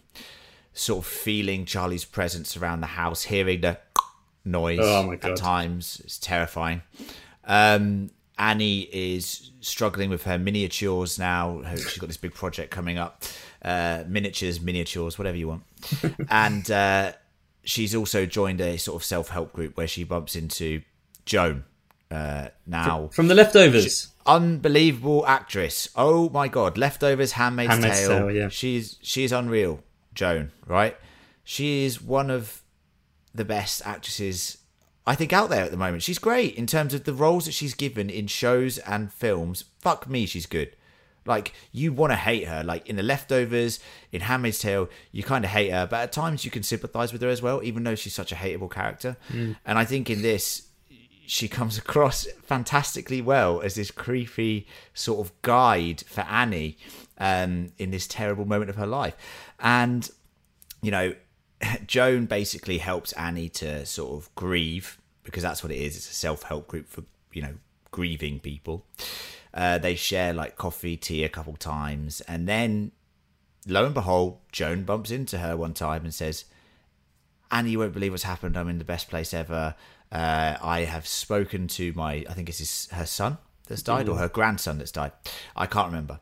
sort 0.74 1.06
of 1.06 1.10
feeling 1.12 1.66
Charlie's 1.66 2.04
presence 2.06 2.58
around 2.58 2.82
the 2.82 2.88
house, 2.88 3.24
hearing 3.24 3.62
the 3.62 3.78
noise 4.46 4.80
Oh, 4.82 5.12
at 5.14 5.36
times. 5.38 6.02
It's 6.04 6.18
terrifying. 6.18 6.82
Um, 7.46 8.12
Annie 8.38 8.82
is 8.92 9.52
struggling 9.62 10.10
with 10.10 10.24
her 10.24 10.38
miniatures 10.38 11.20
now. 11.20 11.62
She's 11.76 11.98
got 12.00 12.08
this 12.08 12.18
big 12.18 12.34
project 12.34 12.72
coming 12.72 12.98
up 12.98 13.24
uh, 13.64 14.04
miniatures, 14.08 14.60
miniatures, 14.62 15.18
whatever 15.18 15.38
you 15.38 15.48
want. 15.48 15.64
and 16.30 16.70
uh, 16.70 17.14
she's 17.64 17.96
also 17.96 18.26
joined 18.26 18.62
a 18.62 18.78
sort 18.78 19.02
of 19.02 19.06
self 19.06 19.30
help 19.30 19.54
group 19.54 19.78
where 19.78 19.88
she 19.88 20.04
bumps 20.04 20.36
into 20.36 20.82
Joan. 21.26 21.64
Uh, 22.12 22.50
now 22.68 23.08
from 23.08 23.28
the 23.28 23.34
leftovers. 23.34 24.10
unbelievable 24.28 25.26
actress. 25.26 25.90
Oh 25.96 26.30
my 26.30 26.48
god, 26.48 26.78
leftovers, 26.78 27.32
Handmaid's, 27.32 27.72
Handmaid's 27.72 28.00
Tale. 28.00 28.20
Tale, 28.20 28.32
yeah. 28.32 28.50
She's 28.50 29.00
she's 29.02 29.32
unreal, 29.32 29.84
Joan. 30.14 30.52
Right? 30.68 30.96
She 31.44 31.86
is 31.86 32.02
one 32.02 32.30
of 32.30 32.62
the 33.34 33.44
best 33.44 33.82
actresses 33.84 34.60
I 35.06 35.16
think 35.16 35.34
out 35.34 35.50
there 35.50 35.64
at 35.66 35.72
the 35.72 35.78
moment. 35.78 36.04
She's 36.04 36.20
great 36.20 36.56
in 36.56 36.68
terms 36.68 36.94
of 36.94 37.04
the 37.04 37.14
roles 37.14 37.46
that 37.46 37.54
she's 37.54 37.74
given 37.74 38.10
in 38.10 38.28
shows 38.28 38.78
and 38.80 39.12
films. 39.12 39.66
Fuck 39.80 40.08
me, 40.08 40.26
she's 40.26 40.46
good. 40.46 40.76
Like 41.26 41.54
you 41.72 41.94
want 41.94 42.12
to 42.12 42.18
hate 42.18 42.48
her, 42.48 42.64
like 42.64 42.88
in 42.90 42.96
the 42.96 43.04
leftovers, 43.04 43.80
in 44.12 44.22
Handmaid's 44.22 44.60
Tale, 44.60 44.90
you 45.12 45.24
kind 45.24 45.46
of 45.46 45.52
hate 45.52 45.72
her, 45.72 45.88
but 45.88 46.02
at 46.02 46.12
times 46.12 46.44
you 46.44 46.52
can 46.52 46.64
sympathise 46.64 47.14
with 47.14 47.22
her 47.22 47.30
as 47.30 47.42
well, 47.42 47.62
even 47.64 47.84
though 47.84 47.96
she's 47.96 48.14
such 48.14 48.32
a 48.32 48.36
hateable 48.36 48.70
character. 48.70 49.18
Mm. 49.30 49.56
And 49.66 49.80
I 49.80 49.86
think 49.86 50.10
in 50.10 50.22
this, 50.22 50.68
she 51.26 51.48
comes 51.48 51.78
across 51.78 52.28
fantastically 52.44 53.22
well 53.22 53.62
as 53.62 53.76
this 53.76 53.92
creepy 53.92 54.68
sort 54.94 55.26
of 55.26 55.42
guide 55.42 56.02
for 56.02 56.22
Annie 56.22 56.78
um, 57.18 57.72
in 57.78 57.92
this 57.92 58.08
terrible 58.08 58.46
moment 58.46 58.70
of 58.70 58.76
her 58.76 58.88
life. 58.88 59.16
And, 59.60 60.10
you 60.82 60.92
know, 60.92 61.16
Joan 61.88 62.26
basically 62.26 62.78
helps 62.80 63.14
Annie 63.14 63.50
to 63.50 63.86
sort 63.86 64.12
of 64.12 64.34
grieve 64.36 64.98
because 65.24 65.44
that's 65.44 65.64
what 65.64 65.72
it 65.72 65.78
is. 65.78 65.96
It's 65.96 66.10
a 66.10 66.14
self 66.14 66.44
help 66.44 66.68
group 66.68 66.90
for, 66.90 67.04
you 67.32 67.42
know, 67.42 67.56
grieving 67.92 68.40
people. 68.40 68.86
Uh, 69.54 69.78
they 69.78 69.96
share 69.96 70.34
like 70.34 70.56
coffee, 70.56 70.98
tea 70.98 71.24
a 71.24 71.30
couple 71.30 71.56
times. 71.56 72.22
And 72.22 72.48
then, 72.48 72.92
lo 73.68 73.86
and 73.86 73.94
behold, 73.94 74.40
Joan 74.52 74.84
bumps 74.84 75.12
into 75.12 75.38
her 75.38 75.56
one 75.56 75.74
time 75.74 76.04
and 76.04 76.14
says, 76.14 76.46
Annie, 77.52 77.72
you 77.72 77.80
won't 77.80 77.94
believe 77.94 78.12
what's 78.12 78.24
happened. 78.24 78.58
I'm 78.58 78.70
in 78.70 78.80
the 78.80 78.84
best 78.84 79.10
place 79.10 79.34
ever. 79.34 79.76
Uh, 80.12 80.58
I 80.62 80.82
have 80.82 81.06
spoken 81.06 81.68
to 81.68 81.94
my, 81.94 82.26
I 82.30 82.34
think 82.34 82.50
it's 82.50 82.58
his, 82.58 82.88
her 82.92 83.06
son 83.06 83.38
that's 83.68 83.84
died 83.84 84.10
or 84.10 84.18
her 84.18 84.30
grandson 84.30 84.78
that's 84.78 84.92
died. 84.92 85.12
I 85.56 85.68
can't 85.68 85.88
remember. 85.88 86.20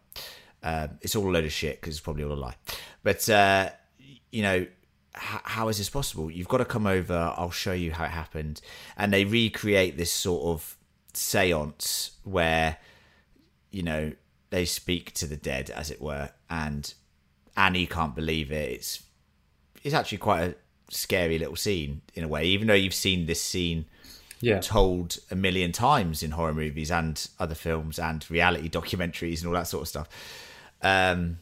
Um, 0.61 0.99
it's 1.01 1.15
all 1.15 1.27
a 1.29 1.31
load 1.31 1.45
of 1.45 1.53
shit 1.53 1.79
because 1.79 1.95
it's 1.95 2.03
probably 2.03 2.23
all 2.23 2.33
a 2.33 2.35
lie. 2.35 2.55
But, 3.01 3.27
uh, 3.29 3.69
you 4.31 4.43
know, 4.43 4.55
h- 4.57 4.67
how 5.15 5.69
is 5.69 5.77
this 5.77 5.89
possible? 5.89 6.29
You've 6.29 6.47
got 6.47 6.57
to 6.57 6.65
come 6.65 6.85
over. 6.85 7.33
I'll 7.37 7.51
show 7.51 7.73
you 7.73 7.93
how 7.93 8.05
it 8.05 8.11
happened. 8.11 8.61
And 8.97 9.11
they 9.11 9.25
recreate 9.25 9.97
this 9.97 10.11
sort 10.11 10.43
of 10.43 10.77
seance 11.13 12.11
where, 12.23 12.77
you 13.71 13.83
know, 13.83 14.11
they 14.49 14.65
speak 14.65 15.13
to 15.15 15.25
the 15.27 15.37
dead, 15.37 15.69
as 15.69 15.89
it 15.91 16.01
were. 16.01 16.29
And 16.49 16.93
Annie 17.55 17.85
can't 17.87 18.15
believe 18.15 18.51
it. 18.51 18.71
It's 18.71 19.03
it's 19.83 19.95
actually 19.95 20.19
quite 20.19 20.41
a 20.43 20.55
scary 20.89 21.39
little 21.39 21.55
scene 21.55 22.01
in 22.13 22.23
a 22.23 22.27
way, 22.27 22.45
even 22.45 22.67
though 22.67 22.73
you've 22.73 22.93
seen 22.93 23.25
this 23.25 23.41
scene 23.41 23.85
Yeah. 24.41 24.59
told 24.59 25.17
a 25.31 25.35
million 25.35 25.71
times 25.71 26.21
in 26.21 26.31
horror 26.31 26.53
movies 26.53 26.91
and 26.91 27.27
other 27.39 27.55
films 27.55 27.97
and 27.97 28.29
reality 28.29 28.69
documentaries 28.79 29.39
and 29.39 29.47
all 29.47 29.53
that 29.53 29.67
sort 29.67 29.83
of 29.83 29.87
stuff. 29.87 30.09
Um, 30.81 31.39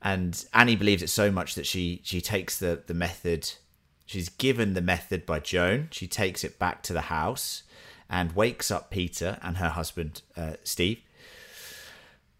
and 0.00 0.44
Annie 0.52 0.76
believes 0.76 1.02
it 1.02 1.10
so 1.10 1.30
much 1.30 1.54
that 1.54 1.66
she 1.66 2.00
she 2.04 2.20
takes 2.20 2.58
the 2.58 2.82
the 2.86 2.94
method. 2.94 3.52
She's 4.06 4.28
given 4.28 4.74
the 4.74 4.80
method 4.82 5.24
by 5.24 5.38
Joan. 5.38 5.88
She 5.92 6.06
takes 6.08 6.44
it 6.44 6.58
back 6.58 6.82
to 6.84 6.92
the 6.92 7.02
house 7.02 7.62
and 8.10 8.32
wakes 8.32 8.70
up 8.70 8.90
Peter 8.90 9.38
and 9.42 9.56
her 9.58 9.70
husband 9.70 10.22
uh, 10.36 10.54
Steve, 10.64 11.00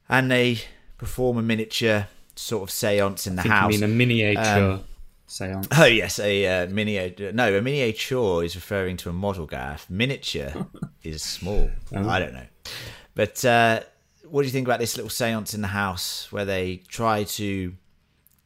and 0.08 0.30
they 0.30 0.58
perform 0.98 1.38
a 1.38 1.42
miniature 1.42 2.08
sort 2.36 2.62
of 2.62 2.68
séance 2.74 3.26
in 3.26 3.36
the 3.36 3.42
I 3.42 3.48
house. 3.48 3.72
mean 3.72 3.82
a 3.82 3.88
miniature 3.88 4.42
Um, 4.72 4.84
seance. 5.26 5.68
Oh 5.76 5.84
yes, 5.84 6.18
a 6.18 6.46
uh, 6.64 6.66
miniature. 6.68 7.32
No, 7.32 7.56
a 7.56 7.60
miniature 7.62 8.44
is 8.44 8.54
referring 8.54 8.96
to 8.98 9.10
a 9.10 9.12
model 9.12 9.46
gaff. 9.46 9.88
Miniature 9.90 10.66
is 11.02 11.22
small. 11.22 11.70
Oh. 11.94 12.08
I 12.08 12.18
don't 12.18 12.34
know, 12.34 12.46
but 13.14 13.44
uh, 13.44 13.80
what 14.28 14.42
do 14.42 14.46
you 14.46 14.52
think 14.52 14.66
about 14.66 14.80
this 14.80 14.96
little 14.96 15.10
séance 15.10 15.54
in 15.54 15.60
the 15.60 15.68
house 15.68 16.30
where 16.32 16.44
they 16.44 16.82
try 16.88 17.24
to 17.24 17.74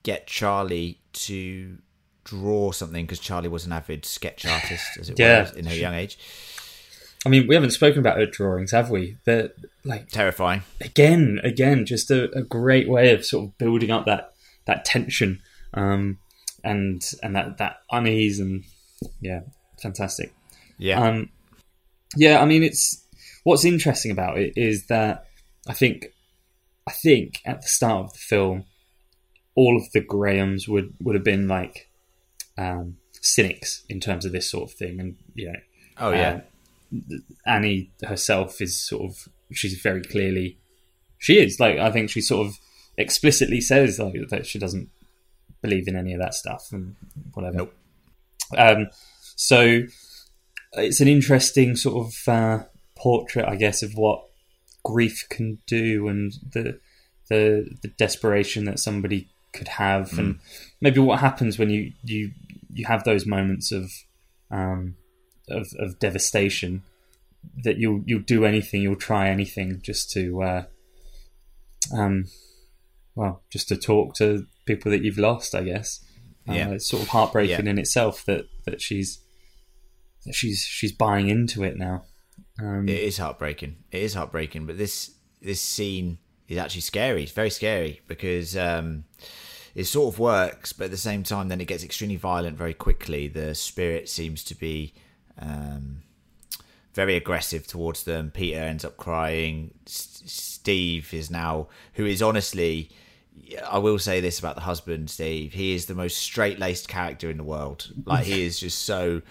get 0.02 0.26
Charlie 0.26 0.98
to 1.12 1.78
draw 2.24 2.72
something 2.72 3.04
because 3.04 3.20
Charlie 3.20 3.48
was 3.48 3.66
an 3.66 3.72
avid 3.72 4.04
sketch 4.04 4.44
artist, 4.46 4.84
as 4.98 5.10
it 5.10 5.18
Yeah. 5.18 5.50
were, 5.52 5.58
in 5.58 5.66
her 5.66 5.74
young 5.74 5.94
age. 5.94 6.18
I 7.24 7.28
mean, 7.28 7.46
we 7.48 7.54
haven't 7.54 7.70
spoken 7.70 7.98
about 8.00 8.18
her 8.18 8.26
drawings, 8.26 8.70
have 8.72 8.90
we? 8.90 9.16
They're 9.24 9.50
like 9.86 10.08
Terrifying. 10.08 10.62
again, 10.80 11.38
again, 11.44 11.86
just 11.86 12.10
a, 12.10 12.30
a 12.36 12.42
great 12.42 12.88
way 12.88 13.12
of 13.12 13.24
sort 13.24 13.46
of 13.46 13.58
building 13.58 13.90
up 13.90 14.04
that 14.06 14.32
that 14.66 14.84
tension, 14.84 15.40
um, 15.74 16.18
and 16.64 17.02
and 17.22 17.34
that 17.36 17.58
that 17.58 17.76
unease, 17.90 18.40
and 18.40 18.64
yeah, 19.20 19.40
fantastic. 19.80 20.34
Yeah. 20.78 21.00
Um, 21.02 21.30
yeah, 22.16 22.40
I 22.40 22.44
mean, 22.44 22.62
it's 22.62 23.04
what's 23.44 23.64
interesting 23.64 24.10
about 24.10 24.38
it 24.38 24.52
is 24.56 24.86
that 24.88 25.26
I 25.68 25.72
think, 25.72 26.06
I 26.86 26.92
think 26.92 27.40
at 27.44 27.62
the 27.62 27.68
start 27.68 28.06
of 28.06 28.12
the 28.12 28.18
film, 28.18 28.64
all 29.54 29.76
of 29.76 29.84
the 29.92 30.00
Grahams 30.00 30.68
would 30.68 30.94
would 31.00 31.14
have 31.14 31.24
been 31.24 31.46
like 31.48 31.88
um, 32.58 32.96
cynics 33.20 33.84
in 33.88 34.00
terms 34.00 34.24
of 34.24 34.32
this 34.32 34.50
sort 34.50 34.70
of 34.70 34.76
thing, 34.76 34.98
and 35.00 35.16
you 35.34 35.46
know, 35.52 35.58
Oh, 35.98 36.10
yeah. 36.12 36.40
uh, 36.92 37.16
Annie 37.46 37.90
herself 38.04 38.60
is 38.60 38.80
sort 38.80 39.10
of 39.10 39.28
she's 39.52 39.80
very 39.80 40.02
clearly 40.02 40.58
she 41.18 41.38
is 41.38 41.58
like 41.60 41.78
I 41.78 41.90
think 41.90 42.10
she 42.10 42.20
sort 42.20 42.46
of 42.46 42.58
explicitly 42.96 43.60
says 43.60 43.98
like 43.98 44.14
that 44.30 44.46
she 44.46 44.58
doesn't 44.58 44.90
believe 45.62 45.88
in 45.88 45.96
any 45.96 46.12
of 46.12 46.20
that 46.20 46.34
stuff 46.34 46.68
and 46.72 46.96
whatever. 47.34 47.56
Nope. 47.56 47.74
Um, 48.56 48.88
so 49.34 49.82
it's 50.72 51.00
an 51.00 51.08
interesting 51.08 51.76
sort 51.76 52.06
of 52.06 52.28
uh, 52.28 52.64
portrait, 52.96 53.46
I 53.46 53.56
guess, 53.56 53.82
of 53.82 53.94
what 53.94 54.24
grief 54.84 55.26
can 55.28 55.58
do 55.66 56.08
and 56.08 56.32
the 56.52 56.78
the 57.28 57.68
the 57.82 57.88
desperation 57.88 58.64
that 58.64 58.78
somebody 58.78 59.28
could 59.52 59.68
have, 59.68 60.16
and 60.18 60.38
maybe 60.80 61.00
what 61.00 61.20
happens 61.20 61.58
when 61.58 61.70
you 61.70 61.92
you 62.04 62.30
you 62.72 62.86
have 62.86 63.04
those 63.04 63.26
moments 63.26 63.72
of 63.72 63.90
um, 64.50 64.96
of, 65.48 65.66
of 65.78 65.98
devastation 65.98 66.82
that 67.64 67.78
you'll 67.78 68.02
you'll 68.06 68.20
do 68.22 68.44
anything, 68.44 68.82
you'll 68.82 68.96
try 68.96 69.28
anything 69.28 69.80
just 69.82 70.10
to 70.12 70.42
uh, 70.42 70.64
um, 71.92 72.26
well, 73.14 73.42
just 73.50 73.68
to 73.68 73.76
talk 73.76 74.14
to 74.16 74.46
people 74.66 74.90
that 74.90 75.02
you've 75.02 75.18
lost, 75.18 75.54
I 75.54 75.62
guess. 75.64 76.04
Uh, 76.48 76.52
Yeah. 76.54 76.70
it's 76.70 76.86
sort 76.88 77.02
of 77.02 77.08
heartbreaking 77.08 77.64
Yeah. 77.66 77.70
in 77.70 77.78
itself 77.78 78.24
that 78.26 78.46
that 78.64 78.80
she's 78.80 79.20
that 80.24 80.34
she's 80.34 80.60
she's 80.62 80.92
buying 80.92 81.28
into 81.28 81.62
it 81.64 81.76
now. 81.76 82.04
Um, 82.60 82.88
It 82.88 83.00
is 83.02 83.18
heartbreaking. 83.18 83.76
It 83.90 84.02
is 84.02 84.14
heartbreaking, 84.14 84.66
but 84.66 84.78
this 84.78 85.12
this 85.40 85.60
scene 85.60 86.18
is 86.48 86.58
actually 86.58 86.80
scary. 86.82 87.22
It's 87.22 87.32
very 87.32 87.50
scary 87.50 88.00
because 88.06 88.56
um, 88.56 89.04
it 89.74 89.84
sort 89.84 90.14
of 90.14 90.18
works, 90.18 90.72
but 90.72 90.86
at 90.86 90.90
the 90.90 90.96
same 90.96 91.22
time, 91.22 91.48
then 91.48 91.60
it 91.60 91.66
gets 91.68 91.84
extremely 91.84 92.16
violent 92.16 92.56
very 92.56 92.74
quickly. 92.74 93.28
The 93.28 93.54
spirit 93.54 94.08
seems 94.08 94.42
to 94.44 94.54
be 94.54 94.94
um, 95.38 96.02
very 96.96 97.14
aggressive 97.14 97.66
towards 97.66 98.02
them. 98.04 98.30
Peter 98.34 98.58
ends 98.58 98.84
up 98.84 98.96
crying. 98.96 99.72
S- 99.86 100.22
Steve 100.26 101.12
is 101.14 101.30
now, 101.30 101.68
who 101.92 102.06
is 102.06 102.20
honestly, 102.22 102.88
I 103.70 103.78
will 103.78 103.98
say 104.00 104.20
this 104.20 104.38
about 104.40 104.54
the 104.56 104.62
husband, 104.62 105.10
Steve. 105.10 105.52
He 105.52 105.74
is 105.74 105.86
the 105.86 105.94
most 105.94 106.16
straight 106.16 106.58
laced 106.58 106.88
character 106.88 107.30
in 107.30 107.36
the 107.36 107.44
world. 107.44 107.92
Like 108.06 108.24
he 108.24 108.44
is 108.44 108.58
just 108.58 108.78
so 108.82 109.22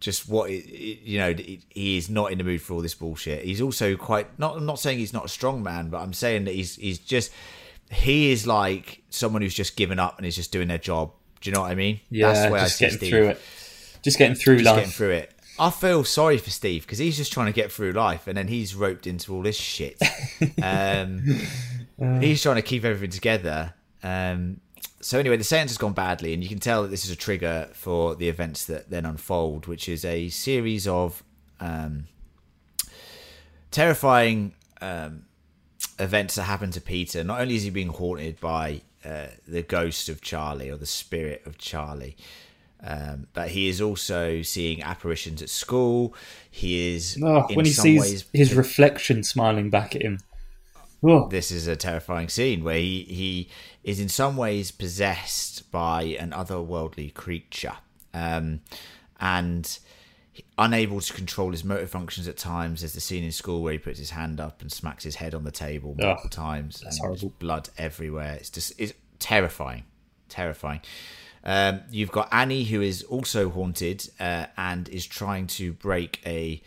just 0.00 0.28
what 0.28 0.50
it- 0.50 0.66
it- 0.68 1.00
you 1.02 1.18
know 1.18 1.32
he 1.70 1.96
is 1.96 2.08
not 2.10 2.30
in 2.30 2.38
the 2.38 2.44
mood 2.44 2.60
for 2.62 2.74
all 2.74 2.82
this 2.82 2.94
bullshit 2.94 3.42
he's 3.42 3.60
also 3.62 3.96
quite 3.96 4.26
not 4.38 4.54
i'm 4.56 4.66
not 4.66 4.78
saying 4.78 4.98
he's 4.98 5.14
not 5.14 5.24
a 5.24 5.28
strong 5.28 5.62
man 5.62 5.88
but 5.88 5.98
i'm 6.02 6.12
saying 6.12 6.44
that 6.44 6.52
he's 6.54 6.76
he's 6.76 6.98
just 6.98 7.30
he 7.90 8.30
is 8.30 8.46
like 8.46 9.02
someone 9.08 9.40
who's 9.40 9.54
just 9.54 9.76
given 9.76 9.98
up 9.98 10.18
and 10.18 10.26
is 10.26 10.36
just 10.36 10.52
doing 10.52 10.68
their 10.68 10.76
job 10.76 11.10
do 11.40 11.48
you 11.48 11.54
know 11.54 11.62
what 11.62 11.70
i 11.70 11.74
mean 11.74 12.00
yeah, 12.10 12.32
That's 12.34 12.50
where 12.50 12.60
I 12.60 12.64
just 12.64 12.76
see 12.76 12.84
getting 12.84 12.98
Steve. 12.98 13.10
through 13.10 13.28
it, 13.28 13.40
just 14.02 14.18
getting 14.18 14.34
through 14.36 14.56
just 14.58 14.66
life. 14.66 14.76
getting 14.76 14.90
through 14.92 15.10
it 15.12 15.32
I 15.58 15.70
feel 15.70 16.04
sorry 16.04 16.38
for 16.38 16.50
Steve 16.50 16.82
because 16.82 16.98
he's 16.98 17.16
just 17.16 17.32
trying 17.32 17.46
to 17.46 17.52
get 17.52 17.70
through 17.70 17.92
life, 17.92 18.26
and 18.26 18.36
then 18.36 18.48
he's 18.48 18.74
roped 18.74 19.06
into 19.06 19.34
all 19.34 19.42
this 19.42 19.56
shit. 19.56 20.00
Um, 20.62 21.22
he's 22.20 22.42
trying 22.42 22.56
to 22.56 22.62
keep 22.62 22.84
everything 22.84 23.10
together. 23.10 23.74
Um, 24.02 24.60
so 25.00 25.18
anyway, 25.18 25.36
the 25.36 25.44
seance 25.44 25.70
has 25.70 25.78
gone 25.78 25.92
badly, 25.92 26.34
and 26.34 26.42
you 26.42 26.48
can 26.48 26.58
tell 26.58 26.82
that 26.82 26.88
this 26.88 27.04
is 27.04 27.10
a 27.10 27.16
trigger 27.16 27.68
for 27.72 28.14
the 28.14 28.28
events 28.28 28.64
that 28.66 28.90
then 28.90 29.06
unfold, 29.06 29.66
which 29.66 29.88
is 29.88 30.04
a 30.04 30.28
series 30.30 30.88
of 30.88 31.22
um, 31.60 32.06
terrifying 33.70 34.54
um, 34.80 35.26
events 35.98 36.34
that 36.34 36.44
happen 36.44 36.70
to 36.72 36.80
Peter. 36.80 37.22
Not 37.22 37.40
only 37.40 37.56
is 37.56 37.62
he 37.62 37.70
being 37.70 37.88
haunted 37.88 38.40
by 38.40 38.80
uh, 39.04 39.26
the 39.46 39.62
ghost 39.62 40.08
of 40.08 40.20
Charlie 40.20 40.70
or 40.70 40.76
the 40.76 40.86
spirit 40.86 41.42
of 41.46 41.58
Charlie, 41.58 42.16
um, 42.86 43.26
but 43.32 43.48
he 43.48 43.68
is 43.68 43.80
also 43.80 44.42
seeing 44.42 44.82
apparitions 44.82 45.40
at 45.42 45.48
school. 45.48 46.14
He 46.50 46.94
is 46.94 47.18
Oh, 47.22 47.46
in 47.48 47.56
when 47.56 47.64
he 47.64 47.72
some 47.72 47.82
sees 47.82 48.00
ways- 48.00 48.24
his 48.32 48.54
reflection 48.54 49.22
smiling 49.24 49.70
back 49.70 49.96
at 49.96 50.02
him. 50.02 50.18
Oh. 51.06 51.28
this 51.28 51.50
is 51.50 51.66
a 51.66 51.76
terrifying 51.76 52.28
scene 52.30 52.64
where 52.64 52.78
he, 52.78 53.02
he 53.02 53.48
is 53.82 54.00
in 54.00 54.08
some 54.08 54.38
ways 54.38 54.70
possessed 54.70 55.70
by 55.70 56.02
an 56.18 56.30
otherworldly 56.30 57.12
creature 57.12 57.74
um, 58.14 58.60
and 59.20 59.78
unable 60.56 61.00
to 61.02 61.12
control 61.12 61.50
his 61.50 61.62
motor 61.62 61.86
functions 61.86 62.26
at 62.26 62.38
times. 62.38 62.80
There's 62.80 62.94
the 62.94 63.00
scene 63.02 63.22
in 63.22 63.32
school 63.32 63.62
where 63.62 63.72
he 63.74 63.78
puts 63.78 63.98
his 63.98 64.10
hand 64.10 64.40
up 64.40 64.62
and 64.62 64.72
smacks 64.72 65.04
his 65.04 65.16
head 65.16 65.34
on 65.34 65.44
the 65.44 65.50
table 65.50 65.94
multiple 65.98 66.30
times. 66.30 66.80
that's 66.80 66.96
and 66.98 67.06
horrible. 67.06 67.34
Blood 67.38 67.68
everywhere. 67.76 68.36
It's 68.40 68.48
just 68.48 68.72
it's 68.80 68.94
terrifying, 69.18 69.84
terrifying. 70.30 70.80
Um, 71.46 71.82
you've 71.90 72.10
got 72.10 72.28
Annie 72.32 72.64
who 72.64 72.80
is 72.80 73.02
also 73.02 73.50
haunted 73.50 74.08
uh, 74.18 74.46
and 74.56 74.88
is 74.88 75.04
trying 75.04 75.46
to 75.48 75.72
break 75.74 76.20
a 76.24 76.62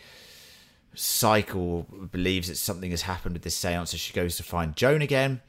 cycle 0.94 1.84
believes 2.12 2.48
that 2.48 2.56
something 2.58 2.92
has 2.92 3.04
happened 3.04 3.34
with 3.34 3.44
this 3.44 3.56
seance 3.56 3.92
so 3.92 3.98
she 3.98 4.14
goes 4.14 4.36
to 4.36 4.42
find 4.44 4.76
joan 4.76 5.02
again 5.04 5.42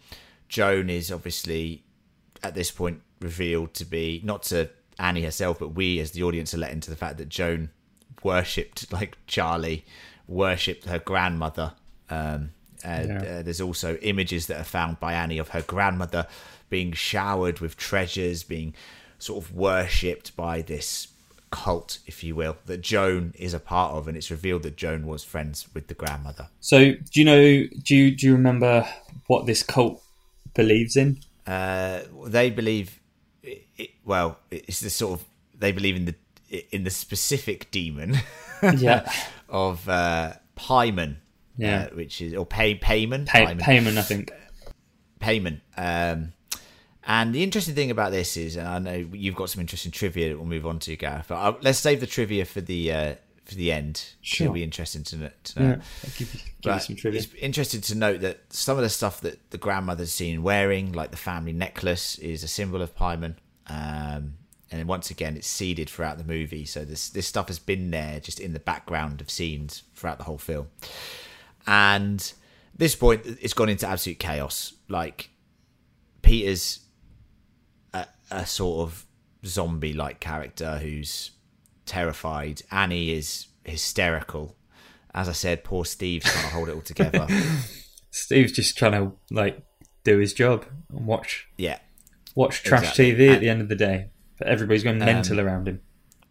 joan 0.48 0.90
is 0.90 1.10
obviously 1.10 1.82
at 2.42 2.54
this 2.54 2.70
point 2.70 3.00
revealed 3.20 3.72
to 3.72 3.86
be 3.86 4.20
not 4.22 4.42
to 4.42 4.68
annie 4.98 5.22
herself 5.22 5.58
but 5.58 5.68
we 5.68 5.98
as 6.00 6.10
the 6.10 6.22
audience 6.22 6.52
are 6.52 6.58
let 6.58 6.70
into 6.70 6.90
the 6.90 6.96
fact 6.96 7.16
that 7.16 7.30
joan 7.30 7.70
worshipped 8.22 8.92
like 8.92 9.16
charlie 9.26 9.86
worshipped 10.26 10.84
her 10.84 10.98
grandmother 10.98 11.72
um 12.10 12.50
uh, 12.84 13.04
Yeah. 13.08 13.16
uh, 13.38 13.42
there's 13.42 13.60
also 13.62 13.96
images 13.96 14.46
that 14.48 14.60
are 14.60 14.64
found 14.64 15.00
by 15.00 15.14
annie 15.14 15.38
of 15.38 15.48
her 15.50 15.62
grandmother 15.62 16.26
being 16.68 16.92
showered 16.92 17.60
with 17.60 17.76
treasures 17.78 18.42
being 18.44 18.74
sort 19.18 19.44
of 19.44 19.54
worshipped 19.54 20.36
by 20.36 20.62
this 20.62 21.08
cult, 21.50 21.98
if 22.06 22.22
you 22.22 22.34
will, 22.34 22.56
that 22.66 22.80
Joan 22.82 23.32
is 23.38 23.54
a 23.54 23.60
part 23.60 23.92
of, 23.94 24.06
and 24.08 24.16
it's 24.16 24.30
revealed 24.30 24.62
that 24.64 24.76
Joan 24.76 25.06
was 25.06 25.24
friends 25.24 25.66
with 25.74 25.88
the 25.88 25.94
grandmother. 25.94 26.48
So, 26.60 26.92
do 26.92 27.20
you 27.20 27.24
know? 27.24 27.66
Do 27.82 27.96
you 27.96 28.14
do 28.14 28.26
you 28.26 28.32
remember 28.34 28.86
what 29.26 29.46
this 29.46 29.62
cult 29.62 30.02
believes 30.54 30.96
in? 30.96 31.20
Uh, 31.46 32.00
they 32.26 32.50
believe, 32.50 33.00
it, 33.42 33.66
it, 33.78 33.90
well, 34.04 34.38
it's 34.50 34.80
the 34.80 34.90
sort 34.90 35.18
of 35.20 35.26
they 35.58 35.72
believe 35.72 35.96
in 35.96 36.04
the 36.04 36.14
in 36.70 36.84
the 36.84 36.90
specific 36.90 37.70
demon, 37.70 38.16
Yeah. 38.76 39.10
of 39.48 39.88
uh, 39.88 40.34
Paimon, 40.56 41.16
Yeah. 41.56 41.88
uh, 41.90 41.94
which 41.94 42.20
is 42.20 42.34
or 42.34 42.44
pay 42.46 42.74
payment 42.74 43.28
Pay, 43.28 43.54
payment, 43.54 43.96
I 43.98 44.02
think. 44.02 44.32
payment. 45.20 45.60
Um, 45.76 46.32
and 47.08 47.34
the 47.34 47.42
interesting 47.42 47.74
thing 47.74 47.90
about 47.90 48.12
this 48.12 48.36
is, 48.36 48.56
and 48.56 48.68
I 48.68 48.78
know 48.78 49.08
you've 49.12 49.34
got 49.34 49.48
some 49.50 49.60
interesting 49.60 49.90
trivia 49.90 50.28
that 50.28 50.36
we'll 50.36 50.46
move 50.46 50.66
on 50.66 50.78
to, 50.80 50.94
Gareth. 50.94 51.26
But 51.28 51.36
i 51.36 51.56
let's 51.62 51.78
save 51.78 52.00
the 52.00 52.06
trivia 52.06 52.44
for 52.44 52.60
the 52.60 52.92
uh, 52.92 53.14
for 53.46 53.54
the 53.54 53.72
end. 53.72 54.04
Sure. 54.20 54.44
It'll 54.44 54.54
be 54.54 54.62
interesting 54.62 55.04
to, 55.04 55.16
kn- 55.16 55.32
to 55.44 55.60
know. 55.62 55.68
Yeah, 55.70 56.10
give 56.18 56.34
you- 56.34 56.40
give 56.60 56.74
you 56.74 56.80
some 56.80 56.96
trivia. 56.96 57.20
It's 57.20 57.34
interesting 57.34 57.80
to 57.80 57.94
note 57.94 58.20
that 58.20 58.52
some 58.52 58.76
of 58.76 58.82
the 58.82 58.90
stuff 58.90 59.22
that 59.22 59.50
the 59.50 59.56
grandmother's 59.58 60.12
seen 60.12 60.42
wearing, 60.42 60.92
like 60.92 61.10
the 61.10 61.16
family 61.16 61.54
necklace, 61.54 62.18
is 62.18 62.44
a 62.44 62.48
symbol 62.48 62.82
of 62.82 62.94
Paimon. 62.94 63.36
Um, 63.68 64.34
and 64.70 64.86
once 64.86 65.10
again, 65.10 65.34
it's 65.34 65.46
seeded 65.46 65.88
throughout 65.88 66.18
the 66.18 66.24
movie. 66.24 66.66
So 66.66 66.84
this 66.84 67.08
this 67.08 67.26
stuff 67.26 67.48
has 67.48 67.58
been 67.58 67.90
there, 67.90 68.20
just 68.20 68.38
in 68.38 68.52
the 68.52 68.60
background 68.60 69.22
of 69.22 69.30
scenes 69.30 69.82
throughout 69.94 70.18
the 70.18 70.24
whole 70.24 70.36
film. 70.36 70.66
And 71.66 72.30
this 72.76 72.94
point, 72.94 73.22
it's 73.24 73.54
gone 73.54 73.70
into 73.70 73.86
absolute 73.88 74.18
chaos. 74.18 74.74
Like 74.88 75.30
Peter's 76.20 76.80
a, 78.30 78.46
sort 78.46 78.80
of 78.88 79.04
zombie-like 79.44 80.20
character 80.20 80.78
who's 80.78 81.30
terrified. 81.86 82.62
Annie 82.70 83.10
is 83.10 83.46
hysterical. 83.64 84.56
As 85.14 85.28
I 85.28 85.32
said, 85.32 85.64
poor 85.64 85.84
Steve's 85.84 86.26
trying 86.30 86.44
to 86.44 86.50
hold 86.50 86.68
it 86.68 86.74
all 86.74 86.80
together. 86.82 87.26
Steve's 88.10 88.52
just 88.52 88.76
trying 88.76 88.92
to 88.92 89.12
like 89.30 89.62
do 90.04 90.18
his 90.18 90.32
job 90.32 90.64
and 90.90 91.06
watch 91.06 91.48
Yeah, 91.56 91.78
watch 92.34 92.62
trash 92.62 92.82
Exactly. 92.98 93.12
TV 93.14 93.28
at 93.28 93.34
And- 93.34 93.42
the 93.42 93.48
end 93.48 93.60
of 93.62 93.68
the 93.68 93.76
day. 93.76 94.10
But 94.38 94.46
everybody's 94.48 94.84
going 94.84 94.98
mental 94.98 95.40
Um, 95.40 95.46
around 95.46 95.66
him. 95.68 95.80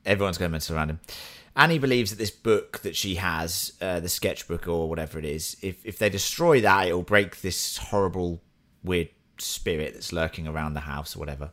everyone's 0.05 0.37
going 0.37 0.51
mental 0.51 0.75
around 0.77 0.89
him. 0.91 0.99
Annie 1.57 1.79
believes 1.79 2.11
that 2.11 2.17
this 2.17 2.31
book 2.31 2.79
that 2.83 2.95
she 2.95 3.15
has, 3.15 3.73
uh, 3.81 3.99
the 3.99 4.07
sketchbook 4.07 4.67
or 4.67 4.87
whatever 4.87 5.19
it 5.19 5.25
is, 5.25 5.57
if 5.61 5.85
if 5.85 5.97
they 5.97 6.09
destroy 6.09 6.61
that, 6.61 6.87
it'll 6.87 7.01
break 7.03 7.41
this 7.41 7.77
horrible, 7.77 8.41
weird 8.83 9.09
spirit 9.41 9.93
that's 9.93 10.13
lurking 10.13 10.47
around 10.47 10.73
the 10.73 10.81
house 10.81 11.15
or 11.15 11.19
whatever. 11.19 11.51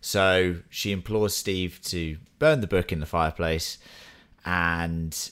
So 0.00 0.56
she 0.70 0.92
implores 0.92 1.34
Steve 1.34 1.80
to 1.84 2.18
burn 2.38 2.60
the 2.60 2.66
book 2.66 2.92
in 2.92 3.00
the 3.00 3.06
fireplace, 3.06 3.78
and 4.44 5.30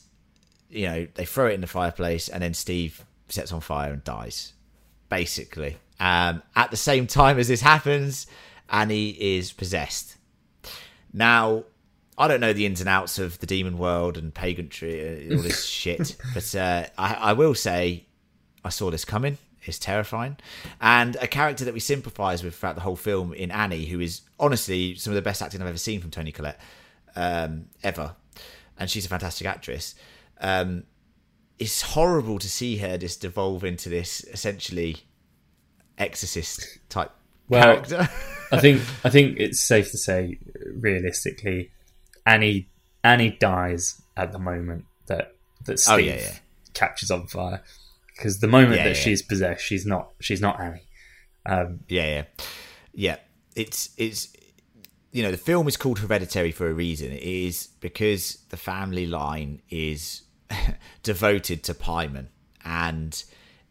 you 0.69 0.87
know 0.87 1.07
they 1.15 1.25
throw 1.25 1.47
it 1.47 1.55
in 1.55 1.61
the 1.61 1.67
fireplace, 1.67 2.29
and 2.29 2.43
then 2.43 2.55
Steve 2.55 3.05
sets 3.29 3.53
on 3.53 3.61
fire 3.61 3.93
and 3.93 4.03
dies. 4.05 4.53
Basically, 5.09 5.77
um, 6.01 6.43
at 6.57 6.71
the 6.71 6.77
same 6.77 7.07
time 7.07 7.39
as 7.39 7.49
this 7.49 7.61
happens, 7.61 8.27
Annie 8.69 9.11
is 9.11 9.53
possessed. 9.53 10.17
Now, 11.13 11.65
I 12.19 12.29
don't 12.29 12.41
know 12.41 12.53
the 12.53 12.67
ins 12.67 12.81
and 12.81 12.89
outs 12.89 13.19
of 13.19 13.39
the 13.39 13.47
demon 13.47 13.79
world 13.79 14.19
and 14.19 14.35
pagantry, 14.35 15.25
and 15.25 15.37
all 15.37 15.43
this 15.43 15.65
shit, 15.83 16.17
but 16.35 16.55
uh, 16.57 16.87
I, 16.99 17.15
I 17.15 17.33
will 17.35 17.55
say 17.55 18.07
I 18.65 18.71
saw 18.71 18.91
this 18.91 19.05
coming. 19.05 19.39
It's 19.69 19.79
terrifying. 19.79 20.37
And 20.81 21.17
a 21.17 21.27
character 21.27 21.65
that 21.65 21.75
we 21.75 21.81
sympathise 21.81 22.43
with 22.43 22.55
throughout 22.55 22.75
the 22.75 22.81
whole 22.83 22.97
film 22.97 23.33
in 23.33 23.51
Annie, 23.51 23.87
who 23.87 24.01
is 24.01 24.23
honestly 24.39 24.95
some 24.97 25.13
of 25.13 25.15
the 25.15 25.23
best 25.23 25.43
acting 25.43 25.61
I've 25.61 25.69
ever 25.69 25.79
seen 25.79 26.01
from 26.01 26.11
Toni 26.11 26.33
Collette, 26.33 26.61
um, 27.15 27.67
ever. 27.83 28.15
And 28.79 28.91
she's 28.91 29.07
a 29.07 29.09
fantastic 29.09 29.47
actress. 29.47 29.95
Um, 30.41 30.85
it's 31.59 31.81
horrible 31.81 32.39
to 32.39 32.49
see 32.51 32.77
her 32.79 32.99
just 32.99 33.23
devolve 33.23 33.65
into 33.65 33.89
this 33.89 34.23
essentially 34.25 34.97
exorcist 35.99 36.79
type 36.89 37.11
Well, 37.49 37.63
character. 37.63 38.09
I 38.53 38.61
think 38.61 38.83
I 39.05 39.09
think 39.11 39.39
it's 39.41 39.61
safe 39.61 39.91
to 39.91 39.99
say, 39.99 40.39
realistically, 40.75 41.71
Annie 42.25 42.69
Annie 43.03 43.31
dies 43.41 44.03
at 44.17 44.33
the 44.33 44.39
moment 44.39 44.85
that 45.07 45.33
that 45.65 45.79
Steve 45.79 45.95
Oh, 45.95 45.97
yeah, 45.99 46.17
yeah. 46.17 46.35
catches 46.75 47.11
on 47.11 47.27
fire. 47.27 47.63
Because 48.17 48.41
the 48.41 48.47
moment 48.49 48.77
Yeah, 48.77 48.85
that 48.85 48.97
yeah. 48.97 49.03
she's 49.03 49.23
possessed, 49.23 49.65
she's 49.65 49.85
not 49.87 50.11
she's 50.21 50.41
not 50.41 50.61
Annie. 50.61 50.83
Um, 51.45 51.81
Yeah, 51.89 52.07
yeah, 52.07 52.25
yeah. 52.93 53.17
It's 53.55 53.91
it's 53.97 54.33
you 55.13 55.23
know 55.23 55.31
the 55.31 55.37
film 55.37 55.69
is 55.69 55.77
called 55.77 55.99
Hereditary 56.01 56.53
for 56.53 56.69
a 56.69 56.73
reason. 56.75 57.13
It 57.13 57.23
is 57.23 57.69
because 57.81 58.39
the 58.51 58.57
family 58.57 59.07
line 59.07 59.63
is 59.71 60.23
devoted 61.03 61.63
to 61.65 61.75
Paimon, 61.75 62.29
and 62.65 63.23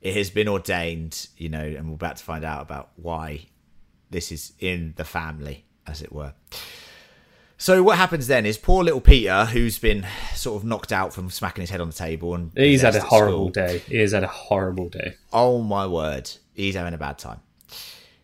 it 0.02 0.16
has 0.16 0.30
been 0.30 0.48
ordained. 0.48 1.28
You 1.38 1.50
know, 1.50 1.60
and 1.64 1.89
we're 1.89 1.96
about 1.96 2.18
to 2.18 2.24
find 2.24 2.46
out 2.46 2.62
about 2.62 2.91
why 2.96 3.48
this 4.10 4.32
is 4.32 4.54
in 4.60 4.93
the 4.96 5.06
family, 5.06 5.66
as 5.88 6.02
it 6.02 6.12
were. 6.14 6.34
So 7.58 7.82
what 7.84 7.97
happens 7.97 8.28
then 8.28 8.45
is 8.45 8.58
poor 8.58 8.84
little 8.84 9.01
Peter, 9.01 9.45
who's 9.45 9.80
been 9.80 10.06
sort 10.34 10.62
of 10.62 10.68
knocked 10.68 10.91
out 10.91 11.14
from 11.14 11.30
smacking 11.30 11.62
his 11.62 11.70
head 11.70 11.80
on 11.82 11.88
the 11.88 11.93
table, 11.93 12.36
and 12.36 12.51
he's 12.56 12.82
had 12.82 12.95
a 12.95 13.01
horrible 13.01 13.51
school. 13.51 13.68
day. 13.68 13.78
He 13.80 13.97
has 13.97 14.12
had 14.12 14.24
a 14.24 14.28
horrible 14.28 14.89
day. 14.89 15.16
Oh 15.32 15.62
my 15.62 15.88
word, 15.88 16.30
he's 16.53 16.76
having 16.76 16.93
a 16.93 16.97
bad 16.97 17.18
time. 17.18 17.39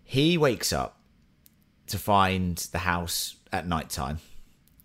He 0.03 0.38
wakes 0.38 0.73
up 0.73 0.97
to 1.88 1.97
find 1.97 2.57
the 2.57 2.79
house 2.79 3.38
at 3.53 3.67
night 3.67 3.89
time. 3.89 4.19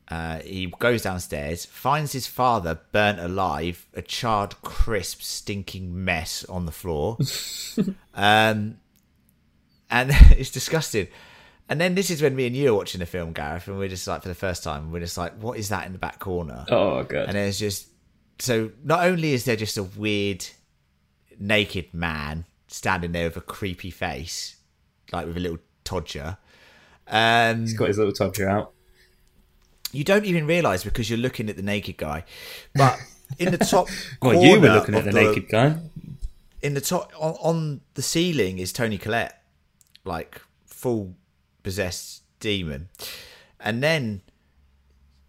Uh, 0.08 0.38
he 0.38 0.72
goes 0.78 1.02
downstairs, 1.02 1.64
finds 1.64 2.12
his 2.12 2.28
father 2.28 2.78
burnt 2.92 3.18
alive, 3.18 3.86
a 3.94 4.02
charred, 4.02 4.54
crisp, 4.62 5.20
stinking 5.20 6.04
mess 6.04 6.44
on 6.44 6.64
the 6.64 6.72
floor. 6.72 7.18
um, 8.14 8.78
and 9.90 10.10
it's 10.38 10.50
disgusting. 10.50 11.08
And 11.68 11.80
then 11.80 11.94
this 11.96 12.10
is 12.10 12.22
when 12.22 12.36
me 12.36 12.46
and 12.46 12.54
you 12.54 12.72
are 12.72 12.76
watching 12.76 13.00
the 13.00 13.06
film, 13.06 13.32
Gareth, 13.32 13.66
and 13.66 13.76
we're 13.78 13.88
just 13.88 14.06
like, 14.06 14.22
for 14.22 14.28
the 14.28 14.34
first 14.36 14.62
time, 14.62 14.92
we're 14.92 15.00
just 15.00 15.18
like, 15.18 15.34
what 15.40 15.58
is 15.58 15.68
that 15.70 15.84
in 15.86 15.92
the 15.92 15.98
back 15.98 16.18
corner? 16.20 16.64
Oh 16.70 17.02
god. 17.02 17.28
And 17.28 17.36
it's 17.36 17.58
just 17.58 17.88
so 18.38 18.70
not 18.84 19.04
only 19.04 19.32
is 19.32 19.44
there 19.44 19.56
just 19.56 19.76
a 19.76 19.82
weird 19.82 20.46
naked 21.38 21.92
man 21.92 22.44
standing 22.68 23.12
there 23.12 23.24
with 23.28 23.36
a 23.36 23.40
creepy 23.40 23.90
face, 23.90 24.56
like 25.12 25.26
with 25.26 25.36
a 25.36 25.40
little 25.40 25.58
todger. 25.84 26.36
Um, 27.08 27.62
He's 27.62 27.74
got 27.74 27.88
his 27.88 27.98
little 27.98 28.12
todger 28.12 28.48
out. 28.48 28.72
you 29.92 30.04
don't 30.04 30.24
even 30.24 30.46
realize 30.46 30.84
because 30.84 31.08
you're 31.08 31.18
looking 31.18 31.48
at 31.48 31.56
the 31.56 31.62
naked 31.62 31.96
guy, 31.96 32.24
but 32.74 32.98
in 33.38 33.50
the 33.50 33.58
top. 33.58 33.88
Well, 34.22 34.42
you 34.42 34.60
were 34.60 34.68
looking 34.68 34.94
at 34.94 35.06
of 35.06 35.12
the 35.12 35.20
naked 35.20 35.48
guy. 35.48 35.76
In 36.62 36.74
the 36.74 36.80
top 36.80 37.12
on, 37.18 37.34
on 37.34 37.80
the 37.94 38.02
ceiling 38.02 38.58
is 38.58 38.72
Toni 38.72 38.98
Collette, 38.98 39.40
like 40.04 40.40
full 40.64 41.14
possessed 41.66 42.22
demon, 42.38 42.88
and 43.58 43.82
then 43.82 44.22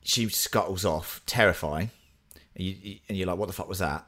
she 0.03 0.29
scuttles 0.29 0.85
off, 0.85 1.19
terrifying, 1.25 1.89
and, 2.55 2.63
you, 2.63 2.99
and 3.09 3.17
you're 3.17 3.25
like, 3.25 3.38
"What 3.38 3.47
the 3.47 3.53
fuck 3.53 3.67
was 3.67 3.79
that?" 3.79 4.05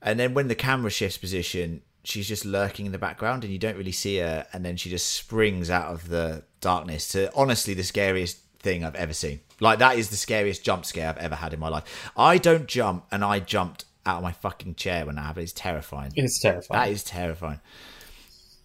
And 0.00 0.18
then 0.18 0.32
when 0.32 0.48
the 0.48 0.54
camera 0.54 0.90
shifts 0.90 1.18
position, 1.18 1.82
she's 2.04 2.26
just 2.26 2.46
lurking 2.46 2.86
in 2.86 2.92
the 2.92 2.98
background, 2.98 3.44
and 3.44 3.52
you 3.52 3.58
don't 3.58 3.76
really 3.76 3.92
see 3.92 4.16
her, 4.16 4.46
and 4.54 4.64
then 4.64 4.78
she 4.78 4.88
just 4.88 5.08
springs 5.12 5.68
out 5.68 5.92
of 5.92 6.08
the 6.08 6.44
darkness 6.62 7.08
to 7.08 7.30
honestly 7.34 7.74
the 7.74 7.84
scariest 7.84 8.38
thing 8.60 8.82
I've 8.82 8.94
ever 8.94 9.12
seen. 9.12 9.40
Like 9.60 9.78
that 9.80 9.98
is 9.98 10.08
the 10.08 10.16
scariest 10.16 10.64
jump 10.64 10.86
scare 10.86 11.10
I've 11.10 11.18
ever 11.18 11.34
had 11.34 11.52
in 11.52 11.60
my 11.60 11.68
life. 11.68 12.10
I 12.16 12.38
don't 12.38 12.66
jump, 12.66 13.04
and 13.12 13.22
I 13.22 13.40
jumped 13.40 13.84
out 14.06 14.16
of 14.16 14.22
my 14.22 14.32
fucking 14.32 14.76
chair 14.76 15.04
when 15.04 15.16
that 15.16 15.22
happened. 15.22 15.44
It's 15.44 15.52
terrifying. 15.52 16.12
It's 16.16 16.40
terrifying. 16.40 16.80
That 16.80 16.90
is 16.90 17.04
terrifying. 17.04 17.60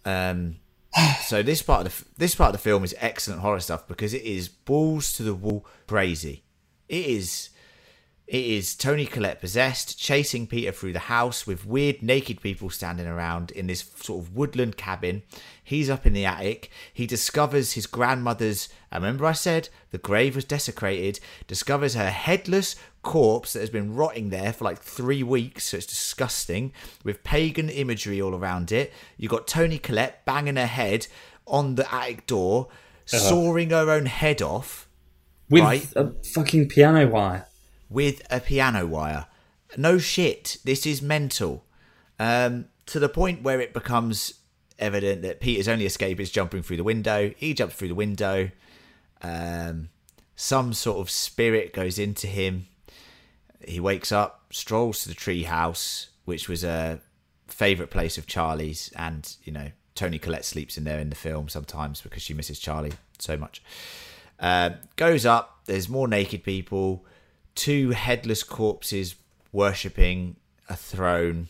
Um, 0.06 0.56
so 1.22 1.42
this 1.42 1.62
part 1.62 1.86
of 1.86 1.92
the 1.92 2.04
this 2.18 2.34
part 2.34 2.48
of 2.48 2.52
the 2.52 2.58
film 2.58 2.84
is 2.84 2.94
excellent 2.98 3.40
horror 3.40 3.60
stuff 3.60 3.86
because 3.88 4.14
it 4.14 4.22
is 4.22 4.48
balls 4.48 5.12
to 5.12 5.22
the 5.22 5.34
wall 5.34 5.66
crazy. 5.86 6.42
It 6.88 7.06
is 7.06 7.50
it 8.26 8.44
is 8.44 8.74
Toni 8.74 9.04
Collette 9.06 9.40
possessed, 9.40 9.98
chasing 9.98 10.46
Peter 10.46 10.72
through 10.72 10.94
the 10.94 10.98
house 10.98 11.46
with 11.46 11.66
weird 11.66 12.02
naked 12.02 12.40
people 12.40 12.70
standing 12.70 13.06
around 13.06 13.50
in 13.50 13.66
this 13.66 13.80
sort 14.00 14.24
of 14.24 14.34
woodland 14.34 14.76
cabin. 14.78 15.22
He's 15.62 15.90
up 15.90 16.06
in 16.06 16.14
the 16.14 16.24
attic. 16.24 16.70
He 16.92 17.06
discovers 17.06 17.72
his 17.72 17.86
grandmother's. 17.86 18.68
I 18.90 18.96
remember 18.96 19.26
I 19.26 19.32
said 19.32 19.68
the 19.90 19.98
grave 19.98 20.34
was 20.36 20.44
desecrated. 20.46 21.20
Discovers 21.46 21.94
her 21.94 22.10
headless 22.10 22.76
corpse 23.02 23.52
that 23.52 23.60
has 23.60 23.68
been 23.70 23.94
rotting 23.94 24.30
there 24.30 24.54
for 24.54 24.64
like 24.64 24.78
three 24.80 25.22
weeks, 25.22 25.64
so 25.64 25.76
it's 25.76 25.86
disgusting, 25.86 26.72
with 27.04 27.24
pagan 27.24 27.68
imagery 27.68 28.22
all 28.22 28.34
around 28.34 28.72
it. 28.72 28.90
You've 29.18 29.30
got 29.32 29.46
Toni 29.46 29.78
Collette 29.78 30.24
banging 30.24 30.56
her 30.56 30.66
head 30.66 31.06
on 31.46 31.74
the 31.74 31.94
attic 31.94 32.26
door, 32.26 32.68
Uh-huh. 33.12 33.18
sawing 33.18 33.68
her 33.68 33.90
own 33.90 34.06
head 34.06 34.40
off. 34.40 34.88
With 35.50 35.62
right? 35.62 35.86
a 35.94 36.12
fucking 36.32 36.68
piano 36.68 37.06
wire. 37.06 37.46
With 37.88 38.22
a 38.30 38.40
piano 38.40 38.86
wire. 38.86 39.26
No 39.76 39.98
shit, 39.98 40.58
this 40.64 40.86
is 40.86 41.02
mental. 41.02 41.64
Um, 42.18 42.66
to 42.86 42.98
the 42.98 43.08
point 43.08 43.42
where 43.42 43.60
it 43.60 43.72
becomes 43.72 44.34
evident 44.78 45.22
that 45.22 45.40
Peter's 45.40 45.68
only 45.68 45.86
escape 45.86 46.20
is 46.20 46.30
jumping 46.30 46.62
through 46.62 46.76
the 46.76 46.84
window. 46.84 47.32
He 47.36 47.54
jumps 47.54 47.74
through 47.74 47.88
the 47.88 47.94
window. 47.94 48.50
Um, 49.22 49.88
some 50.36 50.72
sort 50.72 50.98
of 50.98 51.10
spirit 51.10 51.72
goes 51.72 51.98
into 51.98 52.26
him. 52.26 52.66
He 53.66 53.80
wakes 53.80 54.12
up, 54.12 54.46
strolls 54.50 55.02
to 55.02 55.08
the 55.08 55.14
tree 55.14 55.44
house, 55.44 56.08
which 56.24 56.48
was 56.48 56.64
a 56.64 57.00
favourite 57.46 57.90
place 57.90 58.18
of 58.18 58.26
Charlie's, 58.26 58.92
and 58.96 59.36
you 59.44 59.52
know 59.52 59.70
Toni 59.94 60.18
Collette 60.18 60.44
sleeps 60.44 60.76
in 60.76 60.84
there 60.84 60.98
in 60.98 61.08
the 61.08 61.16
film 61.16 61.48
sometimes 61.48 62.00
because 62.00 62.22
she 62.22 62.34
misses 62.34 62.58
Charlie 62.58 62.92
so 63.18 63.36
much. 63.36 63.62
Uh, 64.38 64.70
goes 64.96 65.24
up. 65.24 65.60
There's 65.66 65.88
more 65.88 66.08
naked 66.08 66.42
people. 66.42 67.06
Two 67.54 67.90
headless 67.90 68.42
corpses 68.42 69.14
worshipping 69.52 70.36
a 70.68 70.76
throne, 70.76 71.48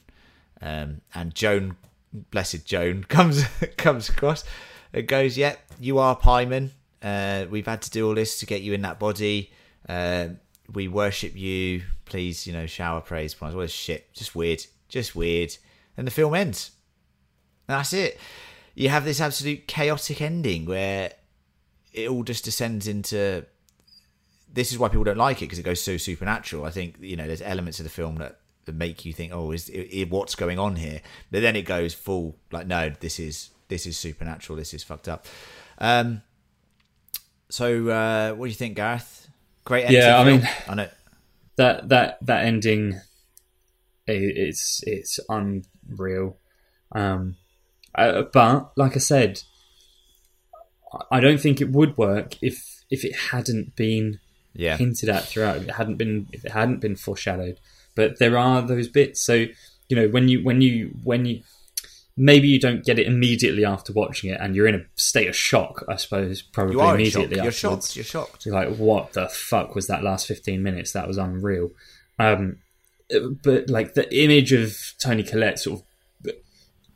um, 0.60 1.00
and 1.14 1.34
Joan, 1.34 1.76
blessed 2.12 2.66
Joan, 2.66 3.04
comes 3.08 3.44
comes 3.76 4.08
across 4.08 4.44
and 4.92 5.06
goes, 5.06 5.36
"Yep, 5.36 5.58
you 5.80 5.98
are 5.98 6.16
Paimon. 6.18 6.70
Uh, 7.02 7.46
we've 7.50 7.66
had 7.66 7.82
to 7.82 7.90
do 7.90 8.06
all 8.08 8.14
this 8.14 8.38
to 8.40 8.46
get 8.46 8.62
you 8.62 8.72
in 8.72 8.82
that 8.82 8.98
body. 8.98 9.52
Uh, 9.88 10.28
we 10.72 10.88
worship 10.88 11.36
you. 11.36 11.82
Please, 12.04 12.46
you 12.46 12.52
know, 12.52 12.66
shower 12.66 13.00
praise 13.00 13.34
upon 13.34 13.58
us. 13.58 13.70
Shit, 13.70 14.12
just 14.12 14.34
weird, 14.34 14.64
just 14.88 15.14
weird." 15.14 15.56
And 15.96 16.06
the 16.06 16.10
film 16.10 16.34
ends. 16.34 16.72
And 17.68 17.78
that's 17.78 17.92
it. 17.92 18.18
You 18.74 18.88
have 18.88 19.04
this 19.04 19.20
absolute 19.20 19.68
chaotic 19.68 20.20
ending 20.20 20.66
where 20.66 21.12
it 21.92 22.08
all 22.08 22.24
just 22.24 22.44
descends 22.44 22.88
into 22.88 23.46
this 24.54 24.72
is 24.72 24.78
why 24.78 24.88
people 24.88 25.04
don't 25.04 25.18
like 25.18 25.42
it 25.42 25.46
because 25.46 25.58
it 25.58 25.64
goes 25.64 25.80
so 25.80 25.96
supernatural. 25.96 26.64
I 26.64 26.70
think 26.70 26.96
you 27.00 27.16
know 27.16 27.26
there's 27.26 27.42
elements 27.42 27.80
of 27.80 27.84
the 27.84 27.90
film 27.90 28.16
that, 28.16 28.38
that 28.64 28.74
make 28.74 29.04
you 29.04 29.12
think, 29.12 29.32
oh, 29.34 29.50
is 29.50 29.68
it, 29.68 30.08
what's 30.10 30.34
going 30.34 30.58
on 30.58 30.76
here? 30.76 31.02
But 31.30 31.42
then 31.42 31.56
it 31.56 31.62
goes 31.62 31.92
full 31.92 32.36
like, 32.52 32.66
no, 32.66 32.90
this 33.00 33.18
is 33.18 33.50
this 33.68 33.86
is 33.86 33.96
supernatural. 33.98 34.56
This 34.56 34.72
is 34.72 34.82
fucked 34.82 35.08
up. 35.08 35.26
Um, 35.78 36.22
so 37.50 37.88
uh, 37.88 38.32
what 38.34 38.46
do 38.46 38.50
you 38.50 38.56
think, 38.56 38.76
Gareth? 38.76 39.28
Great. 39.64 39.90
Yeah, 39.90 40.20
I 40.20 40.24
film. 40.24 40.38
mean- 40.40 40.48
I 40.68 40.74
know. 40.74 40.88
That 41.56 41.88
that 41.88 42.18
that 42.22 42.44
ending, 42.44 42.94
i 44.08 44.12
it's 44.12 44.82
it's 44.84 45.20
unreal. 45.28 46.36
Um, 46.92 47.36
uh, 47.94 48.22
but 48.22 48.72
like 48.76 48.96
I 48.96 48.98
said, 48.98 49.42
I 51.10 51.20
don't 51.20 51.38
think 51.38 51.60
it 51.60 51.70
would 51.70 51.96
work 51.96 52.36
if 52.42 52.82
if 52.90 53.04
it 53.04 53.14
hadn't 53.30 53.76
been 53.76 54.18
Yeah. 54.54 54.76
hinted 54.76 55.08
at 55.08 55.24
throughout. 55.24 55.56
If 55.58 55.64
it 55.68 55.72
hadn't 55.72 55.96
been 55.96 56.28
if 56.32 56.44
it 56.44 56.52
hadn't 56.52 56.80
been 56.80 56.96
foreshadowed. 56.96 57.58
But 57.94 58.18
there 58.18 58.36
are 58.38 58.62
those 58.62 58.88
bits. 58.88 59.20
So 59.24 59.34
you 59.88 59.96
know 59.96 60.08
when 60.08 60.28
you 60.28 60.42
when 60.42 60.60
you 60.62 60.94
when 61.02 61.24
you 61.26 61.42
maybe 62.16 62.46
you 62.48 62.60
don't 62.60 62.84
get 62.84 62.98
it 62.98 63.06
immediately 63.06 63.64
after 63.64 63.92
watching 63.92 64.30
it, 64.30 64.38
and 64.40 64.54
you're 64.54 64.66
in 64.68 64.74
a 64.76 64.84
state 64.96 65.28
of 65.28 65.36
shock. 65.36 65.84
I 65.88 65.96
suppose 65.96 66.42
probably 66.42 66.74
You 66.74 66.80
are 66.80 66.98
in 66.98 67.04
shock. 67.06 67.14
immediately. 67.16 67.42
You're 67.42 67.52
shocked. 67.52 67.96
You're 67.96 68.04
shocked. 68.04 68.46
You're 68.46 68.54
like, 68.54 68.76
what 68.76 69.12
the 69.14 69.28
fuck 69.28 69.74
was 69.74 69.86
that 69.88 70.02
last 70.04 70.26
15 70.28 70.62
minutes? 70.62 70.92
That 70.92 71.08
was 71.08 71.18
unreal. 71.18 71.70
Um, 72.18 72.58
but 73.42 73.68
like 73.68 73.94
the 73.94 74.06
image 74.16 74.52
of 74.52 74.76
Toni 75.02 75.22
Collette 75.22 75.58
sort 75.58 75.80
of 75.80 75.86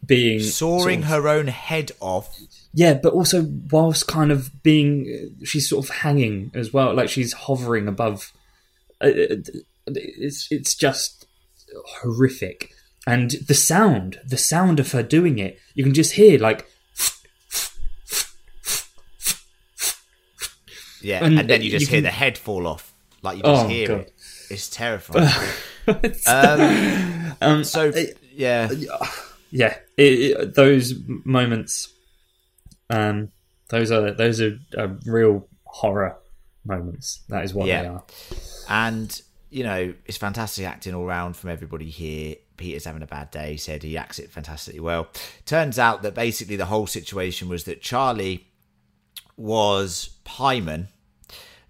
being 0.08 0.40
Sawing 0.40 1.02
sort 1.02 1.12
of- 1.18 1.22
her 1.22 1.28
own 1.28 1.46
head 1.46 1.92
off. 2.00 2.36
yeah, 2.74 2.94
but 2.94 3.12
also 3.12 3.46
whilst 3.70 4.08
kind 4.08 4.32
of 4.32 4.62
being, 4.64 5.36
she's 5.44 5.68
sort 5.68 5.84
of 5.84 5.90
hanging 5.98 6.50
as 6.54 6.72
well, 6.72 6.92
like 6.94 7.08
she's 7.08 7.32
hovering 7.32 7.86
above. 7.86 8.32
Uh, 9.00 9.10
It's 9.86 10.48
it's 10.50 10.74
just 10.74 11.26
horrific, 12.00 12.72
and 13.06 13.30
the 13.46 13.54
sound, 13.54 14.20
the 14.26 14.36
sound 14.36 14.80
of 14.80 14.92
her 14.92 15.02
doing 15.02 15.38
it, 15.38 15.58
you 15.74 15.82
can 15.84 15.94
just 15.94 16.12
hear 16.12 16.38
like 16.38 16.66
Yeah, 21.00 21.24
And 21.24 21.38
and, 21.38 21.48
then 21.48 21.60
you 21.62 21.66
you 21.70 21.78
just 21.78 21.90
hear 21.90 21.98
can- 21.98 22.04
the 22.04 22.10
head 22.10 22.36
fall 22.36 22.66
off. 22.66 22.92
Like 23.22 23.36
you 23.36 23.42
just 23.44 23.64
Oh, 23.64 23.68
hear 23.68 23.88
God. 23.88 24.00
it. 24.00 24.12
It's 24.50 24.68
terrifying. 24.68 25.28
um, 26.26 27.32
Um, 27.40 27.64
so 27.64 27.92
yeah, 28.34 28.68
yeah, 29.50 29.76
it, 29.96 30.02
it, 30.12 30.54
those 30.54 30.94
moments, 31.24 31.92
um, 32.90 33.30
those 33.70 33.90
are 33.90 34.12
those 34.12 34.40
are, 34.40 34.58
are 34.76 34.96
real 35.06 35.46
horror 35.64 36.16
moments. 36.64 37.22
That 37.28 37.44
is 37.44 37.54
what 37.54 37.66
Yeah. 37.66 37.82
they 37.82 37.88
are. 37.88 38.04
and 38.68 39.20
you 39.50 39.64
know 39.64 39.94
it's 40.06 40.18
fantastic 40.18 40.66
acting 40.66 40.94
all 40.94 41.04
round 41.06 41.36
from 41.36 41.50
everybody 41.50 41.88
here. 41.90 42.36
Peter's 42.56 42.84
having 42.84 43.02
a 43.02 43.06
bad 43.06 43.30
day. 43.30 43.52
He 43.52 43.56
said 43.56 43.82
he 43.82 43.96
acts 43.96 44.18
it 44.18 44.30
fantastically 44.30 44.80
well. 44.80 45.08
Turns 45.46 45.78
out 45.78 46.02
that 46.02 46.14
basically 46.14 46.56
the 46.56 46.66
whole 46.66 46.86
situation 46.88 47.48
was 47.48 47.64
that 47.64 47.80
Charlie 47.80 48.48
was 49.36 50.10
Paimon, 50.24 50.88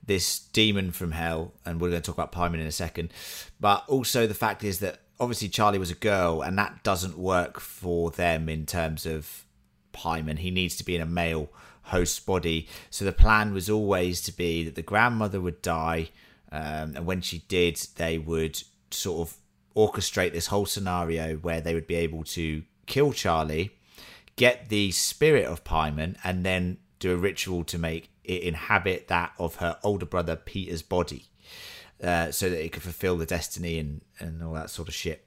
this 0.04 0.38
demon 0.38 0.90
from 0.92 1.12
hell, 1.12 1.52
and 1.66 1.80
we're 1.80 1.90
going 1.90 2.00
to 2.00 2.06
talk 2.06 2.16
about 2.16 2.32
Paimon 2.32 2.54
in 2.60 2.66
a 2.66 2.72
second. 2.72 3.12
But 3.60 3.84
also 3.88 4.26
the 4.26 4.34
fact 4.34 4.64
is 4.64 4.78
that 4.80 5.00
obviously 5.20 5.48
Charlie 5.48 5.78
was 5.78 5.90
a 5.90 5.96
girl, 5.96 6.42
and 6.42 6.58
that 6.58 6.82
doesn't 6.82 7.18
work 7.18 7.60
for 7.60 8.10
them 8.10 8.48
in 8.48 8.66
terms 8.66 9.06
of 9.06 9.44
Paimon. 9.92 10.38
He 10.38 10.50
needs 10.50 10.76
to 10.76 10.84
be 10.84 10.94
in 10.94 11.02
a 11.02 11.06
male 11.06 11.50
host's 11.82 12.20
body. 12.20 12.68
So 12.90 13.04
the 13.04 13.12
plan 13.12 13.52
was 13.52 13.70
always 13.70 14.20
to 14.22 14.32
be 14.32 14.64
that 14.64 14.74
the 14.74 14.82
grandmother 14.82 15.40
would 15.40 15.62
die, 15.62 16.10
um, 16.52 16.96
and 16.96 17.06
when 17.06 17.20
she 17.20 17.38
did, 17.48 17.76
they 17.96 18.18
would 18.18 18.62
sort 18.90 19.28
of 19.28 19.36
orchestrate 19.76 20.32
this 20.32 20.48
whole 20.48 20.66
scenario 20.66 21.36
where 21.36 21.60
they 21.60 21.74
would 21.74 21.86
be 21.86 21.94
able 21.94 22.24
to 22.24 22.62
kill 22.86 23.12
Charlie, 23.12 23.70
get 24.36 24.68
the 24.68 24.90
spirit 24.90 25.44
of 25.44 25.64
Paimon, 25.64 26.16
and 26.24 26.44
then 26.44 26.78
do 26.98 27.12
a 27.12 27.16
ritual 27.16 27.64
to 27.64 27.78
make 27.78 28.10
it 28.24 28.42
inhabit 28.42 29.08
that 29.08 29.32
of 29.38 29.56
her 29.56 29.78
older 29.82 30.06
brother 30.06 30.36
Peter's 30.36 30.82
body, 30.82 31.27
uh, 32.02 32.30
so 32.30 32.48
that 32.48 32.64
it 32.64 32.72
could 32.72 32.82
fulfill 32.82 33.16
the 33.16 33.26
destiny 33.26 33.78
and 33.78 34.00
and 34.20 34.42
all 34.42 34.54
that 34.54 34.70
sort 34.70 34.88
of 34.88 34.94
shit. 34.94 35.24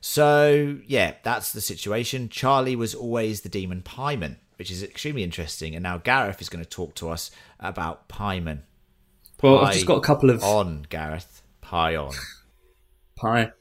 So 0.00 0.78
yeah, 0.86 1.14
that's 1.22 1.52
the 1.52 1.60
situation. 1.60 2.28
Charlie 2.28 2.76
was 2.76 2.94
always 2.94 3.40
the 3.40 3.48
demon 3.48 3.82
Paimon, 3.82 4.36
which 4.56 4.70
is 4.70 4.82
extremely 4.82 5.22
interesting. 5.22 5.74
And 5.74 5.82
now 5.82 5.98
Gareth 5.98 6.40
is 6.42 6.48
going 6.48 6.62
to 6.64 6.68
talk 6.70 6.94
to 6.96 7.08
us 7.10 7.30
about 7.58 8.08
Paimon. 8.08 8.60
Well, 9.42 9.64
I've 9.64 9.74
just 9.74 9.86
got 9.86 9.96
a 9.96 10.00
couple 10.02 10.30
of 10.30 10.42
on 10.42 10.86
Gareth 10.88 11.42
pie 11.60 11.96
on. 11.96 12.12
pie. 13.16 13.52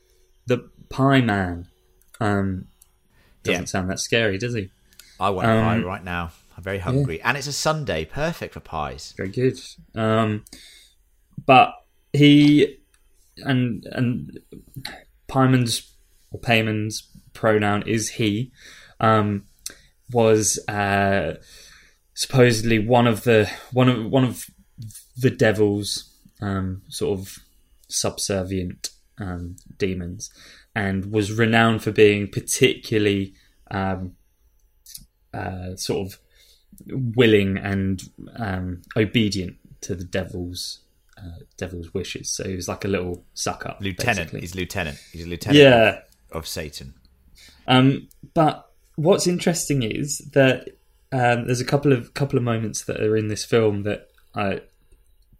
The 0.46 0.70
pie 0.90 1.22
man 1.22 1.68
um, 2.20 2.68
doesn't 3.44 3.62
Yeah. 3.62 3.66
sound 3.66 3.90
that 3.90 4.00
scary, 4.00 4.38
does 4.38 4.54
he? 4.54 4.70
I 5.20 5.30
want 5.30 5.48
Um, 5.48 5.58
a 5.58 5.62
pie 5.62 5.78
right 5.80 6.04
now. 6.04 6.32
I'm 6.56 6.64
very 6.64 6.80
hungry, 6.80 7.20
and 7.22 7.36
it's 7.38 7.48
a 7.48 7.54
Sunday, 7.54 8.06
perfect 8.06 8.54
for 8.54 8.60
pies. 8.60 9.14
Very 9.18 9.30
good. 9.30 9.60
Um, 9.96 10.46
but 11.46 11.74
he 12.14 12.78
and 13.38 13.86
and 13.92 14.40
Pyman's 15.28 15.92
or 16.32 16.40
Payman's 16.40 17.10
pronoun 17.34 17.84
is 17.88 18.10
he. 18.10 18.52
Um, 19.00 19.46
was 20.12 20.60
uh, 20.68 21.36
supposedly 22.14 22.80
one 22.80 23.08
of 23.08 23.24
the 23.24 23.50
one 23.72 23.90
of 23.90 24.06
one 24.06 24.24
of 24.24 24.46
the 25.18 25.30
devil's 25.30 26.12
um, 26.42 26.84
sort 26.88 27.20
of 27.20 27.40
subservient 27.88 28.90
um, 29.20 29.56
demons, 29.78 30.32
and 30.76 31.12
was 31.12 31.32
renowned 31.32 31.84
for 31.84 31.92
being 31.92 32.28
particularly 32.28 33.34
um, 33.72 34.16
uh, 35.34 35.76
sort 35.76 36.08
of 36.08 36.20
willing 36.88 37.58
and 37.58 38.10
um, 38.36 38.82
obedient 38.96 39.58
to 39.82 39.96
the 39.96 40.04
devil's 40.04 40.80
uh, 41.24 41.40
devil's 41.58 41.94
wishes. 41.94 42.32
So 42.32 42.44
he 42.48 42.56
was 42.56 42.68
like 42.68 42.84
a 42.86 42.88
little 42.88 43.24
suck 43.34 43.66
up, 43.66 43.78
Lieutenant. 43.82 44.18
basically. 44.18 44.42
He's 44.42 44.56
lieutenant. 44.56 44.98
He's 45.12 45.26
a 45.26 45.30
lieutenant. 45.30 45.60
Yeah. 45.60 46.00
Of, 46.32 46.38
of 46.38 46.48
Satan. 46.48 46.94
Um, 47.68 48.10
but 48.34 48.70
what's 48.96 49.28
interesting 49.28 49.84
is 49.84 50.18
that 50.34 50.70
um, 51.12 51.46
there's 51.46 51.62
a 51.62 51.66
couple 51.66 51.94
of 51.94 52.14
couple 52.14 52.38
of 52.38 52.44
moments 52.44 52.84
that 52.86 53.00
are 53.00 53.16
in 53.16 53.28
this 53.28 53.46
film 53.46 53.84
that 53.84 54.10
I 54.36 54.62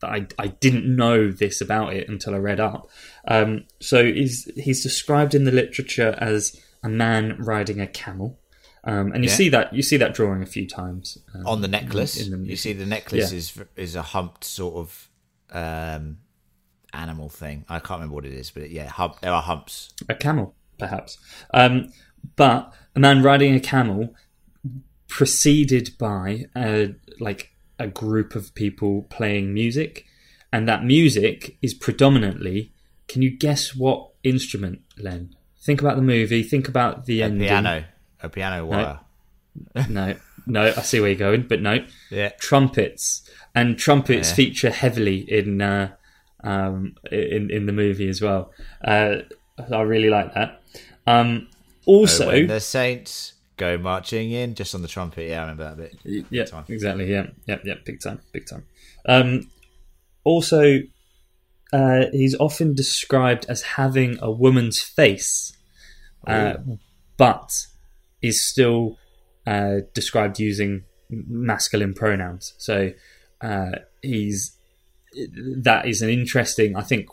that 0.02 0.10
I, 0.10 0.28
I 0.38 0.48
didn't 0.48 0.96
know 0.96 1.32
this 1.32 1.62
about 1.62 1.94
it 1.94 2.08
until 2.10 2.36
I 2.36 2.38
read 2.38 2.60
up. 2.60 2.90
Um, 3.28 3.66
so 3.80 4.06
he's 4.06 4.50
he's 4.56 4.84
described 4.84 5.34
in 5.36 5.44
the 5.46 5.52
literature 5.52 6.16
as 6.20 6.60
a 6.84 6.90
man 6.90 7.38
riding 7.40 7.80
a 7.82 7.88
camel. 7.88 8.40
Um, 8.86 9.14
and 9.14 9.24
you 9.24 9.30
Yeah. 9.30 9.36
see 9.36 9.50
that 9.50 9.74
you 9.74 9.82
see 9.82 9.98
that 9.98 10.14
drawing 10.14 10.44
a 10.44 10.46
few 10.46 10.68
times 10.68 11.18
um, 11.34 11.48
On 11.48 11.62
the 11.62 11.70
necklace, 11.70 12.20
in 12.20 12.32
the 12.44 12.50
you 12.50 12.58
see 12.58 12.74
the 12.74 12.86
necklace 12.86 13.32
Yeah. 13.32 13.38
is 13.38 13.54
is 13.78 13.96
a 13.96 14.02
humped 14.02 14.44
sort 14.44 14.76
of 14.76 15.10
um, 15.54 16.18
animal 16.94 17.30
thing. 17.30 17.66
I 17.70 17.80
can't 17.80 18.00
remember 18.00 18.16
what 18.16 18.26
it 18.26 18.34
is, 18.34 18.52
but 18.52 18.70
yeah, 18.70 18.88
hump, 18.88 19.20
there 19.22 19.32
are 19.32 19.42
humps. 19.42 19.94
a 20.10 20.16
camel, 20.16 20.56
perhaps. 20.78 21.18
Um, 21.54 21.92
but 22.36 22.74
a 22.96 23.00
man 23.00 23.24
riding 23.24 23.56
a 23.56 23.60
camel, 23.60 24.14
preceded 25.08 25.98
by 25.98 26.46
a, 26.56 26.96
like 27.20 27.52
a 27.80 27.88
group 27.88 28.36
of 28.36 28.54
people 28.56 29.04
playing 29.10 29.54
music, 29.54 30.06
and 30.52 30.68
that 30.68 30.84
music 30.84 31.58
is 31.62 31.74
predominantly. 31.74 32.72
Can 33.08 33.22
you 33.22 33.32
guess 33.36 33.76
what 33.76 34.12
instrument, 34.24 34.82
Len? 34.98 35.36
Think 35.60 35.82
about 35.82 35.96
the 35.96 36.02
movie. 36.02 36.44
Think 36.44 36.68
about 36.68 37.06
the 37.06 37.22
A 37.22 37.26
ending. 37.26 37.48
piano, 37.48 37.86
a 38.22 38.30
piano 38.30 38.66
wire. 38.66 39.00
No, 39.76 39.86
no, 39.90 40.16
I 40.56 40.72
see 40.82 41.00
where 41.00 41.10
you're 41.10 41.18
going, 41.20 41.44
but 41.48 41.62
no. 41.62 41.86
Yeah. 42.10 42.30
Trumpets 42.40 43.28
and 43.56 43.78
trumpets 43.78 44.30
Yeah. 44.30 44.36
feature 44.36 44.70
heavily 44.72 45.20
in 45.32 45.62
uh, 45.62 45.96
um, 46.44 46.96
in 47.12 47.50
in 47.52 47.66
the 47.66 47.72
movie 47.74 48.10
as 48.10 48.22
well. 48.22 48.52
Uh, 48.84 49.18
I 49.72 49.82
really 49.82 50.10
like 50.10 50.34
that. 50.34 50.62
Um, 51.08 51.48
also, 51.86 52.30
Oh, 52.32 52.48
the 52.48 52.60
saints 52.60 53.34
go 53.58 53.78
marching 53.78 54.32
in, 54.32 54.56
just 54.56 54.74
on 54.74 54.82
the 54.82 54.88
trumpet. 54.88 55.30
Yeah, 55.30 55.40
I 55.40 55.42
remember 55.42 55.76
that 55.76 55.78
bit. 56.04 56.26
yeah, 56.30 56.46
Time. 56.46 56.66
exactly. 56.68 57.10
Yeah, 57.12 57.28
yeah, 57.46 57.58
yeah. 57.64 57.76
Big 57.86 58.02
time, 58.02 58.20
big 58.32 58.48
time. 58.48 58.66
Um, 59.06 59.50
also, 60.24 60.80
uh, 61.72 62.06
he's 62.12 62.36
often 62.40 62.74
described 62.74 63.46
as 63.50 63.62
having 63.62 64.18
a 64.22 64.32
woman's 64.32 64.82
face, 64.82 65.56
uh, 66.26 66.56
but 67.18 67.52
is 68.22 68.42
still 68.44 68.98
uh, 69.46 69.78
described 69.94 70.40
using 70.40 70.84
masculine 71.10 71.94
pronouns. 71.94 72.54
So 72.58 72.92
uh, 73.42 73.72
he's 74.02 74.58
that 75.62 75.86
is 75.88 76.02
an 76.02 76.10
interesting. 76.10 76.76
I 76.76 76.82
think 76.82 77.08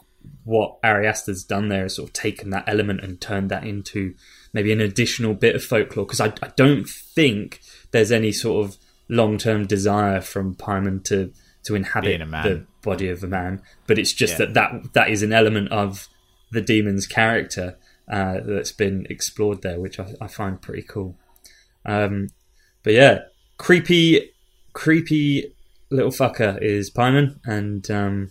what 0.44 0.78
Ari 0.84 1.06
Aster's 1.06 1.44
done 1.44 1.68
there 1.68 1.86
is 1.86 1.96
sort 1.96 2.08
of 2.08 2.12
taken 2.12 2.50
that 2.50 2.64
element 2.66 3.00
and 3.02 3.20
turned 3.20 3.50
that 3.50 3.64
into 3.64 4.14
maybe 4.52 4.72
an 4.72 4.80
additional 4.80 5.34
bit 5.34 5.54
of 5.54 5.64
folklore. 5.64 6.06
Because 6.06 6.20
I, 6.20 6.32
I 6.42 6.50
don't 6.56 6.88
think 6.88 7.60
there's 7.90 8.12
any 8.12 8.32
sort 8.32 8.64
of 8.66 8.76
long 9.08 9.38
term 9.38 9.66
desire 9.66 10.20
from 10.20 10.54
Paimon 10.54 11.02
to 11.04 11.32
to 11.64 11.74
inhabit 11.74 12.12
the 12.42 12.66
body 12.82 13.08
of 13.10 13.22
a 13.22 13.26
man, 13.26 13.60
but 13.86 13.98
it's 13.98 14.12
just 14.14 14.38
Yeah. 14.38 14.46
that, 14.46 14.54
that 14.54 14.92
that 14.94 15.10
is 15.10 15.22
an 15.22 15.32
element 15.32 15.70
of 15.72 16.08
the 16.52 16.62
demon's 16.62 17.06
character 17.06 17.76
uh, 18.10 18.40
that's 18.44 18.72
been 18.72 19.06
explored 19.10 19.62
there, 19.62 19.78
which 19.78 20.00
I, 20.00 20.14
I 20.20 20.26
find 20.26 20.60
pretty 20.60 20.82
cool. 20.82 21.16
Um, 21.84 22.28
but 22.82 22.92
yeah, 22.92 23.20
creepy, 23.58 24.30
creepy 24.72 25.54
little 25.90 26.10
fucker 26.10 26.60
is 26.60 26.90
Paimon, 26.90 27.40
and 27.44 27.90
um, 27.90 28.30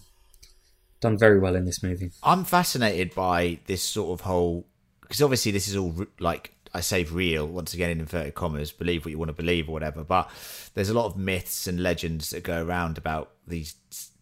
done 0.99 1.17
very 1.17 1.39
well 1.39 1.55
in 1.55 1.65
this 1.65 1.83
movie. 1.83 2.11
I'm 2.23 2.43
fascinated 2.43 3.13
by 3.13 3.59
this 3.65 3.83
sort 3.83 4.19
of 4.19 4.25
whole 4.25 4.65
because 5.01 5.21
obviously 5.21 5.51
this 5.51 5.67
is 5.67 5.75
all 5.75 6.05
like 6.19 6.53
I 6.73 6.81
say 6.81 7.03
real 7.03 7.47
once 7.47 7.73
again 7.73 7.89
in 7.89 7.99
inverted 7.99 8.35
commas. 8.35 8.71
Believe 8.71 9.05
what 9.05 9.11
you 9.11 9.17
want 9.17 9.29
to 9.29 9.33
believe 9.33 9.67
or 9.67 9.71
whatever, 9.71 10.03
but 10.03 10.29
there's 10.73 10.89
a 10.89 10.93
lot 10.93 11.05
of 11.05 11.17
myths 11.17 11.67
and 11.67 11.81
legends 11.81 12.29
that 12.29 12.43
go 12.43 12.63
around 12.63 12.97
about 12.97 13.31
these 13.47 13.75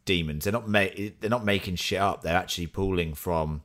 demons. 0.06 0.46
They're 0.46 0.54
not 0.54 0.68
ma- 0.68 0.88
they're 1.20 1.30
not 1.30 1.46
making 1.46 1.76
shit 1.76 2.00
up. 2.00 2.22
They're 2.22 2.36
actually 2.36 2.68
pulling 2.68 3.14
from 3.14 3.64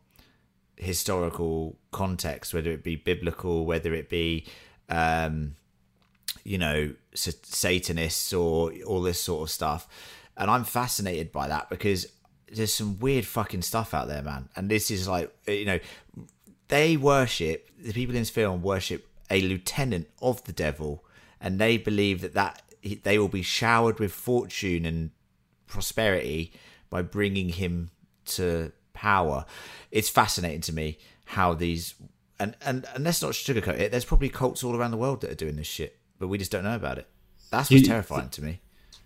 historical 0.76 1.78
context, 1.92 2.52
whether 2.52 2.70
it 2.70 2.82
be 2.82 2.96
biblical, 2.96 3.64
whether 3.64 3.94
it 3.94 4.08
be 4.08 4.46
um, 4.88 5.56
you 6.44 6.58
know 6.58 6.94
sa- 7.14 7.30
Satanists 7.42 8.32
or 8.32 8.72
all 8.86 9.02
this 9.02 9.20
sort 9.20 9.42
of 9.42 9.50
stuff. 9.50 9.88
And 10.36 10.50
I'm 10.50 10.64
fascinated 10.64 11.30
by 11.30 11.48
that 11.48 11.68
because 11.68 12.06
there's 12.50 12.74
some 12.74 12.98
weird 12.98 13.26
fucking 13.26 13.62
stuff 13.62 13.94
out 13.94 14.08
there, 14.08 14.22
man. 14.22 14.48
And 14.56 14.70
this 14.70 14.90
is 14.90 15.08
like 15.08 15.34
you 15.46 15.64
know 15.64 15.78
they 16.68 16.96
worship 16.96 17.68
the 17.78 17.92
people 17.92 18.14
in 18.14 18.22
this 18.22 18.30
film 18.30 18.62
worship 18.62 19.06
a 19.30 19.40
lieutenant 19.40 20.08
of 20.20 20.44
the 20.44 20.52
devil, 20.52 21.04
and 21.40 21.58
they 21.58 21.76
believe 21.76 22.20
that 22.20 22.34
that 22.34 22.62
they 23.02 23.18
will 23.18 23.28
be 23.28 23.42
showered 23.42 23.98
with 23.98 24.12
fortune 24.12 24.84
and 24.84 25.10
prosperity 25.66 26.52
by 26.90 27.02
bringing 27.02 27.48
him 27.48 27.90
to 28.24 28.72
power. 28.92 29.44
It's 29.90 30.08
fascinating 30.08 30.60
to 30.62 30.72
me 30.72 30.98
how 31.24 31.54
these 31.54 31.94
and 32.42 32.56
and 32.64 32.86
and 32.94 33.04
let's 33.04 33.22
not 33.22 33.32
sugarcoat 33.32 33.78
it. 33.78 33.90
There's 33.90 34.04
probably 34.04 34.28
cults 34.28 34.62
all 34.64 34.76
around 34.76 34.90
the 34.90 34.96
world 34.96 35.20
that 35.22 35.30
are 35.30 35.34
doing 35.44 35.56
this 35.56 35.66
shit, 35.66 35.98
but 36.18 36.28
we 36.28 36.38
just 36.38 36.50
don't 36.50 36.64
know 36.64 36.74
about 36.76 36.98
it. 36.98 37.06
That's 37.50 37.70
what's 37.70 37.82
You- 37.82 37.88
terrifying 37.88 38.28
to 38.30 38.42
me. 38.42 38.60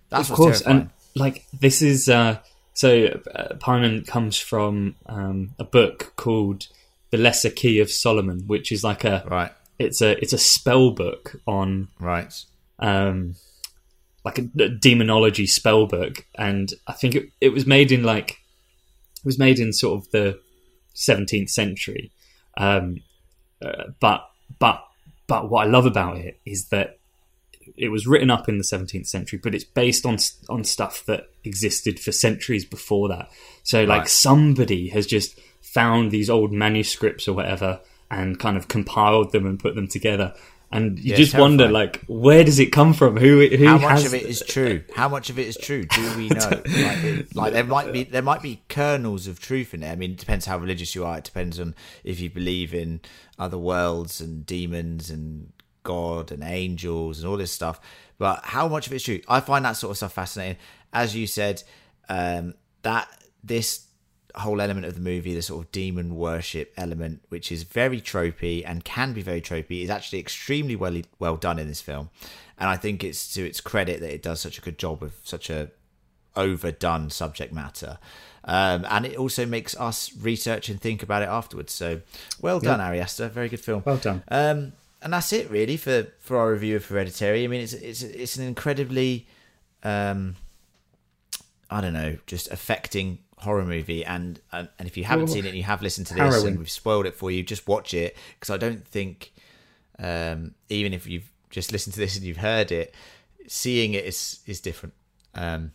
That's 0.08 0.28
of 0.28 0.30
what's 0.30 0.38
course, 0.38 0.60
terrifying. 0.62 0.90
and 1.14 1.20
like 1.22 1.46
this 1.52 1.82
is 1.82 2.08
uh, 2.08 2.38
so 2.74 3.06
uh, 3.34 3.54
Paimon 3.56 4.06
comes 4.06 4.38
from 4.38 4.94
um, 5.06 5.54
a 5.58 5.64
book 5.64 6.12
called 6.16 6.68
The 7.10 7.16
Lesser 7.18 7.50
Key 7.50 7.80
of 7.80 7.90
Solomon, 7.90 8.44
which 8.46 8.70
is 8.72 8.84
like 8.84 9.04
a 9.04 9.24
right. 9.26 9.52
It's 9.78 10.00
a 10.00 10.12
it's 10.22 10.32
a 10.32 10.38
spell 10.38 10.90
book 10.92 11.36
on 11.46 11.88
right. 12.00 12.32
Um, 12.78 13.34
like 14.24 14.38
a, 14.38 14.48
a 14.62 14.68
demonology 14.68 15.46
spell 15.46 15.86
book, 15.86 16.24
and 16.36 16.72
I 16.86 16.92
think 16.92 17.14
it 17.14 17.30
it 17.40 17.52
was 17.52 17.66
made 17.66 17.90
in 17.92 18.02
like 18.02 18.30
it 19.18 19.24
was 19.24 19.38
made 19.38 19.58
in 19.58 19.72
sort 19.72 19.98
of 20.00 20.10
the 20.12 20.38
17th 20.94 21.50
century. 21.50 22.12
Um, 22.56 23.02
uh, 23.62 23.84
but 24.00 24.28
but 24.58 24.84
but 25.26 25.50
what 25.50 25.66
I 25.66 25.70
love 25.70 25.86
about 25.86 26.16
it 26.18 26.38
is 26.44 26.66
that 26.66 26.98
it 27.76 27.88
was 27.88 28.06
written 28.06 28.30
up 28.30 28.48
in 28.48 28.58
the 28.58 28.64
17th 28.64 29.08
century, 29.08 29.40
but 29.42 29.54
it's 29.54 29.64
based 29.64 30.06
on 30.06 30.18
on 30.48 30.64
stuff 30.64 31.04
that 31.06 31.28
existed 31.44 31.98
for 31.98 32.12
centuries 32.12 32.64
before 32.64 33.08
that. 33.08 33.30
So 33.64 33.84
like 33.84 34.00
Right. 34.02 34.08
somebody 34.08 34.88
has 34.90 35.06
just 35.06 35.38
found 35.62 36.10
these 36.10 36.30
old 36.30 36.52
manuscripts 36.52 37.26
or 37.28 37.32
whatever 37.34 37.80
and 38.10 38.38
kind 38.38 38.56
of 38.56 38.68
compiled 38.68 39.32
them 39.32 39.44
and 39.46 39.58
put 39.58 39.74
them 39.74 39.88
together. 39.88 40.32
And 40.76 40.98
you 40.98 41.10
Yeah, 41.10 41.16
just 41.16 41.34
wonder, 41.36 41.64
terrifying. 41.64 41.86
like, 41.92 42.04
where 42.06 42.44
does 42.44 42.58
it 42.58 42.66
come 42.72 42.92
from? 42.94 43.16
Who 43.16 43.46
who 43.48 43.66
How 43.66 43.78
much 43.78 44.04
of 44.04 44.14
it 44.14 44.22
is 44.22 44.42
true? 44.46 44.82
How 44.94 45.08
much 45.08 45.30
of 45.30 45.38
it 45.38 45.46
is 45.46 45.56
true? 45.56 45.84
Do 45.84 46.16
we 46.16 46.28
know? 46.30 46.48
like, 46.50 46.64
it- 47.04 47.34
like 47.36 47.52
there 47.52 47.64
might 47.64 47.92
be 47.92 48.04
there 48.04 48.22
might 48.22 48.42
be 48.42 48.62
kernels 48.68 49.26
of 49.26 49.40
truth 49.40 49.74
in 49.74 49.80
there. 49.80 49.92
I 49.92 49.96
mean, 49.96 50.12
it 50.12 50.18
depends 50.18 50.46
how 50.46 50.58
religious 50.58 50.94
you 50.94 51.04
are. 51.04 51.18
It 51.18 51.24
depends 51.24 51.58
on 51.60 51.74
if 52.04 52.20
you 52.20 52.30
believe 52.30 52.74
in 52.74 53.00
other 53.38 53.58
worlds 53.58 54.20
and 54.20 54.44
demons 54.46 55.10
and 55.10 55.52
God 55.82 56.32
and 56.32 56.42
angels 56.42 57.20
and 57.20 57.28
all 57.28 57.36
this 57.36 57.52
stuff. 57.52 57.80
But 58.18 58.44
how 58.44 58.66
much 58.68 58.86
of 58.86 58.92
it 58.92 58.96
is 58.96 59.02
true? 59.02 59.20
I 59.28 59.40
find 59.40 59.64
that 59.64 59.72
sort 59.76 59.90
of 59.92 59.96
stuff 59.98 60.12
fascinating. 60.14 60.56
As 60.92 61.14
you 61.14 61.26
said, 61.26 61.62
um, 62.08 62.54
that 62.82 63.08
this 63.44 63.85
whole 64.36 64.60
element 64.60 64.86
of 64.86 64.94
the 64.94 65.00
movie, 65.00 65.34
the 65.34 65.42
sort 65.42 65.64
of 65.64 65.72
demon 65.72 66.14
worship 66.16 66.72
element, 66.76 67.22
which 67.28 67.50
is 67.50 67.62
very 67.62 68.00
tropey 68.00 68.62
and 68.66 68.84
can 68.84 69.12
be 69.12 69.22
very 69.22 69.40
tropey, 69.40 69.82
is 69.82 69.90
actually 69.90 70.18
extremely 70.18 70.76
well 70.76 71.00
well 71.18 71.36
done 71.36 71.58
in 71.58 71.66
this 71.66 71.80
film. 71.80 72.10
And 72.58 72.68
I 72.68 72.76
think 72.76 73.04
it's 73.04 73.32
to 73.34 73.46
its 73.46 73.60
credit 73.60 74.00
that 74.00 74.12
it 74.12 74.22
does 74.22 74.40
such 74.40 74.58
a 74.58 74.60
good 74.60 74.78
job 74.78 75.00
with 75.00 75.20
such 75.24 75.50
a 75.50 75.70
overdone 76.34 77.10
subject 77.10 77.52
matter. 77.52 77.98
Um, 78.44 78.86
and 78.88 79.04
it 79.04 79.16
also 79.16 79.44
makes 79.44 79.76
us 79.76 80.14
research 80.16 80.68
and 80.68 80.80
think 80.80 81.02
about 81.02 81.22
it 81.22 81.28
afterwards. 81.28 81.72
So, 81.72 82.00
well 82.40 82.60
done. 82.60 82.80
Ari 82.80 83.00
Aster. 83.00 83.28
Very 83.28 83.48
good 83.48 83.60
film. 83.60 83.82
Well 83.84 83.96
done. 83.96 84.22
Um, 84.28 84.72
and 85.02 85.12
that's 85.12 85.32
it, 85.32 85.50
really, 85.50 85.76
for, 85.76 86.06
for 86.20 86.36
our 86.36 86.52
review 86.52 86.76
of 86.76 86.86
Hereditary. 86.86 87.44
I 87.44 87.46
mean, 87.48 87.60
it's 87.60 87.72
it's 87.72 88.02
it's 88.02 88.36
an 88.36 88.46
incredibly, 88.46 89.26
um, 89.82 90.36
I 91.70 91.80
don't 91.80 91.92
know, 91.92 92.18
just 92.26 92.50
affecting 92.50 93.18
horror 93.38 93.64
movie, 93.64 94.04
and 94.04 94.40
and, 94.52 94.68
and 94.78 94.88
if 94.88 94.96
you 94.96 95.04
haven't 95.04 95.28
seen 95.28 95.44
it, 95.44 95.48
and 95.48 95.56
you 95.56 95.64
have 95.64 95.82
listened 95.82 96.06
to 96.08 96.14
this, 96.14 96.22
harrowing. 96.22 96.48
and 96.48 96.58
we've 96.58 96.70
spoiled 96.70 97.06
it 97.06 97.14
for 97.14 97.30
you. 97.30 97.42
Just 97.42 97.66
watch 97.68 97.94
it 97.94 98.16
because 98.34 98.50
I 98.50 98.56
don't 98.56 98.86
think, 98.86 99.32
um, 99.98 100.54
even 100.68 100.92
if 100.92 101.06
you've 101.06 101.30
just 101.50 101.72
listened 101.72 101.94
to 101.94 102.00
this 102.00 102.16
and 102.16 102.24
you've 102.24 102.38
heard 102.38 102.72
it, 102.72 102.94
seeing 103.46 103.94
it 103.94 104.04
is 104.04 104.40
is 104.46 104.60
different. 104.60 104.94
Um, 105.34 105.72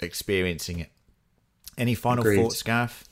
experiencing 0.00 0.80
it. 0.80 0.90
Any 1.76 1.94
final 1.94 2.22
Agreed. 2.22 2.42
thoughts, 2.42 2.62
Gareth? 2.62 3.08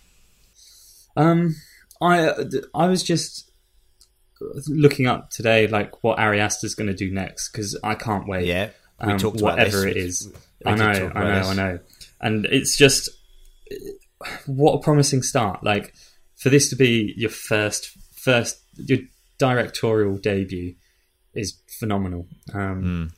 Um, 1.17 1.57
I 2.01 2.31
I 2.75 2.89
was 2.89 3.03
just 3.03 3.51
looking 4.69 5.07
up 5.07 5.31
today, 5.31 5.67
like 5.67 6.03
what 6.03 6.19
Ari 6.19 6.41
Aster's 6.41 6.75
going 6.75 6.89
to 6.89 6.95
do 6.95 7.11
next 7.11 7.51
because 7.51 7.79
I 7.83 7.95
can't 7.95 8.27
wait. 8.27 8.47
Yeah, 8.47 8.71
we 9.05 9.13
um, 9.13 9.19
talked 9.19 9.41
about 9.41 9.57
whatever 9.57 9.83
this. 9.83 9.87
it 9.87 9.97
is. 9.97 10.33
We 10.65 10.73
I 10.73 10.75
know, 10.75 11.13
I 11.15 11.25
know. 11.25 11.49
I 11.49 11.55
know, 11.55 11.79
and 12.21 12.47
it's 12.47 12.77
just 12.77 13.11
what 14.47 14.75
a 14.75 14.83
promising 14.83 15.23
start. 15.23 15.63
Like 15.63 15.95
for 16.37 16.51
this 16.51 16.69
to 16.71 16.77
be 16.77 17.15
your 17.17 17.31
first 17.31 17.97
first 18.15 18.63
your 18.77 18.99
directorial 19.39 20.19
debut 20.19 20.75
is 21.35 21.61
phenomenal. 21.79 22.27
Um, 22.55 23.13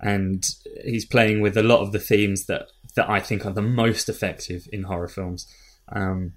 and 0.00 0.44
he's 0.84 1.04
playing 1.04 1.40
with 1.40 1.56
a 1.56 1.62
lot 1.62 1.80
of 1.80 1.92
the 1.92 1.98
themes 1.98 2.46
that 2.46 2.68
that 2.96 3.08
I 3.08 3.20
think 3.20 3.46
are 3.46 3.52
the 3.52 3.62
most 3.62 4.08
effective 4.08 4.66
in 4.72 4.84
horror 4.84 5.08
films. 5.08 5.46
Um, 5.92 6.32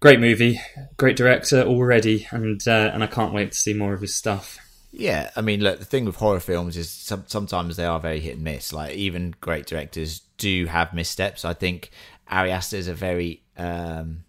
great 0.00 0.20
movie, 0.20 0.60
great 0.96 1.16
director 1.16 1.62
already, 1.62 2.26
and 2.30 2.60
uh, 2.66 2.90
and 2.92 3.02
I 3.02 3.06
can't 3.06 3.32
wait 3.32 3.52
to 3.52 3.58
see 3.58 3.74
more 3.74 3.94
of 3.94 4.00
his 4.00 4.14
stuff. 4.14 4.58
Yeah, 4.90 5.30
I 5.34 5.40
mean, 5.40 5.62
look, 5.62 5.78
the 5.78 5.86
thing 5.86 6.04
with 6.04 6.16
horror 6.16 6.40
films 6.40 6.76
is 6.76 6.90
some, 6.90 7.24
sometimes 7.26 7.76
they 7.76 7.86
are 7.86 7.98
very 7.98 8.20
hit 8.20 8.34
and 8.34 8.44
miss. 8.44 8.74
Like 8.74 8.94
even 8.94 9.34
great 9.40 9.64
directors 9.66 10.20
do 10.36 10.66
have 10.66 10.92
missteps. 10.92 11.46
I 11.46 11.54
think 11.54 11.90
Ari 12.32 12.50
Aster 12.50 12.76
is 12.76 12.88
a 12.88 12.94
very 12.94 13.42
um, 13.56 14.24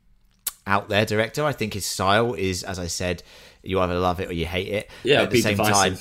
out 0.67 0.89
there 0.89 1.05
director. 1.05 1.43
I 1.43 1.53
think 1.53 1.73
his 1.73 1.85
style 1.85 2.33
is, 2.33 2.63
as 2.63 2.77
I 2.77 2.87
said, 2.87 3.23
you 3.63 3.79
either 3.79 3.97
love 3.97 4.19
it 4.19 4.29
or 4.29 4.33
you 4.33 4.45
hate 4.45 4.67
it. 4.67 4.91
Yeah, 5.03 5.19
But 5.19 5.23
at 5.23 5.31
the 5.31 5.41
same 5.41 5.57
divisive. 5.57 5.73
time, 5.73 5.97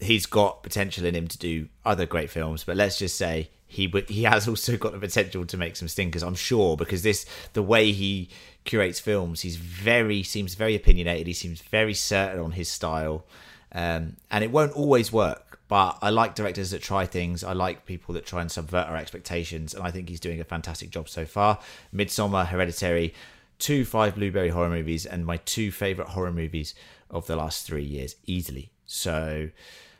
he's 0.00 0.26
got 0.26 0.62
potential 0.62 1.06
in 1.06 1.14
him 1.14 1.28
to 1.28 1.38
do 1.38 1.68
other 1.84 2.06
great 2.06 2.28
films. 2.30 2.64
But 2.64 2.76
let's 2.76 2.98
just 2.98 3.16
say 3.16 3.50
he 3.66 3.92
he 4.08 4.24
has 4.24 4.48
also 4.52 4.76
got 4.76 4.92
the 4.92 4.98
potential 4.98 5.46
to 5.46 5.56
make 5.56 5.76
some 5.76 5.88
stinkers. 5.88 6.22
I'm 6.22 6.34
sure 6.34 6.76
because 6.76 7.02
this 7.02 7.24
the 7.52 7.62
way 7.62 7.92
he 7.92 8.28
curates 8.64 8.98
films, 9.00 9.42
he's 9.42 9.56
very 9.56 10.22
seems 10.22 10.54
very 10.54 10.74
opinionated. 10.74 11.26
He 11.26 11.32
seems 11.34 11.60
very 11.62 11.94
certain 11.94 12.40
on 12.40 12.52
his 12.52 12.68
style, 12.68 13.24
um, 13.72 14.16
and 14.30 14.42
it 14.42 14.50
won't 14.50 14.72
always 14.72 15.12
work. 15.12 15.43
But 15.66 15.98
I 16.02 16.10
like 16.10 16.34
directors 16.34 16.70
that 16.70 16.82
try 16.82 17.06
things. 17.06 17.42
I 17.42 17.52
like 17.52 17.86
people 17.86 18.14
that 18.14 18.26
try 18.26 18.42
and 18.42 18.50
subvert 18.50 18.86
our 18.86 18.96
expectations, 18.96 19.74
and 19.74 19.82
I 19.82 19.90
think 19.90 20.08
he's 20.08 20.20
doing 20.20 20.40
a 20.40 20.44
fantastic 20.44 20.90
job 20.90 21.08
so 21.08 21.24
far. 21.24 21.58
Midsommar, 21.94 22.46
Hereditary, 22.46 23.14
two 23.58 23.84
five 23.84 24.14
blueberry 24.14 24.50
horror 24.50 24.68
movies, 24.68 25.06
and 25.06 25.24
my 25.24 25.38
two 25.38 25.70
favorite 25.70 26.08
horror 26.08 26.32
movies 26.32 26.74
of 27.10 27.26
the 27.26 27.36
last 27.36 27.66
three 27.66 27.84
years, 27.84 28.16
easily. 28.26 28.72
So, 28.84 29.50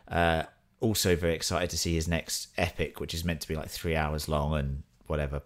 uh, 0.08 0.44
also 0.80 1.16
very 1.16 1.34
excited 1.34 1.70
to 1.70 1.78
see 1.78 1.94
his 1.94 2.06
next 2.06 2.48
epic, 2.58 3.00
which 3.00 3.14
is 3.14 3.24
meant 3.24 3.40
to 3.40 3.48
be 3.48 3.56
like 3.56 3.70
three 3.70 3.96
hours 3.96 4.28
long 4.28 4.54
and 4.54 4.82
whatever. 5.06 5.42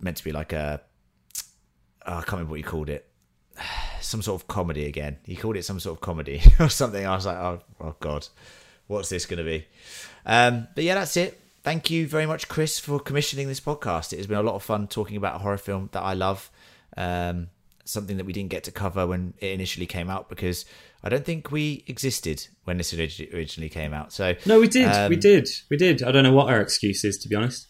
Meant 0.00 0.16
to 0.16 0.24
be 0.24 0.32
like 0.32 0.52
a, 0.52 0.80
oh, 2.06 2.12
I 2.14 2.22
can't 2.22 2.32
remember 2.32 2.50
what 2.50 2.58
you 2.58 2.64
called 2.64 2.88
it. 2.88 3.08
Some 4.00 4.22
sort 4.22 4.40
of 4.42 4.48
comedy 4.48 4.86
again. 4.86 5.18
He 5.24 5.36
called 5.36 5.56
it 5.56 5.64
some 5.64 5.78
sort 5.78 5.98
of 5.98 6.00
comedy 6.00 6.42
or 6.58 6.70
something. 6.70 7.06
I 7.06 7.14
was 7.14 7.26
like, 7.26 7.36
oh, 7.36 7.60
oh 7.80 7.94
god, 8.00 8.26
what's 8.90 9.08
this 9.08 9.24
going 9.24 9.38
to 9.38 9.44
be? 9.44 9.66
Um, 10.26 10.68
but 10.74 10.84
yeah, 10.84 10.94
that's 10.94 11.16
it. 11.16 11.40
Thank 11.62 11.90
you 11.90 12.06
very 12.06 12.26
much, 12.26 12.48
Chris, 12.48 12.78
for 12.78 12.98
commissioning 12.98 13.46
this 13.46 13.60
podcast. 13.60 14.12
It 14.12 14.16
has 14.16 14.26
been 14.26 14.38
a 14.38 14.42
lot 14.42 14.54
of 14.54 14.62
fun 14.62 14.88
talking 14.88 15.16
about 15.16 15.36
a 15.36 15.38
horror 15.38 15.58
film 15.58 15.88
that 15.92 16.02
I 16.02 16.14
love. 16.14 16.50
Um, 16.96 17.48
something 17.84 18.18
that 18.18 18.26
we 18.26 18.32
didn't 18.32 18.50
get 18.50 18.64
to 18.64 18.70
cover 18.70 19.06
when 19.06 19.34
it 19.38 19.48
initially 19.48 19.86
came 19.86 20.08
out 20.08 20.28
because 20.28 20.64
I 21.02 21.08
don't 21.08 21.24
think 21.24 21.50
we 21.50 21.82
existed 21.88 22.46
when 22.64 22.76
this 22.78 22.94
originally 22.94 23.68
came 23.68 23.92
out. 23.92 24.12
So 24.12 24.34
No, 24.46 24.60
we 24.60 24.68
did, 24.68 24.86
we 25.08 25.16
um, 25.16 25.20
did, 25.20 25.48
we 25.68 25.76
did. 25.76 26.02
I 26.02 26.12
don't 26.12 26.22
know 26.22 26.32
what 26.32 26.48
our 26.48 26.60
excuse 26.60 27.04
is, 27.04 27.18
to 27.18 27.28
be 27.28 27.34
honest. 27.34 27.66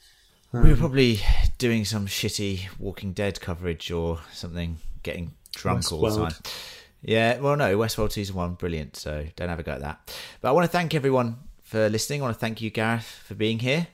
we 0.52 0.60
were 0.60 0.66
Um, 0.72 0.76
probably 0.76 1.20
doing 1.58 1.84
some 1.84 2.06
shitty 2.06 2.68
Walking 2.78 3.12
Dead 3.12 3.40
coverage 3.40 3.90
or 3.90 4.20
something, 4.32 4.78
getting 5.02 5.32
drunk 5.54 5.90
all 5.90 6.00
the 6.00 6.28
time. 6.28 6.34
Yeah, 7.02 7.38
well, 7.38 7.56
no, 7.56 7.78
Westworld 7.78 8.12
season 8.12 8.36
one, 8.36 8.54
brilliant. 8.54 8.96
So 8.96 9.26
don't 9.36 9.48
have 9.48 9.58
a 9.58 9.62
go 9.62 9.72
at 9.72 9.80
that. 9.80 10.14
But 10.40 10.48
I 10.48 10.52
want 10.52 10.64
to 10.64 10.70
thank 10.70 10.94
everyone 10.94 11.36
for 11.62 11.88
listening. 11.88 12.20
I 12.20 12.24
want 12.24 12.36
to 12.36 12.40
thank 12.40 12.60
you, 12.60 12.70
Gareth, 12.70 13.22
for 13.24 13.34
being 13.34 13.60
here. 13.60 13.86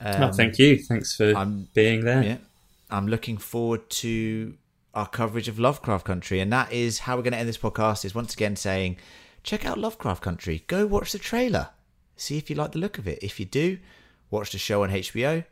Oh, 0.00 0.30
thank 0.32 0.58
you. 0.58 0.78
Thanks 0.78 1.16
for 1.16 1.32
being 1.74 2.04
there. 2.04 2.22
Yeah, 2.22 2.36
I'm 2.90 3.08
looking 3.08 3.36
forward 3.38 3.88
to 3.90 4.54
our 4.94 5.08
coverage 5.08 5.48
of 5.48 5.58
Lovecraft 5.58 6.04
Country, 6.04 6.40
and 6.40 6.52
that 6.52 6.72
is 6.72 7.00
how 7.00 7.16
we're 7.16 7.22
going 7.22 7.32
to 7.32 7.38
end 7.38 7.48
this 7.48 7.58
podcast. 7.58 8.04
Is 8.04 8.14
once 8.14 8.34
again 8.34 8.56
saying, 8.56 8.98
check 9.42 9.66
out 9.66 9.78
Lovecraft 9.78 10.22
Country. 10.22 10.64
Go 10.66 10.86
watch 10.86 11.12
the 11.12 11.18
trailer. 11.18 11.70
See 12.16 12.38
if 12.38 12.48
you 12.48 12.56
like 12.56 12.72
the 12.72 12.78
look 12.78 12.98
of 12.98 13.08
it. 13.08 13.18
If 13.22 13.40
you 13.40 13.46
do, 13.46 13.78
watch 14.30 14.52
the 14.52 14.58
show 14.58 14.82
on 14.82 14.90
HBO. 14.90 15.44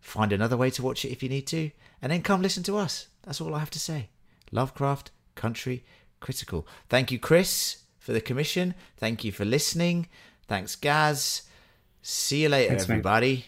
Find 0.00 0.32
another 0.32 0.56
way 0.56 0.70
to 0.70 0.82
watch 0.82 1.04
it 1.04 1.10
if 1.10 1.22
you 1.22 1.28
need 1.28 1.46
to, 1.48 1.70
and 2.00 2.12
then 2.12 2.22
come 2.22 2.40
listen 2.40 2.62
to 2.64 2.76
us. 2.76 3.08
That's 3.22 3.40
all 3.40 3.54
I 3.54 3.58
have 3.58 3.70
to 3.70 3.80
say. 3.80 4.08
Lovecraft 4.50 5.10
Country 5.34 5.84
Critical. 6.20 6.66
Thank 6.88 7.10
you, 7.10 7.18
Chris, 7.18 7.78
for 7.98 8.12
the 8.12 8.20
commission. 8.20 8.74
Thank 8.96 9.24
you 9.24 9.32
for 9.32 9.44
listening. 9.44 10.08
Thanks, 10.46 10.76
Gaz. 10.76 11.42
See 12.02 12.42
you 12.42 12.48
later, 12.48 12.70
Thanks, 12.70 12.88
mate. 12.88 12.94
everybody. 12.94 13.46